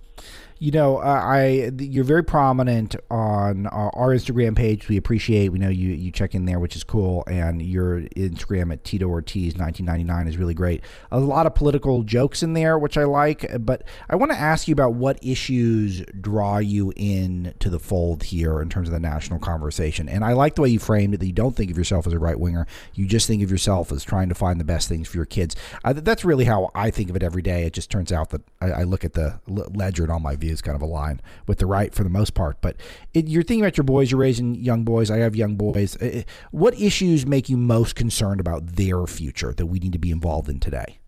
You 0.62 0.72
know, 0.72 0.98
uh, 0.98 1.22
I 1.24 1.72
you're 1.80 2.04
very 2.04 2.24
prominent 2.24 2.94
on 3.10 3.66
our, 3.68 3.96
our 3.96 4.10
Instagram 4.10 4.58
page. 4.58 4.90
We 4.90 4.98
appreciate. 4.98 5.54
We 5.54 5.60
know 5.60 5.70
you 5.70 5.92
you 5.94 6.12
check 6.12 6.36
in 6.36 6.44
there, 6.44 6.60
which 6.60 6.76
is 6.76 6.84
cool. 6.84 7.24
And 7.28 7.62
your 7.62 8.02
Instagram 8.02 8.74
at 8.74 8.84
Tito 8.84 9.08
Ortiz 9.08 9.56
1999 9.56 10.28
is 10.28 10.38
really 10.38 10.54
great. 10.54 10.84
A 11.12 11.20
lot 11.22 11.46
of 11.46 11.56
political 11.56 12.04
jokes 12.04 12.44
in 12.44 12.52
there, 12.56 12.78
which 12.78 12.98
I 12.98 13.06
like. 13.06 13.46
But 13.66 13.84
I 14.10 14.18
want 14.18 14.34
to 14.34 14.38
ask 14.38 14.68
you 14.68 14.74
about 14.74 14.96
what 14.96 15.18
issues 15.22 16.04
draw 16.20 16.58
you 16.58 16.92
in 16.98 17.54
to 17.60 17.70
the 17.70 17.80
fold 17.80 18.24
here 18.24 18.62
in 18.62 18.68
terms 18.68 18.90
of 18.90 18.94
the 18.94 19.00
national 19.00 19.40
conversation. 19.40 20.10
And 20.10 20.26
I 20.26 20.34
like 20.34 20.56
the 20.56 20.64
way 20.64 20.70
you 20.70 20.80
framed 20.80 21.14
it. 21.14 21.22
That 21.22 21.28
you 21.28 21.32
don't 21.32 21.56
think 21.56 21.72
of 21.72 21.78
yourself 21.78 22.06
as 22.06 22.12
a 22.12 22.20
right 22.20 22.38
winger. 22.38 22.68
You 22.96 23.06
just 23.06 23.28
think 23.28 23.42
of 23.44 23.50
yourself 23.50 23.94
as 23.94 24.04
trying 24.04 24.28
to 24.28 24.36
find 24.36 24.60
the 24.60 24.66
best 24.66 24.90
things 24.90 25.08
for 25.08 25.16
your 25.16 25.26
kids. 25.26 25.56
Uh, 25.86 25.94
that's 25.94 26.26
really 26.26 26.44
how 26.44 26.70
I 26.76 26.92
think 26.92 27.10
of 27.10 27.16
it 27.16 27.24
every 27.24 27.42
day. 27.42 27.64
It 27.64 27.72
just 27.72 27.90
turns 27.90 28.12
out 28.12 28.32
that 28.32 28.42
I, 28.60 28.72
I 28.72 28.84
look 28.84 29.06
at 29.06 29.14
the 29.14 29.40
ledger 29.48 30.04
and 30.04 30.12
all 30.12 30.20
my 30.20 30.36
views 30.36 30.49
kind 30.62 30.76
of 30.76 30.82
align 30.82 31.22
with 31.48 31.60
the 31.60 31.66
right 31.66 31.94
for 31.94 32.04
the 32.04 32.10
most 32.10 32.34
part. 32.34 32.62
But 32.62 32.78
it, 33.14 33.28
you're 33.28 33.44
thinking 33.44 33.64
about 33.64 33.78
your 33.78 33.84
boys. 33.84 34.12
You're 34.12 34.20
raising 34.20 34.56
young 34.56 34.84
boys. 34.84 35.10
I 35.10 35.18
have 35.18 35.36
young 35.36 35.56
boys. 35.56 35.98
What 36.52 36.80
issues 36.80 37.26
make 37.26 37.50
you 37.50 37.58
most 37.58 37.96
concerned 37.96 38.40
about 38.40 38.76
their 38.76 39.06
future 39.08 39.54
that 39.54 39.66
we 39.66 39.80
need 39.80 39.94
to 39.94 40.00
be 40.00 40.12
involved 40.12 40.50
in 40.50 40.60
today? 40.60 41.00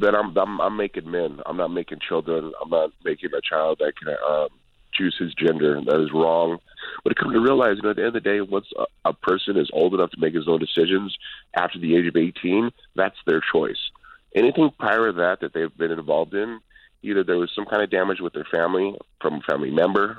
That 0.00 0.14
I'm, 0.14 0.36
I'm 0.36 0.60
I'm 0.60 0.76
making 0.76 1.10
men. 1.10 1.40
I'm 1.46 1.56
not 1.56 1.68
making 1.68 1.98
children. 2.06 2.52
I'm 2.62 2.68
not 2.68 2.90
making 3.04 3.30
a 3.36 3.40
child 3.40 3.78
that 3.80 3.94
can 3.96 4.14
um, 4.28 4.48
choose 4.92 5.16
his 5.18 5.34
gender. 5.34 5.80
That 5.84 6.02
is 6.02 6.12
wrong. 6.12 6.58
But 7.02 7.12
it 7.12 7.18
comes 7.18 7.34
to 7.34 7.40
realize, 7.40 7.76
you 7.76 7.82
know, 7.82 7.90
at 7.90 7.96
the 7.96 8.02
end 8.02 8.16
of 8.16 8.22
the 8.22 8.28
day, 8.28 8.40
once 8.40 8.66
a, 8.78 9.08
a 9.08 9.12
person 9.12 9.56
is 9.56 9.70
old 9.72 9.94
enough 9.94 10.10
to 10.10 10.20
make 10.20 10.34
his 10.34 10.48
own 10.48 10.58
decisions 10.58 11.16
after 11.54 11.78
the 11.78 11.96
age 11.96 12.06
of 12.06 12.16
18, 12.16 12.70
that's 12.94 13.16
their 13.26 13.40
choice. 13.52 13.90
Anything 14.34 14.70
prior 14.78 15.12
to 15.12 15.18
that 15.18 15.40
that 15.40 15.54
they've 15.54 15.76
been 15.76 15.92
involved 15.92 16.34
in, 16.34 16.60
either 17.06 17.24
there 17.24 17.38
was 17.38 17.50
some 17.54 17.64
kind 17.64 17.82
of 17.82 17.90
damage 17.90 18.20
with 18.20 18.32
their 18.32 18.46
family 18.50 18.96
from 19.20 19.34
a 19.34 19.40
family 19.40 19.70
member, 19.70 20.18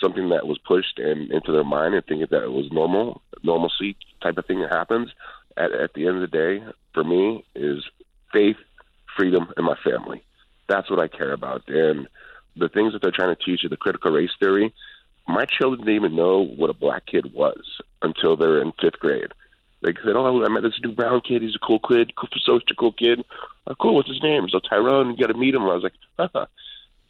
something 0.00 0.28
that 0.30 0.46
was 0.46 0.58
pushed 0.58 0.98
in, 0.98 1.32
into 1.32 1.52
their 1.52 1.64
mind 1.64 1.94
and 1.94 2.04
thinking 2.06 2.26
that 2.30 2.42
it 2.42 2.52
was 2.52 2.70
normal, 2.70 3.20
normalcy 3.42 3.96
type 4.22 4.38
of 4.38 4.46
thing 4.46 4.60
that 4.60 4.72
happens. 4.72 5.10
At, 5.56 5.72
at 5.72 5.94
the 5.94 6.06
end 6.06 6.22
of 6.22 6.30
the 6.30 6.36
day, 6.36 6.62
for 6.94 7.02
me, 7.02 7.44
is 7.54 7.84
faith, 8.32 8.56
freedom, 9.16 9.48
and 9.56 9.66
my 9.66 9.76
family. 9.82 10.22
That's 10.68 10.88
what 10.88 11.00
I 11.00 11.08
care 11.08 11.32
about. 11.32 11.62
And 11.68 12.06
the 12.56 12.68
things 12.68 12.92
that 12.92 13.02
they're 13.02 13.10
trying 13.10 13.34
to 13.34 13.44
teach 13.44 13.62
you, 13.62 13.68
the 13.68 13.76
critical 13.76 14.12
race 14.12 14.30
theory, 14.38 14.72
my 15.26 15.44
children 15.44 15.80
didn't 15.80 15.96
even 15.96 16.16
know 16.16 16.44
what 16.44 16.70
a 16.70 16.74
black 16.74 17.06
kid 17.06 17.32
was 17.34 17.80
until 18.02 18.36
they're 18.36 18.62
in 18.62 18.72
fifth 18.80 18.98
grade. 19.00 19.32
They 19.82 19.92
said, 20.04 20.16
"Oh, 20.16 20.44
I 20.44 20.48
met 20.48 20.62
this 20.62 20.80
new 20.82 20.92
brown 20.92 21.20
kid. 21.20 21.42
He's 21.42 21.54
a 21.54 21.64
cool 21.64 21.78
kid, 21.78 22.14
cool, 22.16 22.28
such 22.44 22.70
a 22.70 22.74
cool 22.74 22.92
kid. 22.92 23.24
Oh, 23.66 23.74
cool. 23.80 23.94
What's 23.94 24.08
his 24.08 24.22
name? 24.22 24.48
So 24.48 24.58
Tyrone. 24.58 25.10
You 25.10 25.16
got 25.16 25.32
to 25.32 25.38
meet 25.38 25.54
him." 25.54 25.62
I 25.62 25.74
was 25.74 25.82
like, 25.82 25.94
Haha. 26.18 26.46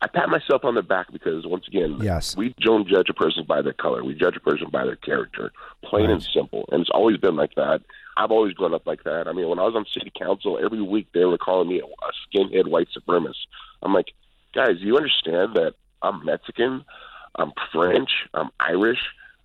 I 0.01 0.07
pat 0.07 0.29
myself 0.29 0.64
on 0.64 0.77
the 0.77 0.83
back 0.83 1.11
because 1.12 1.45
once 1.45 1.66
again, 1.66 1.99
yes, 2.01 2.37
we 2.37 2.55
don't 2.61 2.87
judge 2.87 3.09
a 3.09 3.14
person 3.14 3.45
by 3.45 3.62
their 3.62 3.73
color. 3.73 4.05
We 4.05 4.14
judge 4.14 4.37
a 4.37 4.41
person 4.41 4.69
by 4.71 4.85
their 4.85 4.95
character, 4.95 5.51
plain 5.83 6.05
right. 6.05 6.12
and 6.12 6.23
simple. 6.23 6.69
And 6.71 6.81
it's 6.81 6.91
always 6.91 7.16
been 7.16 7.35
like 7.35 7.57
that. 7.57 7.81
I've 8.16 8.31
always 8.31 8.55
grown 8.55 8.75
up 8.75 8.87
like 8.87 9.03
that. 9.05 9.27
I 9.27 9.33
mean, 9.33 9.49
when 9.49 9.59
I 9.59 9.64
was 9.64 9.75
on 9.75 9.87
city 9.93 10.12
council, 10.16 10.59
every 10.62 10.83
week 10.83 11.09
they 11.14 11.25
were 11.25 11.39
calling 11.39 11.69
me 11.69 11.81
a, 11.81 11.85
a 11.85 12.12
skinhead 12.29 12.69
white 12.69 12.89
supremacist. 12.97 13.47
I'm 13.83 13.93
like, 13.93 14.12
guys, 14.55 14.77
you 14.79 14.97
understand 14.97 15.55
that 15.55 15.75
I'm 16.03 16.25
Mexican, 16.25 16.85
I'm 17.35 17.53
French, 17.73 18.11
I'm 18.35 18.51
Irish, 18.61 19.01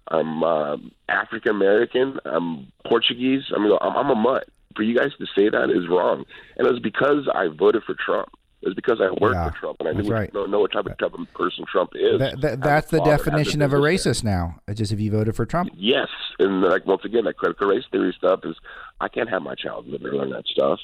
I'm 0.09 0.43
uh, 0.43 0.77
African 1.09 1.51
American, 1.51 2.19
I'm 2.25 2.71
Portuguese. 2.85 3.43
I 3.55 3.59
mean, 3.59 3.77
I'm, 3.81 3.95
I'm 3.95 4.09
a 4.09 4.15
mutt. 4.15 4.47
For 4.75 4.81
you 4.81 4.97
guys 4.97 5.11
to 5.19 5.25
say 5.35 5.49
that 5.49 5.69
is 5.69 5.87
wrong, 5.87 6.25
and 6.57 6.67
it 6.67 6.71
was 6.71 6.79
because 6.79 7.29
I 7.33 7.47
voted 7.47 7.83
for 7.83 7.93
Trump. 7.93 8.29
It's 8.63 8.73
because 8.73 9.01
I 9.01 9.09
worked 9.21 9.35
yeah, 9.35 9.49
for 9.49 9.57
Trump 9.57 9.77
and 9.81 9.89
I 9.89 9.91
knew 9.91 10.09
right. 10.09 10.33
know, 10.33 10.45
know 10.45 10.61
what 10.61 10.71
type 10.71 10.85
of, 10.85 10.97
type 10.97 11.13
of 11.13 11.33
person 11.33 11.65
Trump 11.69 11.91
is. 11.95 12.17
That, 12.19 12.39
that, 12.41 12.61
that's 12.61 12.91
the 12.91 13.01
definition 13.01 13.61
of 13.61 13.73
a 13.73 13.75
racist 13.75 14.23
now. 14.23 14.55
Just 14.73 14.93
if 14.93 15.01
you 15.01 15.11
voted 15.11 15.35
for 15.35 15.45
Trump. 15.45 15.69
Yes, 15.75 16.07
and 16.39 16.61
like 16.61 16.85
once 16.85 17.03
again, 17.03 17.25
that 17.25 17.37
critical 17.37 17.67
race 17.67 17.83
theory 17.91 18.15
stuff 18.17 18.39
is 18.43 18.55
I 19.01 19.09
can't 19.09 19.29
have 19.29 19.41
my 19.41 19.55
child 19.55 19.87
live 19.87 20.01
and 20.01 20.13
learn 20.13 20.29
that 20.31 20.47
stuff. 20.47 20.79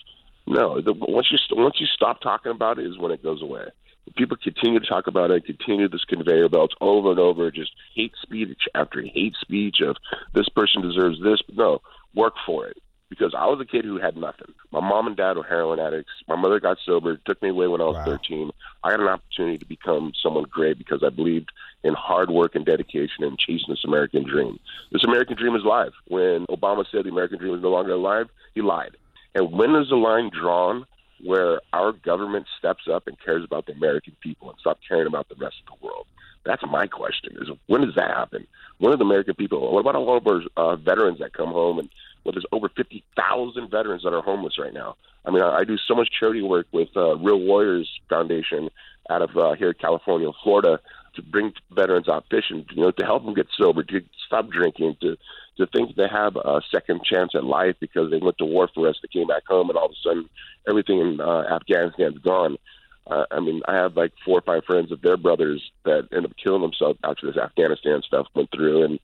No, 0.46 0.82
the, 0.82 0.94
once 0.94 1.28
you 1.32 1.38
once 1.52 1.76
you 1.80 1.88
stop 1.88 2.22
talking 2.22 2.52
about 2.52 2.80
it 2.80 2.86
is 2.86 2.98
when 2.98 3.12
it 3.12 3.24
goes 3.24 3.42
away. 3.42 3.66
People 4.16 4.38
continue 4.38 4.80
to 4.80 4.86
talk 4.86 5.08
about 5.08 5.32
it, 5.32 5.46
continue 5.46 5.88
this 5.88 6.06
conveyor 6.06 6.50
belts 6.50 6.76
over 6.82 7.12
and 7.12 7.20
over, 7.20 7.52
just 7.52 7.72
hate 7.96 8.14
speech 8.22 8.68
after 8.76 9.02
hate 9.02 9.36
speech 9.42 9.78
of 9.82 9.98
this 10.34 10.50
person 10.50 10.82
deserves 10.82 11.22
this. 11.22 11.42
No, 11.54 11.82
work 12.14 12.34
for 12.46 12.68
it 12.68 12.78
because 13.10 13.34
I 13.36 13.48
was 13.48 13.60
a 13.60 13.66
kid 13.66 13.86
who 13.86 14.00
had 14.00 14.16
nothing. 14.16 14.54
My 14.72 14.80
mom 14.80 15.08
and 15.08 15.18
dad 15.18 15.36
were 15.36 15.44
heroin 15.44 15.80
addicts. 15.80 16.12
My 16.28 16.36
mother 16.36 16.60
got 16.60 16.78
sober, 16.86 17.18
took 17.18 17.42
me 17.42 17.50
away 17.50 17.68
when 17.68 17.82
I 17.82 17.86
was 17.86 17.96
wow. 17.96 18.06
13. 18.06 18.52
I 18.84 18.92
had 18.92 19.00
an 19.00 19.08
opportunity 19.08 19.58
to 19.58 19.66
become 19.66 20.14
someone 20.22 20.46
great 20.50 20.78
because 20.78 21.04
I 21.04 21.10
believed 21.10 21.52
in 21.84 21.94
hard 21.96 22.30
work 22.30 22.56
and 22.56 22.66
dedication 22.66 23.24
and 23.24 23.38
chasing 23.38 23.66
this 23.70 23.84
American 23.84 24.24
dream. 24.24 24.60
This 24.92 25.04
American 25.04 25.36
dream 25.38 25.56
is 25.56 25.64
alive. 25.64 25.92
When 26.08 26.46
Obama 26.48 26.86
said 26.90 27.06
the 27.06 27.10
American 27.10 27.40
dream 27.40 27.56
is 27.56 27.64
no 27.64 27.70
longer 27.70 27.94
alive, 27.94 28.30
he 28.54 28.62
lied. 28.62 28.96
And 29.34 29.52
when 29.52 29.76
is 29.76 29.90
the 29.90 29.96
line 29.96 30.30
drawn 30.30 30.86
where 31.24 31.62
our 31.74 31.92
government 31.92 32.48
steps 32.58 32.88
up 32.92 33.08
and 33.08 33.18
cares 33.24 33.44
about 33.44 33.66
the 33.66 33.74
American 33.74 34.16
people 34.22 34.50
and 34.50 34.60
stop 34.60 34.80
caring 34.88 35.08
about 35.08 35.30
the 35.30 35.36
rest 35.36 35.56
of 35.68 35.80
the 35.80 35.86
world? 35.86 36.06
That's 36.46 36.64
my 36.70 36.88
question: 36.88 37.38
is 37.42 37.50
when 37.68 37.82
does 37.82 37.96
that 37.96 38.12
happen? 38.12 38.48
When 38.80 38.94
are 38.94 38.98
the 38.98 39.04
American 39.04 39.36
people? 39.36 39.74
What 39.74 39.82
about 39.82 39.96
all 39.96 40.18
of 40.18 40.28
our 40.28 40.42
uh, 40.56 40.76
veterans 40.78 41.20
that 41.20 41.34
come 41.34 41.50
home 41.50 41.80
and 41.80 41.90
well, 42.24 42.34
there's 42.34 42.46
over 42.52 42.70
50,000 42.70 43.72
veterans 43.72 44.04
that 44.04 44.14
are 44.14 44.22
homeless 44.22 44.60
right 44.60 44.74
now. 44.74 44.96
I 45.26 45.32
mean, 45.32 45.42
I, 45.42 45.60
I 45.60 45.64
do 45.64 45.78
so 45.78 45.96
much 45.96 46.10
charity 46.12 46.42
work 46.42 46.68
with 46.72 46.90
uh, 46.96 47.18
Real 47.18 47.40
Warriors 47.40 47.90
Foundation 48.10 48.70
out 49.10 49.22
of 49.22 49.36
uh, 49.38 49.54
here 49.54 49.74
California, 49.74 50.30
Florida, 50.44 50.80
to 51.16 51.22
bring 51.22 51.54
veterans 51.72 52.10
out 52.10 52.26
fishing, 52.30 52.66
you 52.72 52.82
know, 52.82 52.92
to 52.92 53.06
help 53.06 53.26
them 53.26 53.34
get 53.34 53.48
sober, 53.58 53.84
to 53.84 54.02
stop 54.26 54.50
drinking, 54.50 54.98
to 55.02 55.18
to 55.58 55.68
think 55.68 55.96
they 55.96 56.08
have 56.08 56.38
a 56.38 56.62
second 56.72 57.04
chance 57.04 57.32
at 57.36 57.44
life 57.44 57.76
because 57.82 58.10
they 58.10 58.18
went 58.18 58.38
to 58.38 58.46
war 58.46 58.70
for 58.74 58.88
us, 58.88 58.98
they 59.02 59.10
came 59.10 59.28
back 59.28 59.46
home, 59.46 59.70
and 59.70 59.78
all 59.78 59.88
of 59.88 59.92
a 59.92 59.96
sudden 60.02 60.30
everything 60.68 61.00
in 61.00 61.22
uh, 61.22 61.44
Afghanistan's 61.52 62.20
gone. 62.20 62.58
Uh, 63.08 63.26
I 63.32 63.40
mean, 63.40 63.62
I 63.68 63.76
have 63.76 63.98
like 63.98 64.14
four 64.24 64.38
or 64.38 64.42
five 64.42 64.64
friends 64.66 64.92
of 64.92 65.02
their 65.02 65.18
brothers 65.18 65.72
that 65.84 66.08
end 66.14 66.26
up 66.26 66.32
killing 66.42 66.62
themselves 66.62 67.00
after 67.04 67.28
this 67.28 67.38
Afghanistan 67.38 68.02
stuff 68.06 68.28
went 68.36 68.52
through, 68.52 68.84
and 68.84 69.00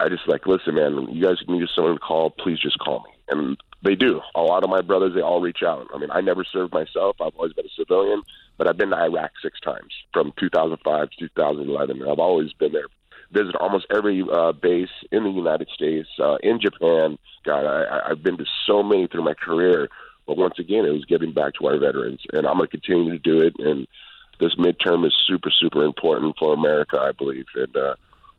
I 0.00 0.08
just 0.08 0.26
like, 0.26 0.46
listen, 0.46 0.76
man, 0.76 1.08
you 1.12 1.22
guys 1.22 1.36
need 1.46 1.66
someone 1.74 1.94
to 1.94 2.00
call. 2.00 2.30
Please 2.30 2.58
just 2.58 2.78
call 2.78 3.00
me. 3.00 3.10
And 3.28 3.56
they 3.84 3.94
do. 3.94 4.20
A 4.34 4.40
lot 4.40 4.64
of 4.64 4.70
my 4.70 4.80
brothers, 4.80 5.14
they 5.14 5.20
all 5.20 5.40
reach 5.40 5.62
out. 5.62 5.86
I 5.94 5.98
mean, 5.98 6.10
I 6.10 6.20
never 6.20 6.44
served 6.44 6.72
myself. 6.72 7.16
I've 7.20 7.34
always 7.36 7.52
been 7.52 7.66
a 7.66 7.76
civilian, 7.76 8.22
but 8.56 8.66
I've 8.66 8.78
been 8.78 8.90
to 8.90 8.96
Iraq 8.96 9.32
six 9.42 9.60
times 9.60 9.92
from 10.12 10.32
2005 10.38 11.10
to 11.10 11.16
2011. 11.18 12.02
I've 12.02 12.18
always 12.18 12.52
been 12.54 12.72
there. 12.72 12.86
Visited 13.30 13.56
almost 13.56 13.86
every 13.94 14.24
uh, 14.30 14.52
base 14.52 14.88
in 15.12 15.24
the 15.24 15.30
United 15.30 15.68
States, 15.74 16.08
uh, 16.18 16.36
in 16.42 16.60
Japan. 16.60 17.18
God, 17.44 17.66
I, 17.66 18.10
I've 18.10 18.22
been 18.22 18.38
to 18.38 18.44
so 18.66 18.82
many 18.82 19.06
through 19.06 19.24
my 19.24 19.34
career. 19.34 19.88
But 20.26 20.38
once 20.38 20.58
again, 20.58 20.86
it 20.86 20.90
was 20.90 21.04
giving 21.04 21.32
back 21.32 21.54
to 21.54 21.66
our 21.66 21.78
veterans, 21.78 22.20
and 22.32 22.46
I'm 22.46 22.56
going 22.56 22.68
to 22.68 22.78
continue 22.78 23.12
to 23.12 23.18
do 23.18 23.40
it. 23.40 23.54
And 23.58 23.86
this 24.40 24.54
midterm 24.54 25.06
is 25.06 25.14
super, 25.26 25.50
super 25.50 25.84
important 25.84 26.36
for 26.38 26.54
America, 26.54 26.98
I 26.98 27.12
believe. 27.12 27.46
And 27.54 27.76
uh, 27.76 27.94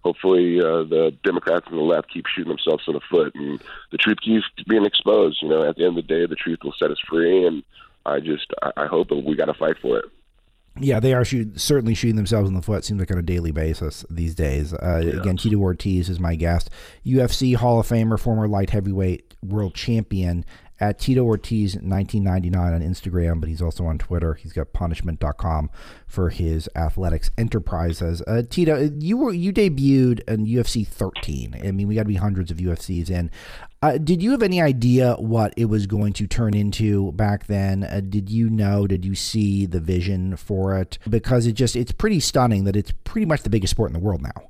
hopefully 0.06 0.60
uh, 0.60 0.84
the 0.84 1.12
Democrats 1.24 1.66
and 1.68 1.80
the 1.80 1.82
left 1.82 2.14
keep 2.14 2.28
shooting 2.28 2.50
themselves 2.50 2.84
in 2.88 2.94
the 2.94 3.02
foot, 3.10 3.34
and 3.34 3.60
the 3.92 3.98
truth 3.98 4.20
keeps 4.24 4.46
being 4.70 4.86
exposed. 4.86 5.40
You 5.42 5.50
know, 5.50 5.68
at 5.68 5.76
the 5.76 5.84
end 5.84 5.98
of 5.98 6.08
the 6.08 6.14
day, 6.14 6.28
the 6.28 6.36
truth 6.36 6.60
will 6.64 6.76
set 6.78 6.92
us 6.92 7.00
free, 7.10 7.46
and 7.46 7.64
I 8.06 8.20
just 8.20 8.54
I 8.78 8.86
hope 8.86 9.10
that 9.10 9.26
we 9.26 9.36
got 9.36 9.46
to 9.46 9.56
fight 9.56 9.78
for 9.82 9.98
it. 9.98 10.06
Yeah, 10.78 11.00
they 11.00 11.14
are 11.14 11.26
shoot, 11.26 11.60
certainly 11.60 11.96
shooting 11.96 12.18
themselves 12.18 12.50
in 12.50 12.54
the 12.54 12.62
foot. 12.62 12.86
Seems 12.86 13.00
like 13.00 13.10
on 13.10 13.18
a 13.18 13.24
daily 13.24 13.52
basis 13.52 14.06
these 14.10 14.36
days. 14.36 14.74
Uh, 14.74 15.02
yeah. 15.04 15.22
Again, 15.22 15.38
Tito 15.38 15.58
Ortiz 15.58 16.10
is 16.10 16.20
my 16.20 16.36
guest, 16.36 16.70
UFC 17.04 17.56
Hall 17.56 17.80
of 17.80 17.88
Famer, 17.88 18.20
former 18.20 18.48
light 18.48 18.70
heavyweight 18.70 19.34
world 19.42 19.74
champion 19.74 20.46
at 20.80 21.00
Tito 21.00 21.24
Ortiz 21.24 21.76
1999 21.76 22.74
on 22.74 22.82
Instagram, 22.82 23.40
but 23.40 23.50
he's 23.50 23.62
also 23.62 23.86
on 23.86 23.98
Twitter. 23.98 24.34
He's 24.34 24.54
got 24.54 24.74
punishment.com 24.74 25.70
for 26.08 26.30
his 26.30 26.70
athletics 26.76 27.32
enterprises. 27.38 28.22
Uh, 28.28 28.44
Tito, 28.50 28.90
you 29.00 29.18
were 29.18 29.34
you 29.34 29.54
debuted 29.54 30.22
in 30.28 30.46
UFC 30.46 30.86
13. 30.86 31.62
I 31.64 31.72
mean, 31.72 31.88
we 31.88 31.96
got 31.96 32.02
to 32.02 32.08
be 32.08 32.16
hundreds 32.16 32.52
of 32.52 32.58
UFCs 32.58 33.10
in. 33.10 33.32
Uh, 33.82 33.98
did 33.98 34.22
you 34.22 34.32
have 34.32 34.42
any 34.42 34.62
idea 34.62 35.14
what 35.16 35.54
it 35.58 35.66
was 35.66 35.86
going 35.86 36.12
to 36.14 36.26
turn 36.26 36.56
into 36.56 37.12
back 37.12 37.46
then? 37.46 37.84
Uh, 37.84 38.02
did 38.02 38.30
you 38.30 38.50
know? 38.50 38.88
Did 38.88 39.06
you 39.06 39.16
see 39.16 39.66
the 39.66 39.80
vision 39.80 40.36
for 40.36 40.76
it? 40.78 40.98
Because 41.08 41.46
it 41.46 41.54
just 41.54 41.76
it's 41.76 41.92
pretty 41.92 42.20
stunning 42.20 42.64
that 42.64 42.76
it's 42.76 42.92
pretty 43.04 43.26
much 43.26 43.44
the 43.44 43.50
biggest 43.50 43.72
sport 43.72 43.90
in 43.90 43.94
the 43.94 44.00
world 44.00 44.22
now. 44.22 44.50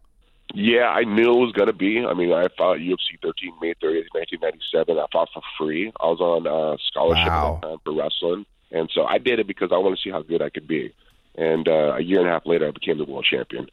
Yeah, 0.53 0.87
I 0.87 1.03
knew 1.03 1.33
it 1.33 1.45
was 1.45 1.51
going 1.53 1.67
to 1.67 1.73
be. 1.73 2.05
I 2.05 2.13
mean, 2.13 2.31
I 2.31 2.47
fought 2.57 2.77
UFC 2.77 3.19
13 3.21 3.53
May 3.61 3.73
30th, 3.73 4.13
1997. 4.13 4.97
I 4.97 5.05
fought 5.11 5.29
for 5.33 5.41
free. 5.57 5.91
I 5.99 6.05
was 6.05 6.21
on 6.21 6.47
uh, 6.47 6.77
scholarship 6.87 7.27
wow. 7.27 7.59
time 7.61 7.77
for 7.83 7.93
wrestling. 7.93 8.45
And 8.71 8.89
so 8.93 9.05
I 9.05 9.17
did 9.17 9.39
it 9.39 9.47
because 9.47 9.71
I 9.71 9.77
wanted 9.77 9.97
to 9.97 10.01
see 10.03 10.11
how 10.11 10.21
good 10.21 10.41
I 10.41 10.49
could 10.49 10.67
be. 10.67 10.93
And 11.35 11.67
uh, 11.67 11.95
a 11.97 12.01
year 12.01 12.19
and 12.19 12.29
a 12.29 12.31
half 12.31 12.45
later, 12.45 12.67
I 12.67 12.71
became 12.71 12.97
the 12.97 13.05
world 13.05 13.25
champion. 13.29 13.67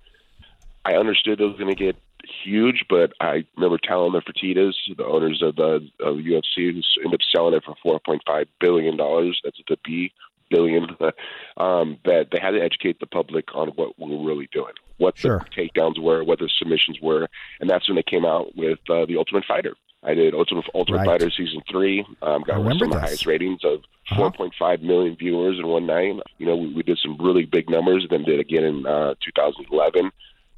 I 0.85 0.95
understood 0.95 1.41
it 1.41 1.45
was 1.45 1.57
going 1.57 1.75
to 1.75 1.75
get 1.75 1.97
huge, 2.45 2.87
but 2.89 3.13
I 3.21 3.45
remember 3.57 3.79
telling 3.79 4.13
the 4.13 4.21
Fertittas, 4.21 4.75
the 4.97 5.05
owners 5.05 5.43
of 5.43 5.57
the 5.57 5.89
of 6.01 6.17
UFC, 6.17 6.73
who 6.73 6.83
ended 7.05 7.15
up 7.15 7.21
selling 7.33 7.55
it 7.55 7.65
for 7.65 8.01
$4.5 8.01 8.47
billion. 8.61 8.97
That's 8.97 9.61
the 9.69 9.79
B 9.85 10.13
billion, 10.53 10.85
um, 11.57 11.99
that 12.05 12.29
they 12.31 12.39
had 12.39 12.53
to 12.53 12.61
educate 12.61 13.01
the 13.01 13.07
public 13.07 13.55
on 13.55 13.69
what 13.71 13.99
we 13.99 14.15
were 14.15 14.25
really 14.25 14.49
doing, 14.53 14.75
what 14.99 15.19
sure. 15.19 15.45
the 15.45 15.63
takedowns 15.63 16.01
were, 16.01 16.23
what 16.23 16.39
the 16.39 16.51
submissions 16.59 16.99
were, 17.01 17.29
and 17.61 17.69
that's 17.69 17.89
when 17.89 17.97
they 17.97 18.03
came 18.03 18.25
out 18.25 18.55
with 18.57 18.79
uh, 18.91 19.07
the 19.07 19.17
Ultimate 19.17 19.45
Fighter. 19.47 19.75
I 20.05 20.15
did 20.15 20.35
Ultimate 20.35 20.65
Ultimate 20.75 20.99
right. 20.99 21.07
Fighter 21.07 21.31
season 21.31 21.63
three. 21.71 22.05
Um, 22.23 22.43
got 22.43 22.57
some 22.57 22.83
of 22.83 22.91
the 22.91 23.01
highest 23.01 23.25
ratings 23.27 23.61
of 23.65 23.81
uh-huh. 24.11 24.31
4.5 24.37 24.83
million 24.83 25.17
viewers 25.17 25.59
in 25.59 25.67
one 25.67 25.87
night. 25.87 26.17
You 26.39 26.47
know, 26.47 26.57
we, 26.57 26.75
we 26.75 26.83
did 26.83 26.99
some 27.01 27.17
really 27.21 27.45
big 27.45 27.71
numbers. 27.71 28.07
Then 28.11 28.25
did 28.25 28.41
again 28.41 28.65
in 28.65 28.87
uh, 28.87 29.15
2011, 29.25 30.11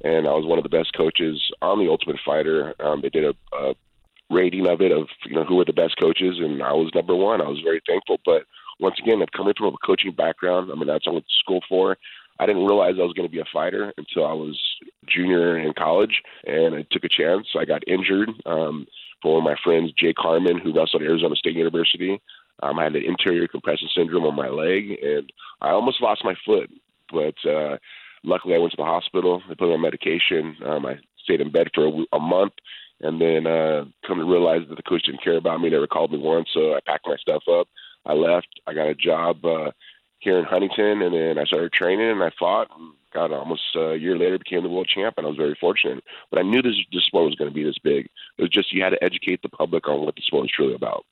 and 0.03 0.27
I 0.27 0.31
was 0.31 0.45
one 0.45 0.57
of 0.57 0.63
the 0.63 0.69
best 0.69 0.93
coaches 0.97 1.39
on 1.61 1.79
the 1.79 1.89
Ultimate 1.89 2.19
Fighter. 2.25 2.73
Um, 2.79 3.01
they 3.01 3.09
did 3.09 3.23
a, 3.23 3.35
a 3.55 3.75
rating 4.31 4.67
of 4.67 4.81
it 4.81 4.91
of 4.91 5.07
you 5.25 5.35
know 5.35 5.43
who 5.43 5.57
were 5.57 5.65
the 5.65 5.73
best 5.73 5.95
coaches, 5.99 6.37
and 6.39 6.63
I 6.63 6.73
was 6.73 6.91
number 6.95 7.15
one. 7.15 7.41
I 7.41 7.47
was 7.47 7.61
very 7.63 7.81
thankful, 7.87 8.19
but 8.25 8.43
once 8.79 8.95
again, 9.01 9.21
I'm 9.21 9.27
coming 9.35 9.53
from 9.57 9.73
a 9.73 9.85
coaching 9.85 10.11
background. 10.11 10.69
I 10.71 10.75
mean, 10.75 10.87
that's 10.87 11.05
what 11.05 11.13
I 11.13 11.15
went 11.15 11.27
to 11.27 11.39
school 11.39 11.61
for. 11.67 11.97
I 12.39 12.45
didn't 12.45 12.65
realize 12.65 12.95
I 12.97 13.03
was 13.03 13.13
going 13.13 13.27
to 13.27 13.31
be 13.31 13.39
a 13.39 13.45
fighter 13.53 13.93
until 13.97 14.25
I 14.25 14.33
was 14.33 14.59
junior 15.07 15.57
in 15.57 15.73
college, 15.73 16.21
and 16.45 16.75
I 16.75 16.85
took 16.91 17.05
a 17.05 17.09
chance. 17.09 17.47
I 17.57 17.63
got 17.63 17.87
injured 17.87 18.29
um, 18.45 18.85
for 19.21 19.35
one 19.35 19.41
of 19.41 19.45
my 19.45 19.55
friends, 19.63 19.93
Jay 19.97 20.13
Carmen, 20.13 20.59
who 20.59 20.73
wrestled 20.73 21.01
at 21.01 21.07
Arizona 21.07 21.35
State 21.35 21.55
University. 21.55 22.21
Um, 22.61 22.79
I 22.79 22.83
had 22.83 22.95
an 22.95 23.05
anterior 23.07 23.47
compression 23.47 23.87
syndrome 23.95 24.25
on 24.25 24.35
my 24.35 24.49
leg, 24.49 24.97
and 25.01 25.31
I 25.61 25.69
almost 25.69 26.01
lost 26.01 26.25
my 26.25 26.35
foot. 26.45 26.69
But 27.11 27.35
uh, 27.49 27.77
luckily, 28.23 28.55
I 28.55 28.59
went 28.59 28.71
to 28.71 28.77
the 28.77 28.83
hospital. 28.83 29.41
They 29.47 29.55
put 29.55 29.69
me 29.69 29.73
on 29.73 29.81
medication. 29.81 30.57
Um, 30.65 30.85
I 30.85 30.95
stayed 31.23 31.41
in 31.41 31.51
bed 31.51 31.69
for 31.73 31.87
a, 31.87 32.17
a 32.17 32.19
month, 32.19 32.53
and 33.01 33.19
then 33.21 33.47
uh, 33.47 33.85
come 34.05 34.19
to 34.19 34.25
realize 34.25 34.61
that 34.67 34.75
the 34.75 34.83
coach 34.83 35.03
didn't 35.03 35.23
care 35.23 35.37
about 35.37 35.61
me. 35.61 35.69
Never 35.69 35.87
called 35.87 36.11
me 36.11 36.17
once, 36.17 36.49
so 36.53 36.73
I 36.73 36.79
packed 36.85 37.07
my 37.07 37.17
stuff 37.17 37.43
up. 37.51 37.67
I 38.05 38.13
left. 38.13 38.47
I 38.67 38.73
got 38.73 38.87
a 38.87 38.95
job 38.95 39.45
uh, 39.45 39.71
here 40.19 40.37
in 40.37 40.45
Huntington, 40.45 41.01
and 41.01 41.13
then 41.13 41.37
I 41.37 41.45
started 41.45 41.73
training, 41.73 42.09
and 42.09 42.23
I 42.23 42.31
fought. 42.37 42.69
And 42.77 42.93
got 43.15 43.31
almost 43.31 43.63
a 43.75 43.95
year 43.95 44.17
later 44.17 44.37
became 44.37 44.61
the 44.61 44.69
world 44.69 44.87
champ, 44.87 45.15
and 45.17 45.25
I 45.25 45.29
was 45.29 45.37
very 45.37 45.55
fortunate. 45.59 46.03
But 46.29 46.39
I 46.39 46.43
knew 46.43 46.61
this 46.61 46.75
this 46.91 47.05
sport 47.05 47.25
was 47.25 47.35
going 47.35 47.49
to 47.49 47.55
be 47.55 47.63
this 47.63 47.79
big. 47.79 48.09
It 48.37 48.41
was 48.41 48.51
just 48.51 48.73
you 48.73 48.83
had 48.83 48.91
to 48.91 49.03
educate 49.03 49.41
the 49.41 49.49
public 49.49 49.87
on 49.87 50.01
what 50.01 50.15
the 50.15 50.21
sport 50.21 50.43
was 50.43 50.51
truly 50.51 50.75
about. 50.75 51.05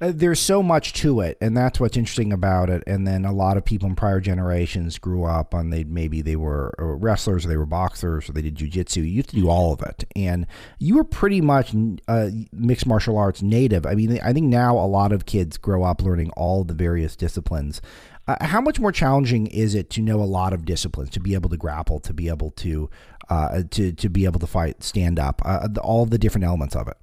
Uh, 0.00 0.12
there's 0.14 0.40
so 0.40 0.62
much 0.62 0.92
to 0.92 1.20
it, 1.20 1.38
and 1.40 1.56
that's 1.56 1.78
what's 1.78 1.96
interesting 1.96 2.32
about 2.32 2.68
it. 2.68 2.82
And 2.86 3.06
then 3.06 3.24
a 3.24 3.32
lot 3.32 3.56
of 3.56 3.64
people 3.64 3.88
in 3.88 3.94
prior 3.94 4.20
generations 4.20 4.98
grew 4.98 5.24
up 5.24 5.54
on 5.54 5.70
they 5.70 5.84
maybe 5.84 6.20
they 6.20 6.36
were 6.36 6.74
uh, 6.78 6.84
wrestlers, 6.84 7.44
or 7.44 7.48
they 7.48 7.56
were 7.56 7.66
boxers, 7.66 8.28
or 8.28 8.32
they 8.32 8.42
did 8.42 8.56
jujitsu. 8.56 8.96
You 8.96 9.04
used 9.04 9.30
to 9.30 9.36
do 9.36 9.48
all 9.48 9.72
of 9.72 9.82
it, 9.82 10.04
and 10.16 10.46
you 10.78 10.96
were 10.96 11.04
pretty 11.04 11.40
much 11.40 11.74
uh, 12.08 12.30
mixed 12.52 12.86
martial 12.86 13.16
arts 13.16 13.42
native. 13.42 13.86
I 13.86 13.94
mean, 13.94 14.20
I 14.22 14.32
think 14.32 14.46
now 14.46 14.76
a 14.76 14.86
lot 14.86 15.12
of 15.12 15.26
kids 15.26 15.56
grow 15.56 15.84
up 15.84 16.02
learning 16.02 16.30
all 16.30 16.64
the 16.64 16.74
various 16.74 17.16
disciplines. 17.16 17.80
Uh, 18.26 18.36
how 18.40 18.60
much 18.60 18.80
more 18.80 18.92
challenging 18.92 19.46
is 19.48 19.74
it 19.74 19.90
to 19.90 20.00
know 20.00 20.20
a 20.20 20.24
lot 20.24 20.52
of 20.52 20.64
disciplines, 20.64 21.10
to 21.10 21.20
be 21.20 21.34
able 21.34 21.50
to 21.50 21.58
grapple, 21.58 22.00
to 22.00 22.14
be 22.14 22.28
able 22.28 22.50
to 22.52 22.88
uh, 23.28 23.62
to 23.70 23.92
to 23.92 24.08
be 24.08 24.24
able 24.24 24.40
to 24.40 24.46
fight, 24.46 24.82
stand 24.82 25.18
up, 25.18 25.40
all 25.82 26.04
the 26.06 26.18
different 26.18 26.44
elements 26.44 26.74
of 26.74 26.88
it? 26.88 26.96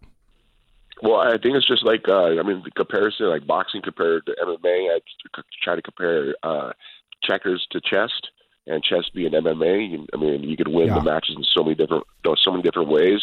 Well, 1.02 1.20
I 1.20 1.32
think 1.32 1.56
it's 1.56 1.68
just 1.68 1.84
like 1.84 2.08
uh, 2.08 2.40
I 2.40 2.44
mean 2.44 2.62
the 2.64 2.72
comparison, 2.72 3.30
like 3.30 3.48
boxing 3.48 3.82
compared 3.82 4.26
to 4.28 4.36
MMA. 4.44 4.96
I 4.96 5.00
try 5.64 5.76
to 5.76 5.82
compare 5.82 6.36
uh, 6.44 6.74
checkers 7.24 7.66
to 7.72 7.82
chess, 7.82 8.12
and 8.68 8.84
chess 8.84 9.10
being 9.14 9.32
MMA. 9.32 10.08
I 10.14 10.18
mean, 10.18 10.44
you 10.44 10.58
could 10.58 10.68
win 10.68 10.88
yeah. 10.88 10.96
the 10.96 11.04
matches 11.04 11.36
in 11.38 11.44
so 11.44 11.64
many 11.64 11.76
different, 11.76 12.04
so 12.44 12.52
many 12.52 12.64
different 12.64 12.90
ways. 12.90 13.22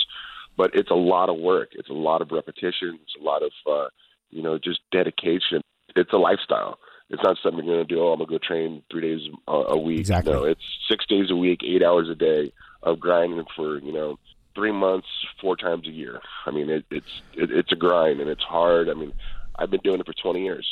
But 0.57 0.73
it's 0.75 0.91
a 0.91 0.95
lot 0.95 1.29
of 1.29 1.37
work. 1.37 1.69
It's 1.73 1.89
a 1.89 1.95
lot 1.95 2.21
of 2.21 2.33
repetition. 2.33 2.99
It's 3.03 3.15
a 3.21 3.23
lot 3.23 3.43
of, 3.43 3.53
uh, 3.71 3.89
you 4.31 4.43
know, 4.43 4.59
just 4.59 4.81
dedication. 4.91 5.61
It's 5.95 6.13
a 6.13 6.17
lifestyle. 6.17 6.79
It's 7.11 7.23
not 7.23 7.37
something 7.43 7.65
you're 7.65 7.77
going 7.77 7.89
to 7.89 7.95
do. 7.95 8.01
Oh, 8.01 8.13
I'm 8.13 8.19
going 8.19 8.29
to 8.29 8.35
go 8.35 8.39
train 8.39 8.83
three 8.91 9.03
days 9.03 9.21
a, 9.47 9.53
a 9.53 9.79
week. 9.79 10.01
Exactly. 10.01 10.33
No, 10.33 10.45
it's 10.45 10.61
six 10.91 11.07
days 11.07 11.31
a 11.31 11.37
week, 11.37 11.61
eight 11.65 11.83
hours 11.83 12.09
a 12.11 12.15
day 12.15 12.53
of 12.83 13.01
grinding 13.01 13.45
for 13.57 13.79
you 13.79 13.93
know 13.93 14.19
three 14.59 14.73
months, 14.73 15.07
four 15.41 15.57
times 15.57 15.87
a 15.87 15.93
year. 15.93 16.21
I 16.45 16.51
mean, 16.51 16.69
it, 16.69 16.85
it's 16.91 17.23
it, 17.33 17.51
it's 17.53 17.71
a 17.71 17.77
grind 17.77 18.21
and 18.21 18.29
it's 18.29 18.43
hard. 18.43 18.89
I 18.89 18.95
mean, 18.95 19.15
I've 19.57 19.71
been 19.71 19.81
doing 19.85 20.01
it 20.01 20.07
for 20.07 20.15
20 20.21 20.43
years, 20.43 20.67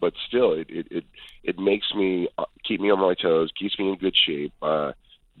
but 0.00 0.12
still, 0.28 0.52
it 0.52 0.66
it 0.68 0.86
it, 0.90 1.04
it 1.42 1.58
makes 1.58 1.86
me 1.94 2.28
uh, 2.36 2.44
keep 2.62 2.80
me 2.80 2.90
on 2.90 3.00
my 3.00 3.14
toes, 3.14 3.50
keeps 3.58 3.78
me 3.78 3.88
in 3.88 3.96
good 3.96 4.14
shape. 4.14 4.52
Uh, 4.60 4.92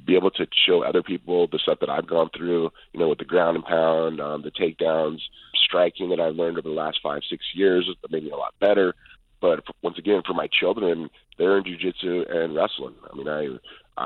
be 0.06 0.16
able 0.16 0.30
to 0.30 0.46
show 0.66 0.82
other 0.82 1.02
people 1.02 1.46
the 1.48 1.58
stuff 1.58 1.78
that 1.80 1.90
I've 1.90 2.06
gone 2.06 2.30
through, 2.34 2.70
you 2.94 3.00
know, 3.00 3.10
with 3.10 3.18
the 3.18 3.26
ground 3.26 3.56
and 3.56 3.64
pound, 3.64 4.22
um, 4.22 4.42
the 4.42 4.50
takedowns, 4.50 5.20
striking 5.54 6.08
that 6.08 6.18
I've 6.18 6.34
learned 6.34 6.56
over 6.56 6.66
the 6.66 6.74
last 6.74 7.00
five, 7.02 7.20
six 7.28 7.44
years, 7.54 7.88
maybe 8.10 8.30
a 8.30 8.36
lot 8.36 8.54
better. 8.58 8.94
But 9.42 9.64
once 9.82 9.98
again, 9.98 10.22
for 10.24 10.32
my 10.32 10.46
children, 10.46 11.10
they're 11.36 11.58
in 11.58 11.64
jujitsu 11.64 12.34
and 12.34 12.54
wrestling. 12.54 12.94
I 13.12 13.16
mean, 13.16 13.28
I 13.28 13.48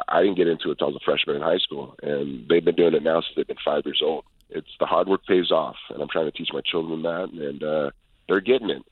I 0.08 0.22
didn't 0.22 0.36
get 0.36 0.48
into 0.48 0.70
it 0.70 0.72
until 0.72 0.88
I 0.88 0.90
was 0.90 1.02
a 1.02 1.04
freshman 1.04 1.36
in 1.36 1.42
high 1.42 1.58
school, 1.58 1.94
and 2.02 2.48
they've 2.48 2.64
been 2.64 2.74
doing 2.74 2.94
it 2.94 3.02
now 3.04 3.20
since 3.20 3.34
they've 3.36 3.46
been 3.46 3.56
five 3.64 3.82
years 3.84 4.00
old. 4.02 4.24
It's 4.50 4.74
the 4.80 4.86
hard 4.86 5.08
work 5.08 5.24
pays 5.26 5.52
off, 5.52 5.76
and 5.90 6.02
I'm 6.02 6.08
trying 6.08 6.24
to 6.24 6.36
teach 6.36 6.48
my 6.52 6.62
children 6.62 7.02
that, 7.02 7.28
and 7.30 7.62
uh, 7.62 7.90
they're 8.28 8.40
getting 8.40 8.70
it. 8.70 8.82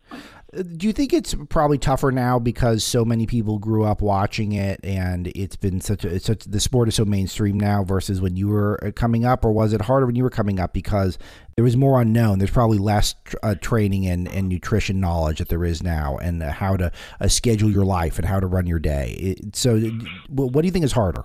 Do 0.78 0.86
you 0.86 0.92
think 0.92 1.12
it's 1.12 1.34
probably 1.48 1.78
tougher 1.78 2.12
now 2.12 2.38
because 2.38 2.84
so 2.84 3.04
many 3.04 3.26
people 3.26 3.58
grew 3.58 3.84
up 3.84 4.00
watching 4.00 4.52
it, 4.52 4.78
and 4.84 5.26
it's 5.34 5.56
been 5.56 5.80
such 5.80 6.04
a 6.04 6.20
such 6.20 6.44
the 6.44 6.60
sport 6.60 6.86
is 6.86 6.94
so 6.94 7.04
mainstream 7.04 7.58
now 7.58 7.82
versus 7.82 8.20
when 8.20 8.36
you 8.36 8.46
were 8.46 8.78
uh, 8.84 8.92
coming 8.92 9.24
up, 9.24 9.44
or 9.44 9.50
was 9.50 9.72
it 9.72 9.80
harder 9.80 10.06
when 10.06 10.14
you 10.14 10.22
were 10.22 10.30
coming 10.30 10.60
up 10.60 10.72
because 10.72 11.18
there 11.56 11.64
was 11.64 11.76
more 11.76 12.00
unknown? 12.00 12.38
There's 12.38 12.52
probably 12.52 12.78
less 12.78 13.16
uh, 13.42 13.56
training 13.56 14.06
and, 14.06 14.28
and 14.28 14.48
nutrition 14.48 15.00
knowledge 15.00 15.38
that 15.38 15.48
there 15.48 15.64
is 15.64 15.82
now, 15.82 16.18
and 16.18 16.40
how 16.40 16.76
to 16.76 16.92
uh, 17.20 17.26
schedule 17.26 17.70
your 17.70 17.84
life 17.84 18.16
and 18.16 18.28
how 18.28 18.38
to 18.38 18.46
run 18.46 18.68
your 18.68 18.78
day. 18.78 19.16
It, 19.18 19.56
so, 19.56 19.80
what 20.28 20.52
do 20.52 20.66
you 20.66 20.72
think 20.72 20.84
is 20.84 20.92
harder? 20.92 21.24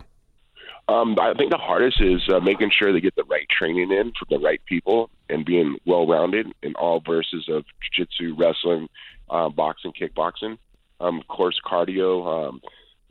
Um, 0.89 1.15
I 1.19 1.35
think 1.35 1.51
the 1.51 1.57
hardest 1.57 2.01
is 2.01 2.27
uh, 2.33 2.39
making 2.39 2.71
sure 2.71 2.91
they 2.91 2.99
get 2.99 3.15
the 3.15 3.23
right 3.25 3.47
training 3.47 3.91
in 3.91 4.11
from 4.17 4.27
the 4.31 4.39
right 4.39 4.59
people 4.65 5.11
and 5.29 5.45
being 5.45 5.77
well 5.85 6.07
rounded 6.07 6.47
in 6.63 6.73
all 6.75 6.99
verses 6.99 7.47
of 7.47 7.63
jiu-jitsu, 7.93 8.35
wrestling, 8.35 8.89
uh, 9.29 9.49
boxing, 9.49 9.93
kickboxing. 9.93 10.57
Um, 10.99 11.19
of 11.19 11.27
course, 11.27 11.61
cardio, 11.63 12.49
um, 12.49 12.61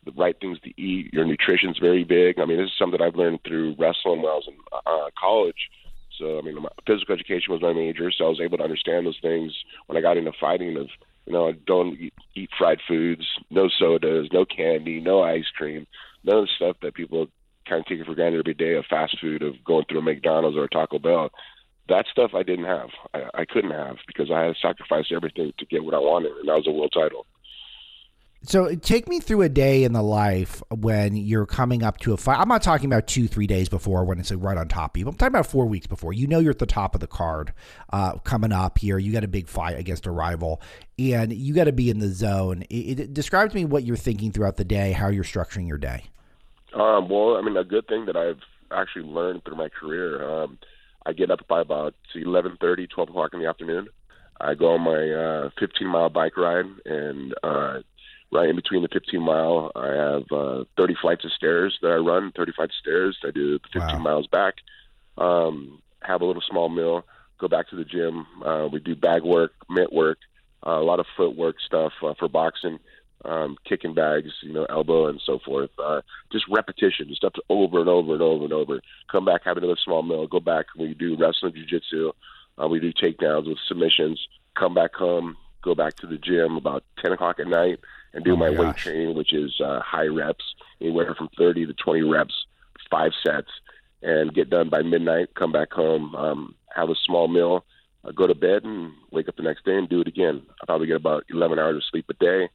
the 0.05 0.11
right 0.13 0.37
things 0.41 0.59
to 0.65 0.71
eat. 0.81 1.13
Your 1.13 1.25
nutrition 1.25 1.71
is 1.71 1.79
very 1.79 2.03
big. 2.03 2.41
I 2.41 2.47
mean, 2.47 2.59
this 2.59 2.67
is 2.67 2.77
something 2.77 3.01
I've 3.01 3.15
learned 3.15 3.41
through 3.47 3.77
wrestling 3.79 4.23
while 4.23 4.33
I 4.33 4.37
was 4.37 4.49
in 4.49 4.57
uh, 4.73 5.11
college. 5.19 5.71
So, 6.19 6.37
I 6.37 6.43
mean, 6.43 6.61
my 6.61 6.69
physical 6.85 7.15
education 7.15 7.53
was 7.53 7.63
my 7.63 7.73
major, 7.73 8.11
so 8.11 8.25
I 8.25 8.29
was 8.29 8.41
able 8.41 8.59
to 8.59 8.65
understand 8.65 9.07
those 9.07 9.21
things 9.23 9.53
when 9.87 9.97
I 9.97 10.01
got 10.01 10.17
into 10.17 10.33
fighting. 10.41 10.77
Of 10.77 10.89
you 11.27 11.33
know, 11.33 11.53
don't 11.53 11.95
eat, 12.01 12.15
eat 12.35 12.51
fried 12.59 12.81
foods, 12.89 13.25
no 13.51 13.69
sodas, 13.69 14.27
no 14.33 14.45
candy, 14.45 15.01
no 15.01 15.23
ice 15.23 15.47
cream, 15.57 15.87
none 16.25 16.39
of 16.39 16.45
the 16.47 16.51
stuff 16.57 16.77
that 16.83 16.95
people 16.95 17.29
kind 17.69 17.81
of 17.81 17.87
take 17.87 18.01
it 18.01 18.07
for 18.07 18.15
granted 18.15 18.41
every 18.41 18.55
day 18.55 18.75
of 18.75 18.87
fast 18.87 19.19
food, 19.21 19.43
of 19.43 19.63
going 19.65 19.85
through 19.89 20.01
a 20.01 20.03
McDonald's 20.03 20.57
or 20.57 20.65
a 20.65 20.69
Taco 20.69 20.99
Bell. 20.99 21.31
That 21.89 22.07
stuff 22.11 22.33
I 22.35 22.43
didn't 22.43 22.67
have. 22.67 22.91
I, 23.15 23.43
I 23.43 23.45
couldn't 23.45 23.71
have 23.71 23.97
because 24.07 24.31
I 24.31 24.45
had 24.45 24.57
sacrificed 24.61 25.13
everything 25.13 25.53
to 25.59 25.67
get 25.67 25.85
what 25.85 25.95
I 25.95 25.99
wanted, 25.99 26.33
and 26.33 26.49
that 26.49 26.57
was 26.57 26.67
a 26.67 26.71
world 26.71 26.93
title. 26.93 27.27
So 28.43 28.73
take 28.77 29.09
me 29.09 29.19
through 29.19 29.43
a 29.43 29.49
day 29.49 29.83
in 29.83 29.93
the 29.93 30.03
life 30.03 30.63
when 30.71 31.17
you're 31.17 31.47
coming 31.47 31.83
up 31.83 31.99
to 31.99 32.13
a 32.13 32.17
fight. 32.17 32.39
I'm 32.39 32.49
not 32.49 32.63
talking 32.63 32.87
about 32.87 33.09
two, 33.09 33.27
three 33.27 33.49
days 33.49 33.69
before 33.69 34.05
when 34.05 34.21
it's 34.21 34.31
right 34.31 34.57
on 34.57 34.69
top 34.69 34.95
of 34.95 35.01
you. 35.01 35.09
I'm 35.09 35.17
talking 35.17 35.35
about 35.35 35.47
four 35.47 35.67
weeks 35.67 35.89
before. 35.89 36.13
You 36.13 36.29
know 36.29 36.39
you're 36.39 36.53
at 36.53 36.61
the 36.61 36.67
top 36.67 36.95
of 36.95 37.01
the 37.01 37.09
card 37.09 37.53
uh, 37.93 38.19
coming 38.19 38.53
up 38.53 38.79
here. 38.79 38.97
You 38.97 39.13
got 39.13 39.25
a 39.25 39.29
big 39.29 39.49
fight 39.49 39.77
against 39.77 40.07
a 40.07 40.13
rival, 40.13 40.63
and 40.99 41.33
you 41.33 41.53
got 41.53 41.65
to 41.65 41.73
be 41.73 41.91
in 41.91 41.99
the 41.99 42.09
zone. 42.09 42.63
It, 42.71 43.01
it 43.01 43.13
describe 43.13 43.51
to 43.51 43.57
me 43.57 43.65
what 43.65 43.83
you're 43.83 43.97
thinking 43.97 44.31
throughout 44.31 44.57
the 44.57 44.65
day, 44.65 44.93
how 44.93 45.09
you're 45.09 45.25
structuring 45.25 45.67
your 45.67 45.79
day. 45.79 46.05
Um, 46.75 47.09
well, 47.09 47.37
I 47.37 47.43
mean, 47.43 47.57
a 47.57 47.65
good 47.65 47.87
thing 47.87 48.07
that 48.07 48.17
I've 48.17 48.41
actually 48.71 49.05
learned 49.05 49.45
through 49.45 49.57
my 49.57 49.69
career. 49.69 50.29
Um, 50.29 50.59
I 51.07 51.13
get 51.13 51.31
up 51.31 51.47
by 51.49 51.61
about 51.61 51.95
eleven 52.15 52.59
thirty, 52.61 52.87
twelve 52.87 53.09
o'clock 53.09 53.31
in 53.33 53.41
the 53.41 53.49
afternoon. 53.49 53.89
I 54.41 54.55
go 54.55 54.75
on 54.75 54.83
my 54.83 55.47
uh, 55.47 55.51
15 55.59 55.87
mile 55.87 56.11
bike 56.11 56.37
ride, 56.37 56.67
and 56.85 57.35
uh, 57.43 57.81
right 58.31 58.49
in 58.49 58.57
between 58.57 58.83
the 58.83 58.89
15 58.89 59.21
mile, 59.21 59.73
I 59.75 59.89
have 59.89 60.25
uh, 60.31 60.65
30 60.77 60.95
flights 61.01 61.25
of 61.25 61.33
stairs 61.33 61.77
that 61.83 61.91
I 61.91 61.97
run. 61.97 62.33
30 62.37 62.53
flights 62.53 62.75
of 62.77 62.81
stairs. 62.81 63.19
I 63.27 63.31
do 63.33 63.59
15 63.73 63.81
wow. 63.81 63.99
miles 63.99 64.27
back. 64.29 64.55
Um, 65.17 65.83
have 66.03 66.21
a 66.21 66.25
little 66.25 66.43
small 66.49 66.69
meal. 66.69 67.05
Go 67.41 67.49
back 67.49 67.69
to 67.71 67.77
the 67.77 67.85
gym. 67.85 68.27
Uh, 68.45 68.69
we 68.73 68.79
do 68.81 68.95
bag 68.95 69.23
work, 69.23 69.53
mitt 69.69 69.93
work, 69.93 70.19
uh, 70.65 70.79
a 70.79 70.85
lot 70.85 71.01
of 71.01 71.07
footwork 71.17 71.57
stuff 71.65 71.93
uh, 72.03 72.15
for 72.19 72.29
boxing 72.29 72.79
um, 73.25 73.57
kicking 73.69 73.95
bags, 73.95 74.31
you 74.43 74.53
know, 74.53 74.67
elbow 74.67 75.07
and 75.09 75.21
so 75.25 75.39
forth. 75.45 75.71
Uh, 75.79 76.03
just 76.31 76.45
repetition, 76.49 77.09
just 77.09 77.25
up 77.25 77.35
to 77.35 77.43
over 77.49 77.81
and 77.81 77.89
over 77.89 78.13
and 78.13 78.23
over 78.23 78.45
and 78.45 78.53
over. 78.53 78.81
Come 79.11 79.25
back, 79.25 79.43
have 79.45 79.57
another 79.57 79.77
small 79.83 80.03
meal. 80.03 80.27
Go 80.27 80.41
back. 80.41 80.67
We 80.77 80.95
do 80.95 81.17
wrestling, 81.17 81.55
jiu-jitsu. 81.55 82.13
Uh, 82.63 82.69
we 82.69 82.81
do 82.81 82.93
takedowns 82.93 83.49
with 83.49 83.59
submissions. 83.67 84.21
Come 84.57 84.75
back 84.75 84.95
home. 84.95 85.37
Go 85.63 85.75
back 85.75 85.97
to 85.97 86.07
the 86.07 86.19
gym 86.19 86.57
about 86.57 86.85
10 87.03 87.13
o'clock 87.13 87.41
at 87.41 87.49
night 87.49 87.81
and 88.15 88.25
do 88.25 88.33
oh 88.33 88.37
my, 88.37 88.51
my 88.51 88.67
weight 88.67 88.77
training, 88.77 89.15
which 89.15 89.33
is 89.33 89.61
uh, 89.61 89.81
high 89.81 90.07
reps, 90.07 90.45
anywhere 90.81 91.15
from 91.15 91.29
30 91.37 91.67
to 91.67 91.75
20 91.75 92.03
reps, 92.03 92.47
five 92.91 93.13
sets, 93.25 93.51
and 94.03 94.33
get 94.33 94.49
done 94.49 94.69
by 94.69 94.83
midnight. 94.83 95.35
Come 95.35 95.53
back 95.53 95.73
home, 95.73 96.15
um, 96.15 96.55
have 96.75 96.89
a 96.89 96.95
small 97.05 97.27
meal, 97.27 97.65
uh, 98.05 98.13
go 98.13 98.27
to 98.27 98.35
bed, 98.35 98.65
and 98.65 98.93
wake 99.11 99.29
up 99.29 99.37
the 99.37 99.43
next 99.43 99.65
day 99.65 99.77
and 99.77 99.89
do 99.89 100.01
it 100.01 100.09
again. 100.09 100.43
I 100.63 100.67
probably 100.67 100.87
get 100.87 100.97
about 100.97 101.25
11 101.29 101.59
hours 101.59 101.77
of 101.77 101.83
sleep 101.91 102.07
a 102.09 102.15
day 102.15 102.49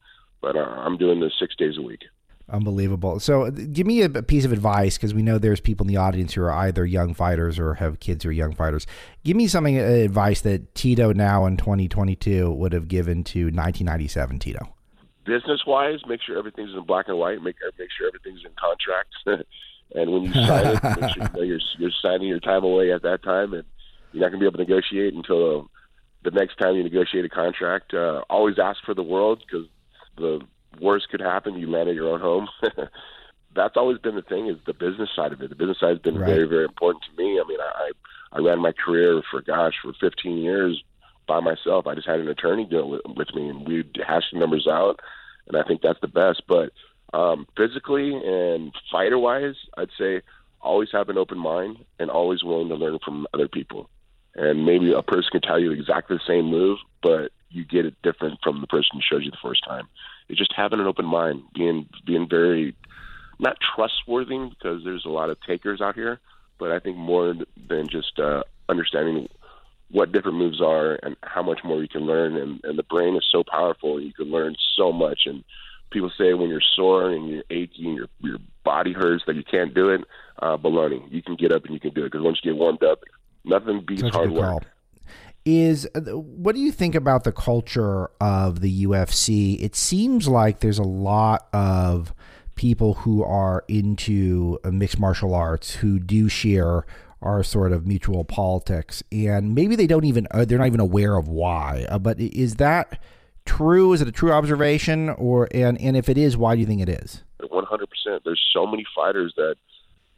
but 0.44 0.58
uh, 0.58 0.60
I'm 0.60 0.98
doing 0.98 1.22
this 1.22 1.32
six 1.40 1.56
days 1.56 1.78
a 1.80 1.82
week. 1.82 2.02
Unbelievable. 2.50 3.22
So, 3.22 3.50
give 3.50 3.88
me 3.88 4.02
a 4.02 4.10
piece 4.10 4.44
of 4.44 4.52
advice 4.52 4.98
because 4.98 5.14
we 5.14 5.24
know 5.24 5.38
there's 5.38 5.62
people 5.62 5.86
in 5.86 5.88
the 5.88 5.98
audience 5.98 6.34
who 6.34 6.44
are 6.44 6.52
either 6.52 6.86
young 6.86 7.14
fighters 7.14 7.58
or 7.58 7.76
have 7.76 8.02
kids 8.02 8.24
who 8.24 8.30
are 8.30 8.34
young 8.34 8.54
fighters. 8.54 8.86
Give 9.24 9.38
me 9.38 9.48
something 9.48 9.80
uh, 9.80 9.84
advice 9.84 10.42
that 10.42 10.76
Tito 10.76 11.14
now 11.14 11.46
in 11.46 11.56
2022 11.56 12.52
would 12.52 12.74
have 12.74 12.90
given 12.90 13.24
to 13.24 13.46
1997 13.46 14.40
Tito. 14.40 14.76
Business 15.26 15.62
wise, 15.66 16.00
make 16.06 16.22
sure 16.22 16.38
everything's 16.38 16.74
in 16.74 16.84
black 16.84 17.08
and 17.08 17.18
white. 17.18 17.42
Make 17.42 17.56
make 17.80 17.90
sure 17.98 18.08
everything's 18.08 18.42
in 18.46 18.52
contracts, 18.60 19.16
and 19.96 20.12
when 20.12 20.24
you 20.24 20.34
sign 20.34 20.68
it, 20.68 20.84
make 20.84 21.14
sure 21.14 21.24
you 21.24 21.30
know 21.34 21.42
you're 21.44 21.62
you're 21.80 21.92
signing 22.02 22.28
your 22.28 22.42
time 22.42 22.66
away 22.66 22.92
at 22.92 23.04
that 23.04 23.24
time, 23.24 23.54
and 23.54 23.64
you're 24.12 24.22
not 24.22 24.32
going 24.32 24.40
to 24.42 24.44
be 24.44 24.46
able 24.46 24.58
to 24.58 24.70
negotiate 24.70 25.14
until 25.14 25.70
the 26.26 26.32
next 26.32 26.58
time 26.58 26.76
you 26.76 26.84
negotiate 26.84 27.24
a 27.24 27.30
contract. 27.30 27.94
Uh, 27.94 28.22
always 28.30 28.60
ask 28.62 28.80
for 28.86 28.94
the 28.94 29.02
world 29.02 29.42
because 29.48 29.66
the 30.18 30.42
worst 30.80 31.10
could 31.10 31.22
happen, 31.22 31.56
you 31.56 31.70
land 31.70 31.90
at 31.90 31.96
your 31.96 32.10
own 32.10 32.20
home. 32.20 32.48
That's 33.56 33.78
always 33.78 34.00
been 34.00 34.16
the 34.16 34.22
thing 34.24 34.48
is 34.48 34.58
the 34.66 34.74
business 34.74 35.10
side 35.16 35.32
of 35.32 35.42
it. 35.42 35.50
The 35.50 35.56
business 35.56 35.80
side 35.80 35.90
has 35.90 36.00
been 36.00 36.18
right. 36.18 36.28
very, 36.28 36.48
very 36.48 36.66
important 36.66 37.04
to 37.06 37.24
me. 37.24 37.40
I 37.40 37.48
mean, 37.48 37.60
I 37.60 37.92
I 38.32 38.40
ran 38.40 38.60
my 38.60 38.72
career 38.72 39.22
for 39.30 39.42
gosh 39.42 39.76
for 39.82 39.94
15 39.94 40.38
years 40.38 40.84
by 41.28 41.40
myself. 41.40 41.86
I 41.86 41.94
just 41.94 42.08
had 42.08 42.20
an 42.20 42.28
attorney 42.28 42.66
deal 42.66 42.90
with, 42.90 43.02
with 43.16 43.34
me, 43.36 43.48
and 43.50 43.68
we 43.68 43.84
hashed 44.06 44.32
the 44.34 44.40
numbers 44.40 44.68
out. 44.68 45.00
And 45.48 45.56
I 45.56 45.64
think 45.64 45.82
that's 45.82 46.02
the 46.02 46.08
best. 46.08 46.44
But 46.48 46.72
Um, 47.14 47.46
physically 47.56 48.10
and 48.16 48.74
fighter 48.92 49.20
wise, 49.20 49.56
I'd 49.78 49.92
say 50.00 50.22
always 50.62 50.90
have 50.92 51.10
an 51.10 51.18
open 51.18 51.38
mind 51.38 51.78
and 52.00 52.10
always 52.10 52.44
willing 52.44 52.70
to 52.70 52.76
learn 52.76 52.98
from 53.06 53.28
other 53.34 53.48
people. 53.48 53.88
And 54.36 54.66
maybe 54.66 54.94
a 54.94 55.04
person 55.04 55.30
can 55.32 55.42
tell 55.42 55.60
you 55.60 55.72
exactly 55.72 56.18
the 56.18 56.24
same 56.26 56.46
move, 56.46 56.80
but 57.04 57.32
you 57.54 57.66
get 57.66 57.86
it 57.86 57.96
different 58.04 58.40
from 58.44 58.62
the 58.62 58.68
person 58.68 58.90
who 58.94 59.02
shows 59.02 59.24
you 59.24 59.32
the 59.32 59.38
first 59.42 59.64
time. 59.64 59.88
It's 60.28 60.40
just 60.40 60.54
having 60.56 60.80
an 60.80 60.88
open 60.88 61.06
mind, 61.06 61.44
being 61.54 61.88
being 62.06 62.28
very 62.30 62.76
not 63.40 63.58
trustworthy 63.76 64.50
because 64.50 64.84
there's 64.84 65.06
a 65.06 65.10
lot 65.10 65.30
of 65.30 65.38
takers 65.42 65.82
out 65.82 65.96
here, 65.96 66.20
but 66.60 66.72
I 66.72 66.80
think 66.80 66.98
more 66.98 67.36
than 67.70 67.88
just 67.90 68.20
uh, 68.20 68.44
understanding 68.70 69.28
what 69.92 70.12
different 70.12 70.38
moves 70.38 70.62
are 70.62 70.98
and 71.04 71.16
how 71.24 71.44
much 71.44 71.60
more 71.64 71.82
you 71.82 71.88
can 71.88 72.02
learn. 72.02 72.36
And, 72.36 72.60
and 72.64 72.80
the 72.80 72.84
brain 72.84 73.16
is 73.16 73.26
so 73.32 73.44
powerful, 73.44 74.02
you 74.02 74.14
can 74.14 74.32
learn 74.32 74.56
so 74.76 74.92
much. 74.92 75.22
And 75.26 75.44
people 75.92 76.12
say 76.18 76.34
when 76.34 76.50
you're 76.50 76.62
sore 76.76 77.12
and 77.12 77.30
you're 77.30 77.44
achy 77.50 77.86
and 77.86 77.96
your 77.96 78.08
your 78.22 78.38
body 78.64 78.94
hurts 78.94 79.24
that 79.28 79.36
you 79.36 79.44
can't 79.44 79.74
do 79.74 79.90
it. 79.90 80.02
Uh, 80.42 80.58
baloney. 80.58 81.00
You 81.12 81.22
can 81.22 81.36
get 81.36 81.52
up 81.54 81.64
and 81.66 81.74
you 81.74 81.80
can 81.80 81.94
do 81.94 82.02
it 82.02 82.12
because 82.12 82.24
once 82.24 82.40
you 82.44 82.52
get 82.52 82.60
warmed 82.60 82.84
up, 82.84 83.04
nothing 83.46 83.84
beats 83.86 84.02
hard 84.12 84.32
work. 84.32 84.42
Call. 84.42 84.62
Is 85.46 85.88
uh, 85.94 86.00
what 86.18 86.56
do 86.56 86.62
you 86.62 86.72
think 86.72 86.96
about 86.96 87.26
the 87.26 87.32
culture 87.32 88.10
of 88.22 88.62
the 88.62 88.86
UFC? 88.86 89.62
It 89.62 89.76
seems 89.76 90.28
like 90.28 90.62
there's 90.62 90.80
a 90.80 90.84
lot 90.84 91.48
of 91.54 92.14
people 92.56 92.94
who 92.96 93.24
are 93.24 93.64
into 93.68 94.60
mixed 94.64 95.00
martial 95.00 95.34
arts 95.34 95.76
who 95.76 96.00
do 96.00 96.30
share 96.30 96.86
our 97.22 97.44
sort 97.44 97.72
of 97.72 97.88
mutual 97.88 98.24
politics, 98.24 99.02
and 99.12 99.56
maybe 99.56 99.76
they 99.76 99.88
don't 99.88 100.06
even 100.06 100.28
uh, 100.32 100.46
they're 100.46 100.58
not 100.58 100.68
even 100.68 100.80
aware 100.80 101.18
of 101.18 101.28
why. 101.28 101.86
Uh, 101.90 101.98
but 101.98 102.20
is 102.20 102.56
that 102.56 103.02
true? 103.46 103.94
Is 103.94 104.02
it 104.02 104.08
a 104.08 104.12
true 104.12 104.32
observation, 104.32 105.10
or 105.10 105.48
and 105.52 105.80
and 105.82 105.98
if 105.98 106.10
it 106.10 106.18
is, 106.18 106.38
why 106.38 106.56
do 106.56 106.62
you 106.62 106.68
think 106.68 106.82
it 106.82 106.90
is? 106.90 107.24
One 107.50 107.66
hundred 107.66 107.90
percent. 107.90 108.24
There's 108.24 108.44
so 108.54 108.66
many 108.66 108.86
fighters 108.96 109.34
that 109.38 109.56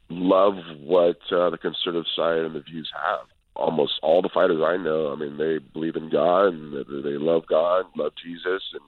love 0.10 0.56
what 0.82 1.18
uh, 1.32 1.50
the 1.50 1.58
conservative 1.58 2.06
side 2.16 2.40
and 2.40 2.56
the 2.56 2.62
views 2.62 2.92
have. 2.96 3.28
Almost 3.56 4.00
all 4.04 4.22
the 4.22 4.30
fighters 4.34 4.62
I 4.64 4.78
know, 4.78 5.14
I 5.14 5.16
mean, 5.16 5.38
they 5.38 5.60
believe 5.74 5.96
in 5.96 6.10
God 6.10 6.48
and 6.54 6.74
they 6.74 7.18
love 7.18 7.44
God, 7.48 7.86
love 7.96 8.12
Jesus, 8.22 8.64
and 8.74 8.82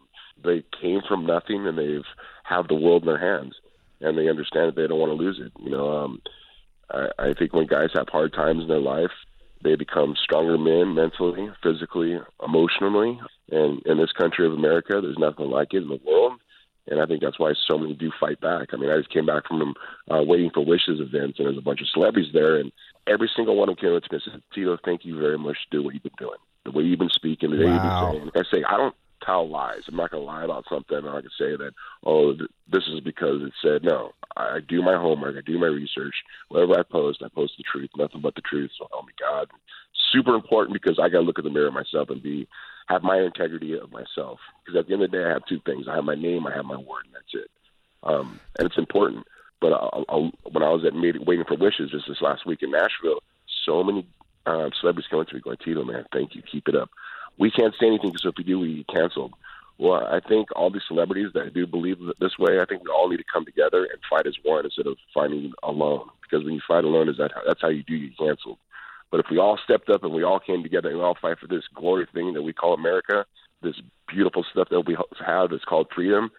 they 0.44 0.64
came 0.82 1.02
from 1.08 1.26
nothing 1.26 1.66
and 1.68 1.78
they've 1.78 2.06
have 2.44 2.68
the 2.68 2.76
world 2.76 3.04
in 3.04 3.08
their 3.08 3.20
hands, 3.20 3.56
and 4.02 4.18
they 4.18 4.30
understand 4.30 4.70
that 4.70 4.76
they 4.76 4.88
don't 4.88 5.00
want 5.00 5.12
to 5.12 5.24
lose 5.24 5.40
it. 5.44 5.52
You 5.62 5.72
know, 5.72 5.90
um, 5.90 6.22
I, 6.90 7.08
I 7.20 7.34
think 7.38 7.54
when 7.54 7.68
guys 7.68 7.90
have 7.96 8.08
hard 8.10 8.34
times 8.34 8.62
in 8.62 8.68
their 8.68 8.80
life, 8.80 9.12
they 9.64 9.76
become 9.76 10.16
stronger 10.24 10.58
men 10.58 10.94
mentally, 10.94 11.50
physically, 11.64 12.20
emotionally. 12.44 13.20
And 13.52 13.82
in 13.86 13.98
this 13.98 14.12
country 14.12 14.46
of 14.46 14.54
America, 14.54 15.00
there's 15.02 15.18
nothing 15.18 15.50
like 15.50 15.74
it 15.74 15.84
in 15.84 15.90
the 15.90 16.00
world. 16.06 16.34
And 16.90 17.02
I 17.02 17.06
think 17.06 17.22
that's 17.22 17.40
why 17.40 17.54
so 17.68 17.78
many 17.78 17.94
do 17.94 18.12
fight 18.20 18.40
back. 18.40 18.70
I 18.72 18.78
mean, 18.78 18.90
I 18.90 18.98
just 18.98 19.10
came 19.10 19.26
back 19.26 19.48
from 19.48 19.74
uh, 20.10 20.24
Waiting 20.24 20.52
for 20.54 20.64
Wishes 20.64 21.02
events, 21.02 21.40
and 21.40 21.48
there's 21.48 21.58
a 21.58 21.62
bunch 21.62 21.82
of 21.82 21.90
celebrities 21.90 22.32
there, 22.34 22.58
and 22.58 22.72
every 23.08 23.30
single 23.36 23.56
one 23.56 23.70
of 23.70 23.76
them 23.76 23.82
came 23.82 23.96
up 23.96 24.04
to 24.04 24.10
me 24.12 24.22
and 24.24 24.34
said, 24.34 24.44
Tito, 24.54 24.78
thank 24.84 25.06
you 25.06 25.20
very 25.20 25.38
much 25.38 25.58
for 25.58 25.72
doing 25.72 25.86
what 25.86 25.94
you've 25.94 26.04
been 26.04 26.12
doing, 26.20 26.40
the 26.66 26.72
way 26.72 26.84
you've 26.84 27.00
been 27.00 27.10
speaking, 27.10 27.52
the 27.52 27.58
way 27.58 27.66
wow. 27.66 27.74
you've 27.74 27.84
been 27.84 28.12
saying. 28.12 28.32
Like 28.36 28.46
I 28.48 28.58
say, 28.58 28.64
I 28.68 28.78
don't 28.78 28.96
tell 29.24 29.50
lies. 29.50 29.84
I'm 29.88 29.96
not 29.96 30.12
going 30.12 30.22
to 30.22 30.28
lie 30.28 30.44
about 30.44 30.66
something. 30.70 30.98
And 30.98 31.10
I 31.10 31.22
can 31.22 31.30
say 31.38 31.56
that, 31.56 31.72
oh, 32.06 32.34
th- 32.34 32.50
this 32.72 32.84
is 32.88 33.00
because 33.02 33.42
it 33.42 33.54
said 33.62 33.84
no. 33.84 34.12
I, 34.36 34.58
I 34.58 34.60
do 34.68 34.82
my 34.82 34.96
homework. 34.96 35.36
I 35.38 35.42
do 35.46 35.60
my 35.60 35.68
research. 35.68 36.16
Whatever 36.50 36.80
I 36.80 36.84
post, 36.84 37.22
I 37.24 37.30
post 37.30 37.54
the 37.58 37.64
truth, 37.64 37.90
nothing 37.98 38.22
but 38.22 38.36
the 38.36 38.42
truth. 38.42 38.72
So 38.78 38.88
help 38.92 39.06
me 39.06 39.14
God. 39.20 39.48
Super 40.12 40.36
important 40.36 40.74
because 40.74 41.00
I 41.00 41.10
got 41.10 41.20
to 41.20 41.26
look 41.26 41.40
in 41.40 41.46
the 41.46 41.52
mirror 41.52 41.72
myself 41.72 42.10
and 42.10 42.22
be 42.22 42.48
have 42.88 43.04
my 43.04 43.20
integrity 43.20 43.78
of 43.78 43.92
myself. 43.92 44.40
Because 44.64 44.80
at 44.80 44.88
the 44.88 44.94
end 44.94 45.04
of 45.04 45.12
the 45.12 45.18
day, 45.18 45.26
I 45.26 45.30
have 45.30 45.46
two 45.48 45.60
things. 45.66 45.88
I 45.90 45.96
have 45.96 46.06
my 46.06 46.16
name, 46.16 46.48
I 46.48 46.56
have 46.56 46.66
my 46.66 46.78
word, 46.78 47.06
and 47.06 47.16
that's 47.16 47.34
it. 47.34 47.52
Um, 48.04 48.40
and 48.58 48.68
it's 48.68 48.78
important. 48.78 49.26
But 49.60 49.74
I'll, 49.74 50.06
I'll, 50.10 50.32
when 50.52 50.64
I 50.64 50.70
was 50.70 50.86
at 50.86 50.94
meeting, 50.94 51.26
waiting 51.26 51.46
for 51.46 51.56
wishes 51.56 51.92
just 51.92 52.08
this 52.08 52.22
last 52.22 52.46
week 52.46 52.62
in 52.62 52.72
Nashville, 52.72 53.22
so 53.66 53.84
many 53.84 54.08
uh, 54.46 54.70
celebrities 54.80 55.10
coming 55.10 55.26
to 55.26 55.36
me 55.36 55.42
going, 55.42 55.58
Tito, 55.58 55.84
man, 55.84 56.06
thank 56.14 56.36
you, 56.36 56.42
keep 56.42 56.68
it 56.68 56.76
up 56.76 56.90
we 57.38 57.52
can't 57.52 57.74
say 57.80 57.88
anything 57.88 58.12
because 58.12 58.26
if 58.26 58.36
we 58.38 58.44
do, 58.44 58.60
we 58.60 58.78
get 58.78 58.88
canceled. 58.88 59.34
Well, 59.78 60.06
I 60.08 60.20
think 60.28 60.50
all 60.56 60.72
these 60.72 60.82
celebrities 60.88 61.32
that 61.36 61.54
do 61.54 61.68
believe 61.68 61.98
this 62.20 62.40
way, 62.40 62.60
I 62.60 62.66
think 62.66 62.84
we 62.84 62.90
all 62.90 63.10
need 63.10 63.18
to 63.18 63.24
come 63.32 63.46
together 63.46 63.84
and 63.84 64.02
fight 64.10 64.26
as 64.26 64.36
one 64.44 64.66
instead 64.66 64.88
of 64.88 64.98
fighting 65.14 65.54
alone. 65.62 66.10
Because 66.22 66.44
when 66.44 66.56
you 66.56 66.62
fight 66.68 66.84
alone, 66.84 67.10
is 67.10 67.18
that 67.18 67.32
how, 67.34 67.42
that's 67.46 67.62
how 67.62 67.70
you 67.70 67.84
do 67.84 68.00
get 68.00 68.18
canceled. 68.18 68.58
But 69.12 69.20
if 69.20 69.28
we 69.30 69.38
all 69.38 69.60
stepped 69.64 69.90
up 69.90 70.04
and 70.04 70.14
we 70.14 70.24
all 70.24 70.40
came 70.40 70.64
together 70.64 70.90
and 70.90 70.98
we 70.98 71.04
all 71.04 71.18
fight 71.22 71.38
for 71.40 71.48
this 71.48 71.64
glory 71.76 72.08
thing 72.12 72.34
that 72.34 72.42
we 72.42 72.54
call 72.54 72.74
America, 72.74 73.26
this 73.62 73.76
beautiful 74.08 74.44
stuff 74.52 74.68
that 74.70 74.82
we 74.82 74.98
have 75.26 75.52
that's 75.52 75.64
called 75.64 75.88
freedom, 75.94 76.32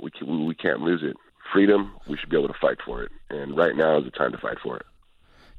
we 0.00 0.10
can, 0.10 0.46
we 0.46 0.54
can't 0.54 0.80
lose 0.80 1.02
it. 1.02 1.16
Freedom, 1.54 1.94
we 2.08 2.16
should 2.16 2.28
be 2.30 2.36
able 2.36 2.48
to 2.48 2.58
fight 2.60 2.78
for 2.84 3.04
it. 3.04 3.12
And 3.30 3.56
right 3.56 3.76
now 3.76 3.98
is 3.98 4.04
the 4.04 4.10
time 4.10 4.32
to 4.32 4.38
fight 4.38 4.58
for 4.60 4.76
it. 4.76 4.84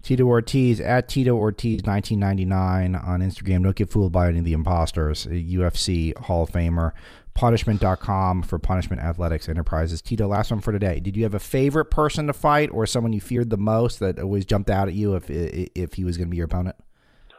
Tito 0.03 0.25
Ortiz 0.25 0.81
at 0.81 1.07
Tito 1.07 1.35
Ortiz 1.35 1.81
1999 1.83 2.95
on 2.95 3.21
Instagram. 3.21 3.63
Don't 3.63 3.75
get 3.75 3.89
fooled 3.89 4.11
by 4.11 4.27
any 4.27 4.39
of 4.39 4.45
the 4.45 4.51
imposters. 4.51 5.25
UFC 5.25 6.15
Hall 6.17 6.43
of 6.43 6.51
Famer. 6.51 6.91
Punishment.com 7.33 8.43
for 8.43 8.59
Punishment 8.59 9.01
Athletics 9.01 9.47
Enterprises. 9.47 10.01
Tito, 10.01 10.27
last 10.27 10.51
one 10.51 10.59
for 10.59 10.73
today. 10.73 10.99
Did 10.99 11.15
you 11.15 11.23
have 11.23 11.33
a 11.33 11.39
favorite 11.39 11.85
person 11.85 12.27
to 12.27 12.33
fight 12.33 12.69
or 12.71 12.85
someone 12.85 13.13
you 13.13 13.21
feared 13.21 13.49
the 13.49 13.57
most 13.57 13.99
that 13.99 14.19
always 14.19 14.45
jumped 14.45 14.69
out 14.69 14.89
at 14.89 14.93
you 14.93 15.15
if 15.15 15.29
if 15.29 15.93
he 15.93 16.03
was 16.03 16.17
going 16.17 16.27
to 16.27 16.31
be 16.31 16.37
your 16.37 16.45
opponent? 16.45 16.75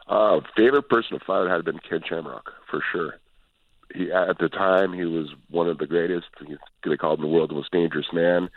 Uh, 0.07 0.39
favorite 0.55 0.89
person 0.89 1.19
to 1.19 1.25
fight 1.25 1.49
had 1.49 1.63
been 1.63 1.79
Ken 1.87 2.01
Shamrock 2.07 2.51
for 2.69 2.83
sure. 2.91 3.19
He 3.93 4.11
at 4.11 4.37
the 4.39 4.49
time 4.49 4.93
he 4.93 5.05
was 5.05 5.27
one 5.49 5.67
of 5.67 5.77
the 5.77 5.87
greatest. 5.87 6.27
They 6.85 6.97
called 6.97 7.19
him 7.19 7.25
the 7.25 7.31
world's 7.31 7.53
most 7.53 7.71
dangerous 7.71 8.07
man. 8.11 8.49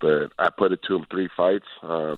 But 0.00 0.32
I 0.38 0.50
put 0.50 0.72
it 0.72 0.80
to 0.88 0.96
him 0.96 1.06
three 1.10 1.28
fights. 1.36 1.66
Uh, 1.82 2.16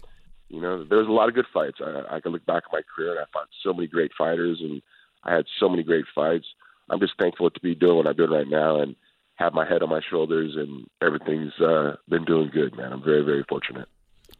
you 0.48 0.60
know, 0.60 0.84
there 0.84 0.98
was 0.98 1.08
a 1.08 1.12
lot 1.12 1.28
of 1.28 1.34
good 1.34 1.46
fights. 1.52 1.78
I, 1.84 2.16
I 2.16 2.20
can 2.20 2.32
look 2.32 2.46
back 2.46 2.64
at 2.66 2.72
my 2.72 2.80
career 2.94 3.10
and 3.10 3.20
I 3.20 3.24
fought 3.32 3.48
so 3.62 3.74
many 3.74 3.86
great 3.86 4.12
fighters, 4.16 4.60
and 4.60 4.80
I 5.22 5.34
had 5.34 5.44
so 5.60 5.68
many 5.68 5.82
great 5.82 6.06
fights. 6.14 6.46
I'm 6.88 7.00
just 7.00 7.14
thankful 7.18 7.50
to 7.50 7.60
be 7.60 7.74
doing 7.74 7.96
what 7.96 8.06
I'm 8.06 8.16
doing 8.16 8.30
right 8.30 8.48
now 8.48 8.80
and 8.80 8.94
have 9.36 9.52
my 9.52 9.68
head 9.68 9.82
on 9.82 9.88
my 9.88 10.00
shoulders, 10.10 10.54
and 10.56 10.86
everything's 11.02 11.52
uh, 11.60 11.96
been 12.08 12.24
doing 12.24 12.50
good, 12.52 12.76
man. 12.76 12.92
I'm 12.92 13.02
very, 13.02 13.22
very 13.22 13.44
fortunate. 13.48 13.88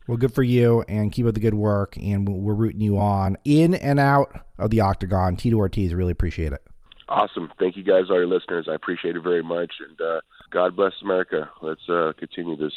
Well, 0.06 0.16
good 0.16 0.34
for 0.34 0.42
you, 0.42 0.84
and 0.88 1.10
keep 1.10 1.26
up 1.26 1.34
the 1.34 1.40
good 1.40 1.54
work. 1.54 1.96
And 1.96 2.28
we're 2.28 2.54
rooting 2.54 2.80
you 2.80 2.98
on 2.98 3.36
in 3.44 3.74
and 3.74 3.98
out 3.98 4.46
of 4.58 4.70
the 4.70 4.80
octagon. 4.80 5.36
Tito 5.36 5.56
Ortiz, 5.56 5.94
really 5.94 6.12
appreciate 6.12 6.52
it. 6.52 6.62
Awesome. 7.08 7.52
Thank 7.58 7.76
you 7.76 7.82
guys, 7.82 8.04
all 8.08 8.16
your 8.16 8.26
listeners. 8.26 8.66
I 8.70 8.74
appreciate 8.74 9.16
it 9.16 9.22
very 9.22 9.42
much. 9.42 9.72
And 9.86 10.00
uh, 10.00 10.20
God 10.50 10.74
bless 10.76 10.92
America. 11.02 11.50
Let's 11.60 11.86
uh, 11.88 12.12
continue 12.18 12.56
this 12.56 12.72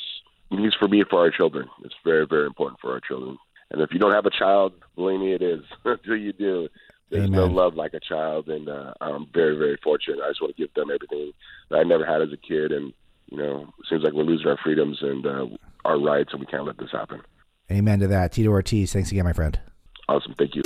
news 0.51 0.75
for 0.77 0.87
me 0.87 1.03
for 1.09 1.19
our 1.19 1.31
children. 1.31 1.67
It's 1.83 1.95
very, 2.03 2.25
very 2.27 2.45
important 2.45 2.79
for 2.81 2.91
our 2.91 2.99
children. 2.99 3.37
And 3.71 3.81
if 3.81 3.89
you 3.91 3.99
don't 3.99 4.13
have 4.13 4.25
a 4.25 4.29
child, 4.29 4.73
believe 4.95 5.19
me, 5.19 5.33
it 5.33 5.41
is 5.41 5.61
until 5.85 6.15
you 6.15 6.33
do. 6.33 6.67
There's 7.09 7.27
Amen. 7.27 7.39
no 7.39 7.45
love 7.45 7.75
like 7.75 7.93
a 7.93 8.01
child, 8.01 8.49
and 8.49 8.67
uh, 8.67 8.93
I'm 8.99 9.27
very, 9.33 9.57
very 9.57 9.77
fortunate. 9.81 10.19
I 10.21 10.29
just 10.29 10.41
want 10.41 10.57
to 10.57 10.61
give 10.61 10.73
them 10.73 10.89
everything 10.93 11.31
that 11.69 11.77
I 11.77 11.83
never 11.83 12.05
had 12.05 12.21
as 12.21 12.33
a 12.33 12.37
kid, 12.37 12.73
and 12.73 12.91
you 13.31 13.37
know, 13.37 13.61
it 13.79 13.85
seems 13.89 14.03
like 14.03 14.11
we're 14.11 14.23
losing 14.23 14.47
our 14.47 14.57
freedoms 14.61 14.97
and 15.01 15.25
uh, 15.25 15.45
our 15.85 15.99
rights, 15.99 16.31
and 16.33 16.41
we 16.41 16.45
can't 16.47 16.65
let 16.65 16.77
this 16.77 16.91
happen. 16.91 17.21
Amen 17.71 17.99
to 17.99 18.07
that. 18.07 18.33
Tito 18.33 18.49
Ortiz, 18.49 18.91
thanks 18.91 19.11
again, 19.11 19.23
my 19.23 19.33
friend. 19.33 19.57
Awesome. 20.09 20.35
Thank 20.37 20.55
you. 20.55 20.63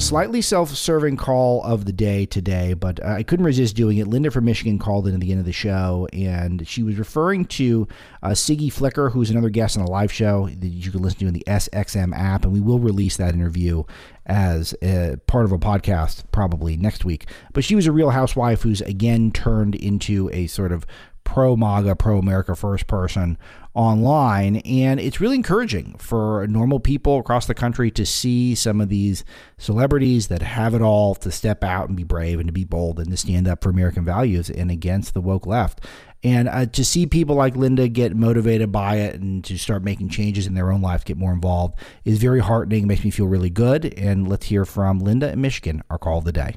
Slightly 0.00 0.40
self-serving 0.40 1.16
call 1.16 1.62
of 1.62 1.84
the 1.84 1.92
day 1.92 2.24
today, 2.24 2.72
but 2.72 3.04
I 3.04 3.22
couldn't 3.22 3.44
resist 3.44 3.76
doing 3.76 3.98
it. 3.98 4.06
Linda 4.06 4.30
from 4.30 4.46
Michigan 4.46 4.78
called 4.78 5.06
in 5.06 5.14
at 5.14 5.20
the 5.20 5.30
end 5.30 5.40
of 5.40 5.46
the 5.46 5.52
show, 5.52 6.08
and 6.12 6.66
she 6.66 6.82
was 6.82 6.96
referring 6.96 7.44
to 7.46 7.86
uh, 8.22 8.30
Siggy 8.30 8.72
Flicker, 8.72 9.10
who's 9.10 9.30
another 9.30 9.50
guest 9.50 9.76
on 9.76 9.84
a 9.84 9.90
live 9.90 10.10
show 10.10 10.48
that 10.48 10.66
you 10.66 10.90
can 10.90 11.02
listen 11.02 11.20
to 11.20 11.26
in 11.26 11.34
the 11.34 11.44
SXM 11.46 12.16
app, 12.16 12.44
and 12.44 12.52
we 12.52 12.60
will 12.60 12.78
release 12.78 13.18
that 13.18 13.34
interview 13.34 13.84
as 14.26 14.74
a 14.80 15.16
part 15.26 15.44
of 15.44 15.52
a 15.52 15.58
podcast 15.58 16.24
probably 16.32 16.76
next 16.76 17.04
week. 17.04 17.26
But 17.52 17.64
she 17.64 17.74
was 17.74 17.86
a 17.86 17.92
real 17.92 18.10
housewife 18.10 18.62
who's 18.62 18.80
again 18.80 19.32
turned 19.32 19.74
into 19.74 20.30
a 20.32 20.46
sort 20.46 20.72
of 20.72 20.86
pro 21.30 21.54
MAGA, 21.54 21.94
pro 21.94 22.18
America 22.18 22.56
first 22.56 22.88
person 22.88 23.38
online. 23.72 24.56
And 24.56 24.98
it's 24.98 25.20
really 25.20 25.36
encouraging 25.36 25.94
for 25.96 26.44
normal 26.48 26.80
people 26.80 27.20
across 27.20 27.46
the 27.46 27.54
country 27.54 27.88
to 27.92 28.04
see 28.04 28.56
some 28.56 28.80
of 28.80 28.88
these 28.88 29.24
celebrities 29.56 30.26
that 30.26 30.42
have 30.42 30.74
it 30.74 30.82
all 30.82 31.14
to 31.14 31.30
step 31.30 31.62
out 31.62 31.86
and 31.86 31.96
be 31.96 32.02
brave 32.02 32.40
and 32.40 32.48
to 32.48 32.52
be 32.52 32.64
bold 32.64 32.98
and 32.98 33.12
to 33.12 33.16
stand 33.16 33.46
up 33.46 33.62
for 33.62 33.70
American 33.70 34.04
values 34.04 34.50
and 34.50 34.72
against 34.72 35.14
the 35.14 35.20
woke 35.20 35.46
left. 35.46 35.84
And 36.24 36.48
uh, 36.48 36.66
to 36.66 36.84
see 36.84 37.06
people 37.06 37.36
like 37.36 37.54
Linda 37.54 37.86
get 37.86 38.16
motivated 38.16 38.72
by 38.72 38.96
it 38.96 39.20
and 39.20 39.44
to 39.44 39.56
start 39.56 39.84
making 39.84 40.08
changes 40.08 40.48
in 40.48 40.54
their 40.54 40.72
own 40.72 40.82
life, 40.82 41.04
get 41.04 41.16
more 41.16 41.32
involved, 41.32 41.78
is 42.04 42.18
very 42.18 42.40
heartening. 42.40 42.88
Makes 42.88 43.04
me 43.04 43.12
feel 43.12 43.28
really 43.28 43.50
good. 43.50 43.94
And 43.96 44.26
let's 44.26 44.46
hear 44.46 44.64
from 44.64 44.98
Linda 44.98 45.30
in 45.30 45.40
Michigan, 45.40 45.84
our 45.90 45.96
call 45.96 46.18
of 46.18 46.24
the 46.24 46.32
day. 46.32 46.56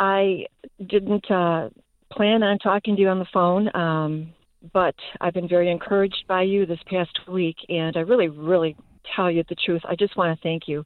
I 0.00 0.46
didn't 0.84 1.30
uh, 1.30 1.68
plan 2.12 2.42
on 2.42 2.58
talking 2.58 2.96
to 2.96 3.02
you 3.02 3.08
on 3.08 3.18
the 3.18 3.26
phone, 3.32 3.74
um, 3.74 4.32
but 4.72 4.94
I've 5.20 5.34
been 5.34 5.48
very 5.48 5.70
encouraged 5.70 6.24
by 6.26 6.42
you 6.42 6.66
this 6.66 6.80
past 6.86 7.16
week, 7.28 7.56
and 7.68 7.96
I 7.96 8.00
really, 8.00 8.28
really 8.28 8.76
tell 9.14 9.30
you 9.30 9.44
the 9.48 9.56
truth. 9.64 9.82
I 9.88 9.94
just 9.96 10.16
want 10.16 10.36
to 10.36 10.42
thank 10.42 10.66
you. 10.66 10.84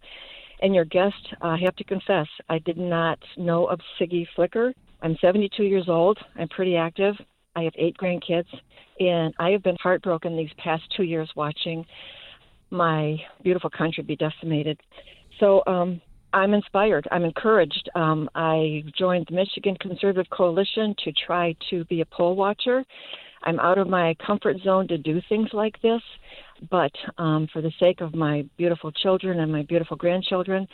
And 0.60 0.74
your 0.74 0.84
guest, 0.84 1.34
I 1.40 1.56
have 1.58 1.74
to 1.76 1.84
confess, 1.84 2.26
I 2.48 2.58
did 2.60 2.76
not 2.76 3.18
know 3.36 3.66
of 3.66 3.80
Siggy 3.98 4.26
Flicker. 4.36 4.72
I'm 5.02 5.16
72 5.20 5.64
years 5.64 5.86
old. 5.88 6.18
I'm 6.36 6.48
pretty 6.48 6.76
active. 6.76 7.14
I 7.56 7.62
have 7.62 7.72
eight 7.76 7.96
grandkids, 7.98 8.46
and 9.00 9.34
I 9.38 9.50
have 9.50 9.62
been 9.62 9.76
heartbroken 9.82 10.36
these 10.36 10.52
past 10.58 10.84
two 10.96 11.02
years 11.02 11.30
watching 11.34 11.84
my 12.70 13.16
beautiful 13.42 13.70
country 13.70 14.02
be 14.02 14.16
decimated. 14.16 14.80
So 15.40 15.62
um, 15.66 16.00
I'm 16.32 16.54
inspired. 16.54 17.06
I'm 17.10 17.24
encouraged. 17.24 17.90
Um, 17.94 18.28
I 18.34 18.84
joined 18.98 19.26
the 19.28 19.36
Michigan 19.36 19.76
Conservative 19.80 20.30
Coalition 20.30 20.94
to 21.04 21.12
try 21.26 21.54
to 21.70 21.84
be 21.86 22.00
a 22.00 22.06
poll 22.06 22.36
watcher. 22.36 22.84
I'm 23.44 23.60
out 23.60 23.78
of 23.78 23.88
my 23.88 24.14
comfort 24.24 24.56
zone 24.64 24.88
to 24.88 24.98
do 24.98 25.20
things 25.28 25.48
like 25.52 25.80
this, 25.82 26.00
but 26.70 26.92
um, 27.18 27.48
for 27.52 27.60
the 27.60 27.72
sake 27.80 28.00
of 28.00 28.14
my 28.14 28.46
beautiful 28.56 28.92
children 28.92 29.40
and 29.40 29.50
my 29.50 29.62
beautiful 29.62 29.96
grandchildren, 29.96 30.66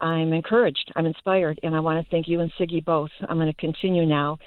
I'm 0.00 0.32
encouraged. 0.32 0.92
I'm 0.94 1.06
inspired, 1.06 1.58
and 1.62 1.74
I 1.74 1.80
want 1.80 2.04
to 2.04 2.10
thank 2.10 2.28
you 2.28 2.40
and 2.40 2.52
Siggy 2.58 2.84
both. 2.84 3.10
I'm 3.28 3.38
going 3.38 3.52
to 3.52 3.60
continue 3.60 4.04
now, 4.04 4.38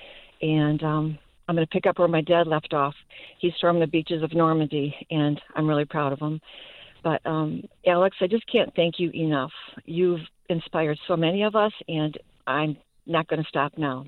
and 0.41 0.81
um, 0.83 1.17
I'm 1.47 1.55
going 1.55 1.65
to 1.65 1.71
pick 1.71 1.85
up 1.87 1.99
where 1.99 2.07
my 2.07 2.21
dad 2.21 2.47
left 2.47 2.73
off. 2.73 2.93
He's 3.39 3.53
from 3.59 3.79
the 3.79 3.87
beaches 3.87 4.21
of 4.21 4.33
Normandy, 4.33 4.95
and 5.09 5.39
I'm 5.55 5.67
really 5.67 5.85
proud 5.85 6.13
of 6.13 6.19
him. 6.19 6.39
But 7.05 7.21
um, 7.23 7.61
Alex, 7.85 8.17
I 8.19 8.25
just 8.25 8.51
can't 8.51 8.75
thank 8.75 8.95
you 8.97 9.11
enough. 9.11 9.51
You've 9.85 10.21
inspired 10.49 10.97
so 11.07 11.15
many 11.15 11.43
of 11.43 11.55
us, 11.55 11.71
and 11.87 12.17
I'm 12.47 12.75
not 13.05 13.27
going 13.27 13.43
to 13.43 13.47
stop 13.47 13.73
now. 13.77 14.07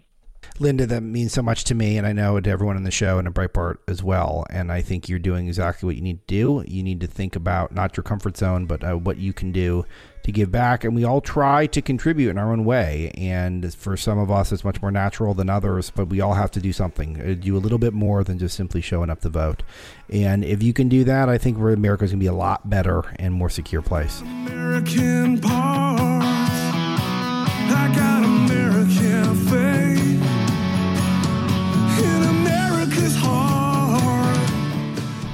Linda, 0.59 0.88
that 0.88 1.01
means 1.01 1.33
so 1.33 1.43
much 1.43 1.65
to 1.65 1.75
me, 1.75 1.97
and 1.97 2.07
I 2.07 2.13
know 2.13 2.39
to 2.39 2.49
everyone 2.49 2.77
on 2.77 2.83
the 2.83 2.91
show 2.91 3.19
and 3.19 3.27
at 3.27 3.33
Breitbart 3.33 3.77
as 3.88 4.01
well. 4.01 4.45
And 4.49 4.71
I 4.71 4.81
think 4.81 5.07
you're 5.07 5.19
doing 5.19 5.47
exactly 5.47 5.85
what 5.85 5.95
you 5.95 6.01
need 6.01 6.27
to 6.27 6.33
do. 6.33 6.63
You 6.67 6.81
need 6.81 6.99
to 7.01 7.07
think 7.07 7.35
about 7.35 7.73
not 7.73 7.95
your 7.95 8.03
comfort 8.03 8.38
zone, 8.38 8.65
but 8.65 8.83
uh, 8.83 8.97
what 8.97 9.17
you 9.17 9.33
can 9.33 9.51
do 9.51 9.85
to 10.23 10.31
give 10.31 10.51
back. 10.51 10.83
And 10.83 10.95
we 10.95 11.03
all 11.03 11.21
try 11.21 11.67
to 11.67 11.81
contribute 11.81 12.31
in 12.31 12.38
our 12.39 12.51
own 12.51 12.65
way. 12.65 13.11
And 13.15 13.73
for 13.73 13.95
some 13.95 14.17
of 14.17 14.31
us, 14.31 14.51
it's 14.51 14.63
much 14.63 14.81
more 14.81 14.91
natural 14.91 15.35
than 15.35 15.49
others, 15.49 15.91
but 15.91 16.09
we 16.09 16.21
all 16.21 16.33
have 16.33 16.51
to 16.51 16.59
do 16.59 16.73
something, 16.73 17.21
uh, 17.21 17.35
do 17.35 17.55
a 17.55 17.59
little 17.59 17.77
bit 17.77 17.93
more 17.93 18.23
than 18.23 18.39
just 18.39 18.57
simply 18.57 18.81
showing 18.81 19.11
up 19.11 19.21
to 19.21 19.29
vote. 19.29 19.61
And 20.09 20.43
if 20.43 20.63
you 20.63 20.73
can 20.73 20.89
do 20.89 21.03
that, 21.03 21.29
I 21.29 21.38
think 21.38 21.57
America's 21.59 22.11
going 22.11 22.19
to 22.19 22.23
be 22.23 22.27
a 22.27 22.33
lot 22.33 22.67
better 22.67 23.03
and 23.17 23.33
more 23.33 23.49
secure 23.49 23.83
place. 23.83 24.21
American 24.21 25.39
I 25.45 26.16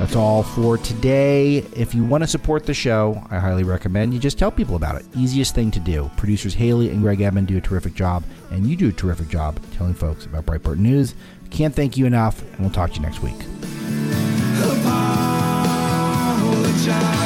That's 0.04 0.18
all 0.18 0.44
for 0.44 0.78
today. 0.78 1.60
If 1.78 1.96
you 1.96 2.04
want 2.04 2.26
to 2.26 2.28
support 2.28 2.66
the 2.66 2.74
show, 2.74 3.26
I 3.32 3.40
highly 3.40 3.64
recommend 3.64 4.14
you 4.14 4.20
just 4.20 4.38
tell 4.38 4.52
people 4.52 4.76
about 4.76 4.98
it. 4.98 5.06
Easiest 5.16 5.56
thing 5.56 5.72
to 5.72 5.80
do. 5.80 6.12
Producers 6.18 6.54
Haley 6.54 6.90
and 6.90 7.02
Greg 7.02 7.22
Edmond 7.22 7.48
do 7.48 7.56
a 7.56 7.62
terrific 7.62 7.94
job, 7.94 8.26
and 8.52 8.68
you 8.68 8.76
do 8.76 8.90
a 8.90 8.92
terrific 8.92 9.30
job 9.30 9.62
telling 9.78 9.94
folks 9.94 10.26
about 10.26 10.46
Breitbart 10.46 10.78
News. 10.78 11.16
Can't 11.52 11.74
thank 11.74 11.96
you 11.96 12.06
enough, 12.06 12.42
and 12.42 12.60
we'll 12.60 12.70
talk 12.70 12.90
to 12.92 12.98
you 12.98 13.02
next 13.02 13.22
week. 13.22 13.38
Apologize. 16.82 17.23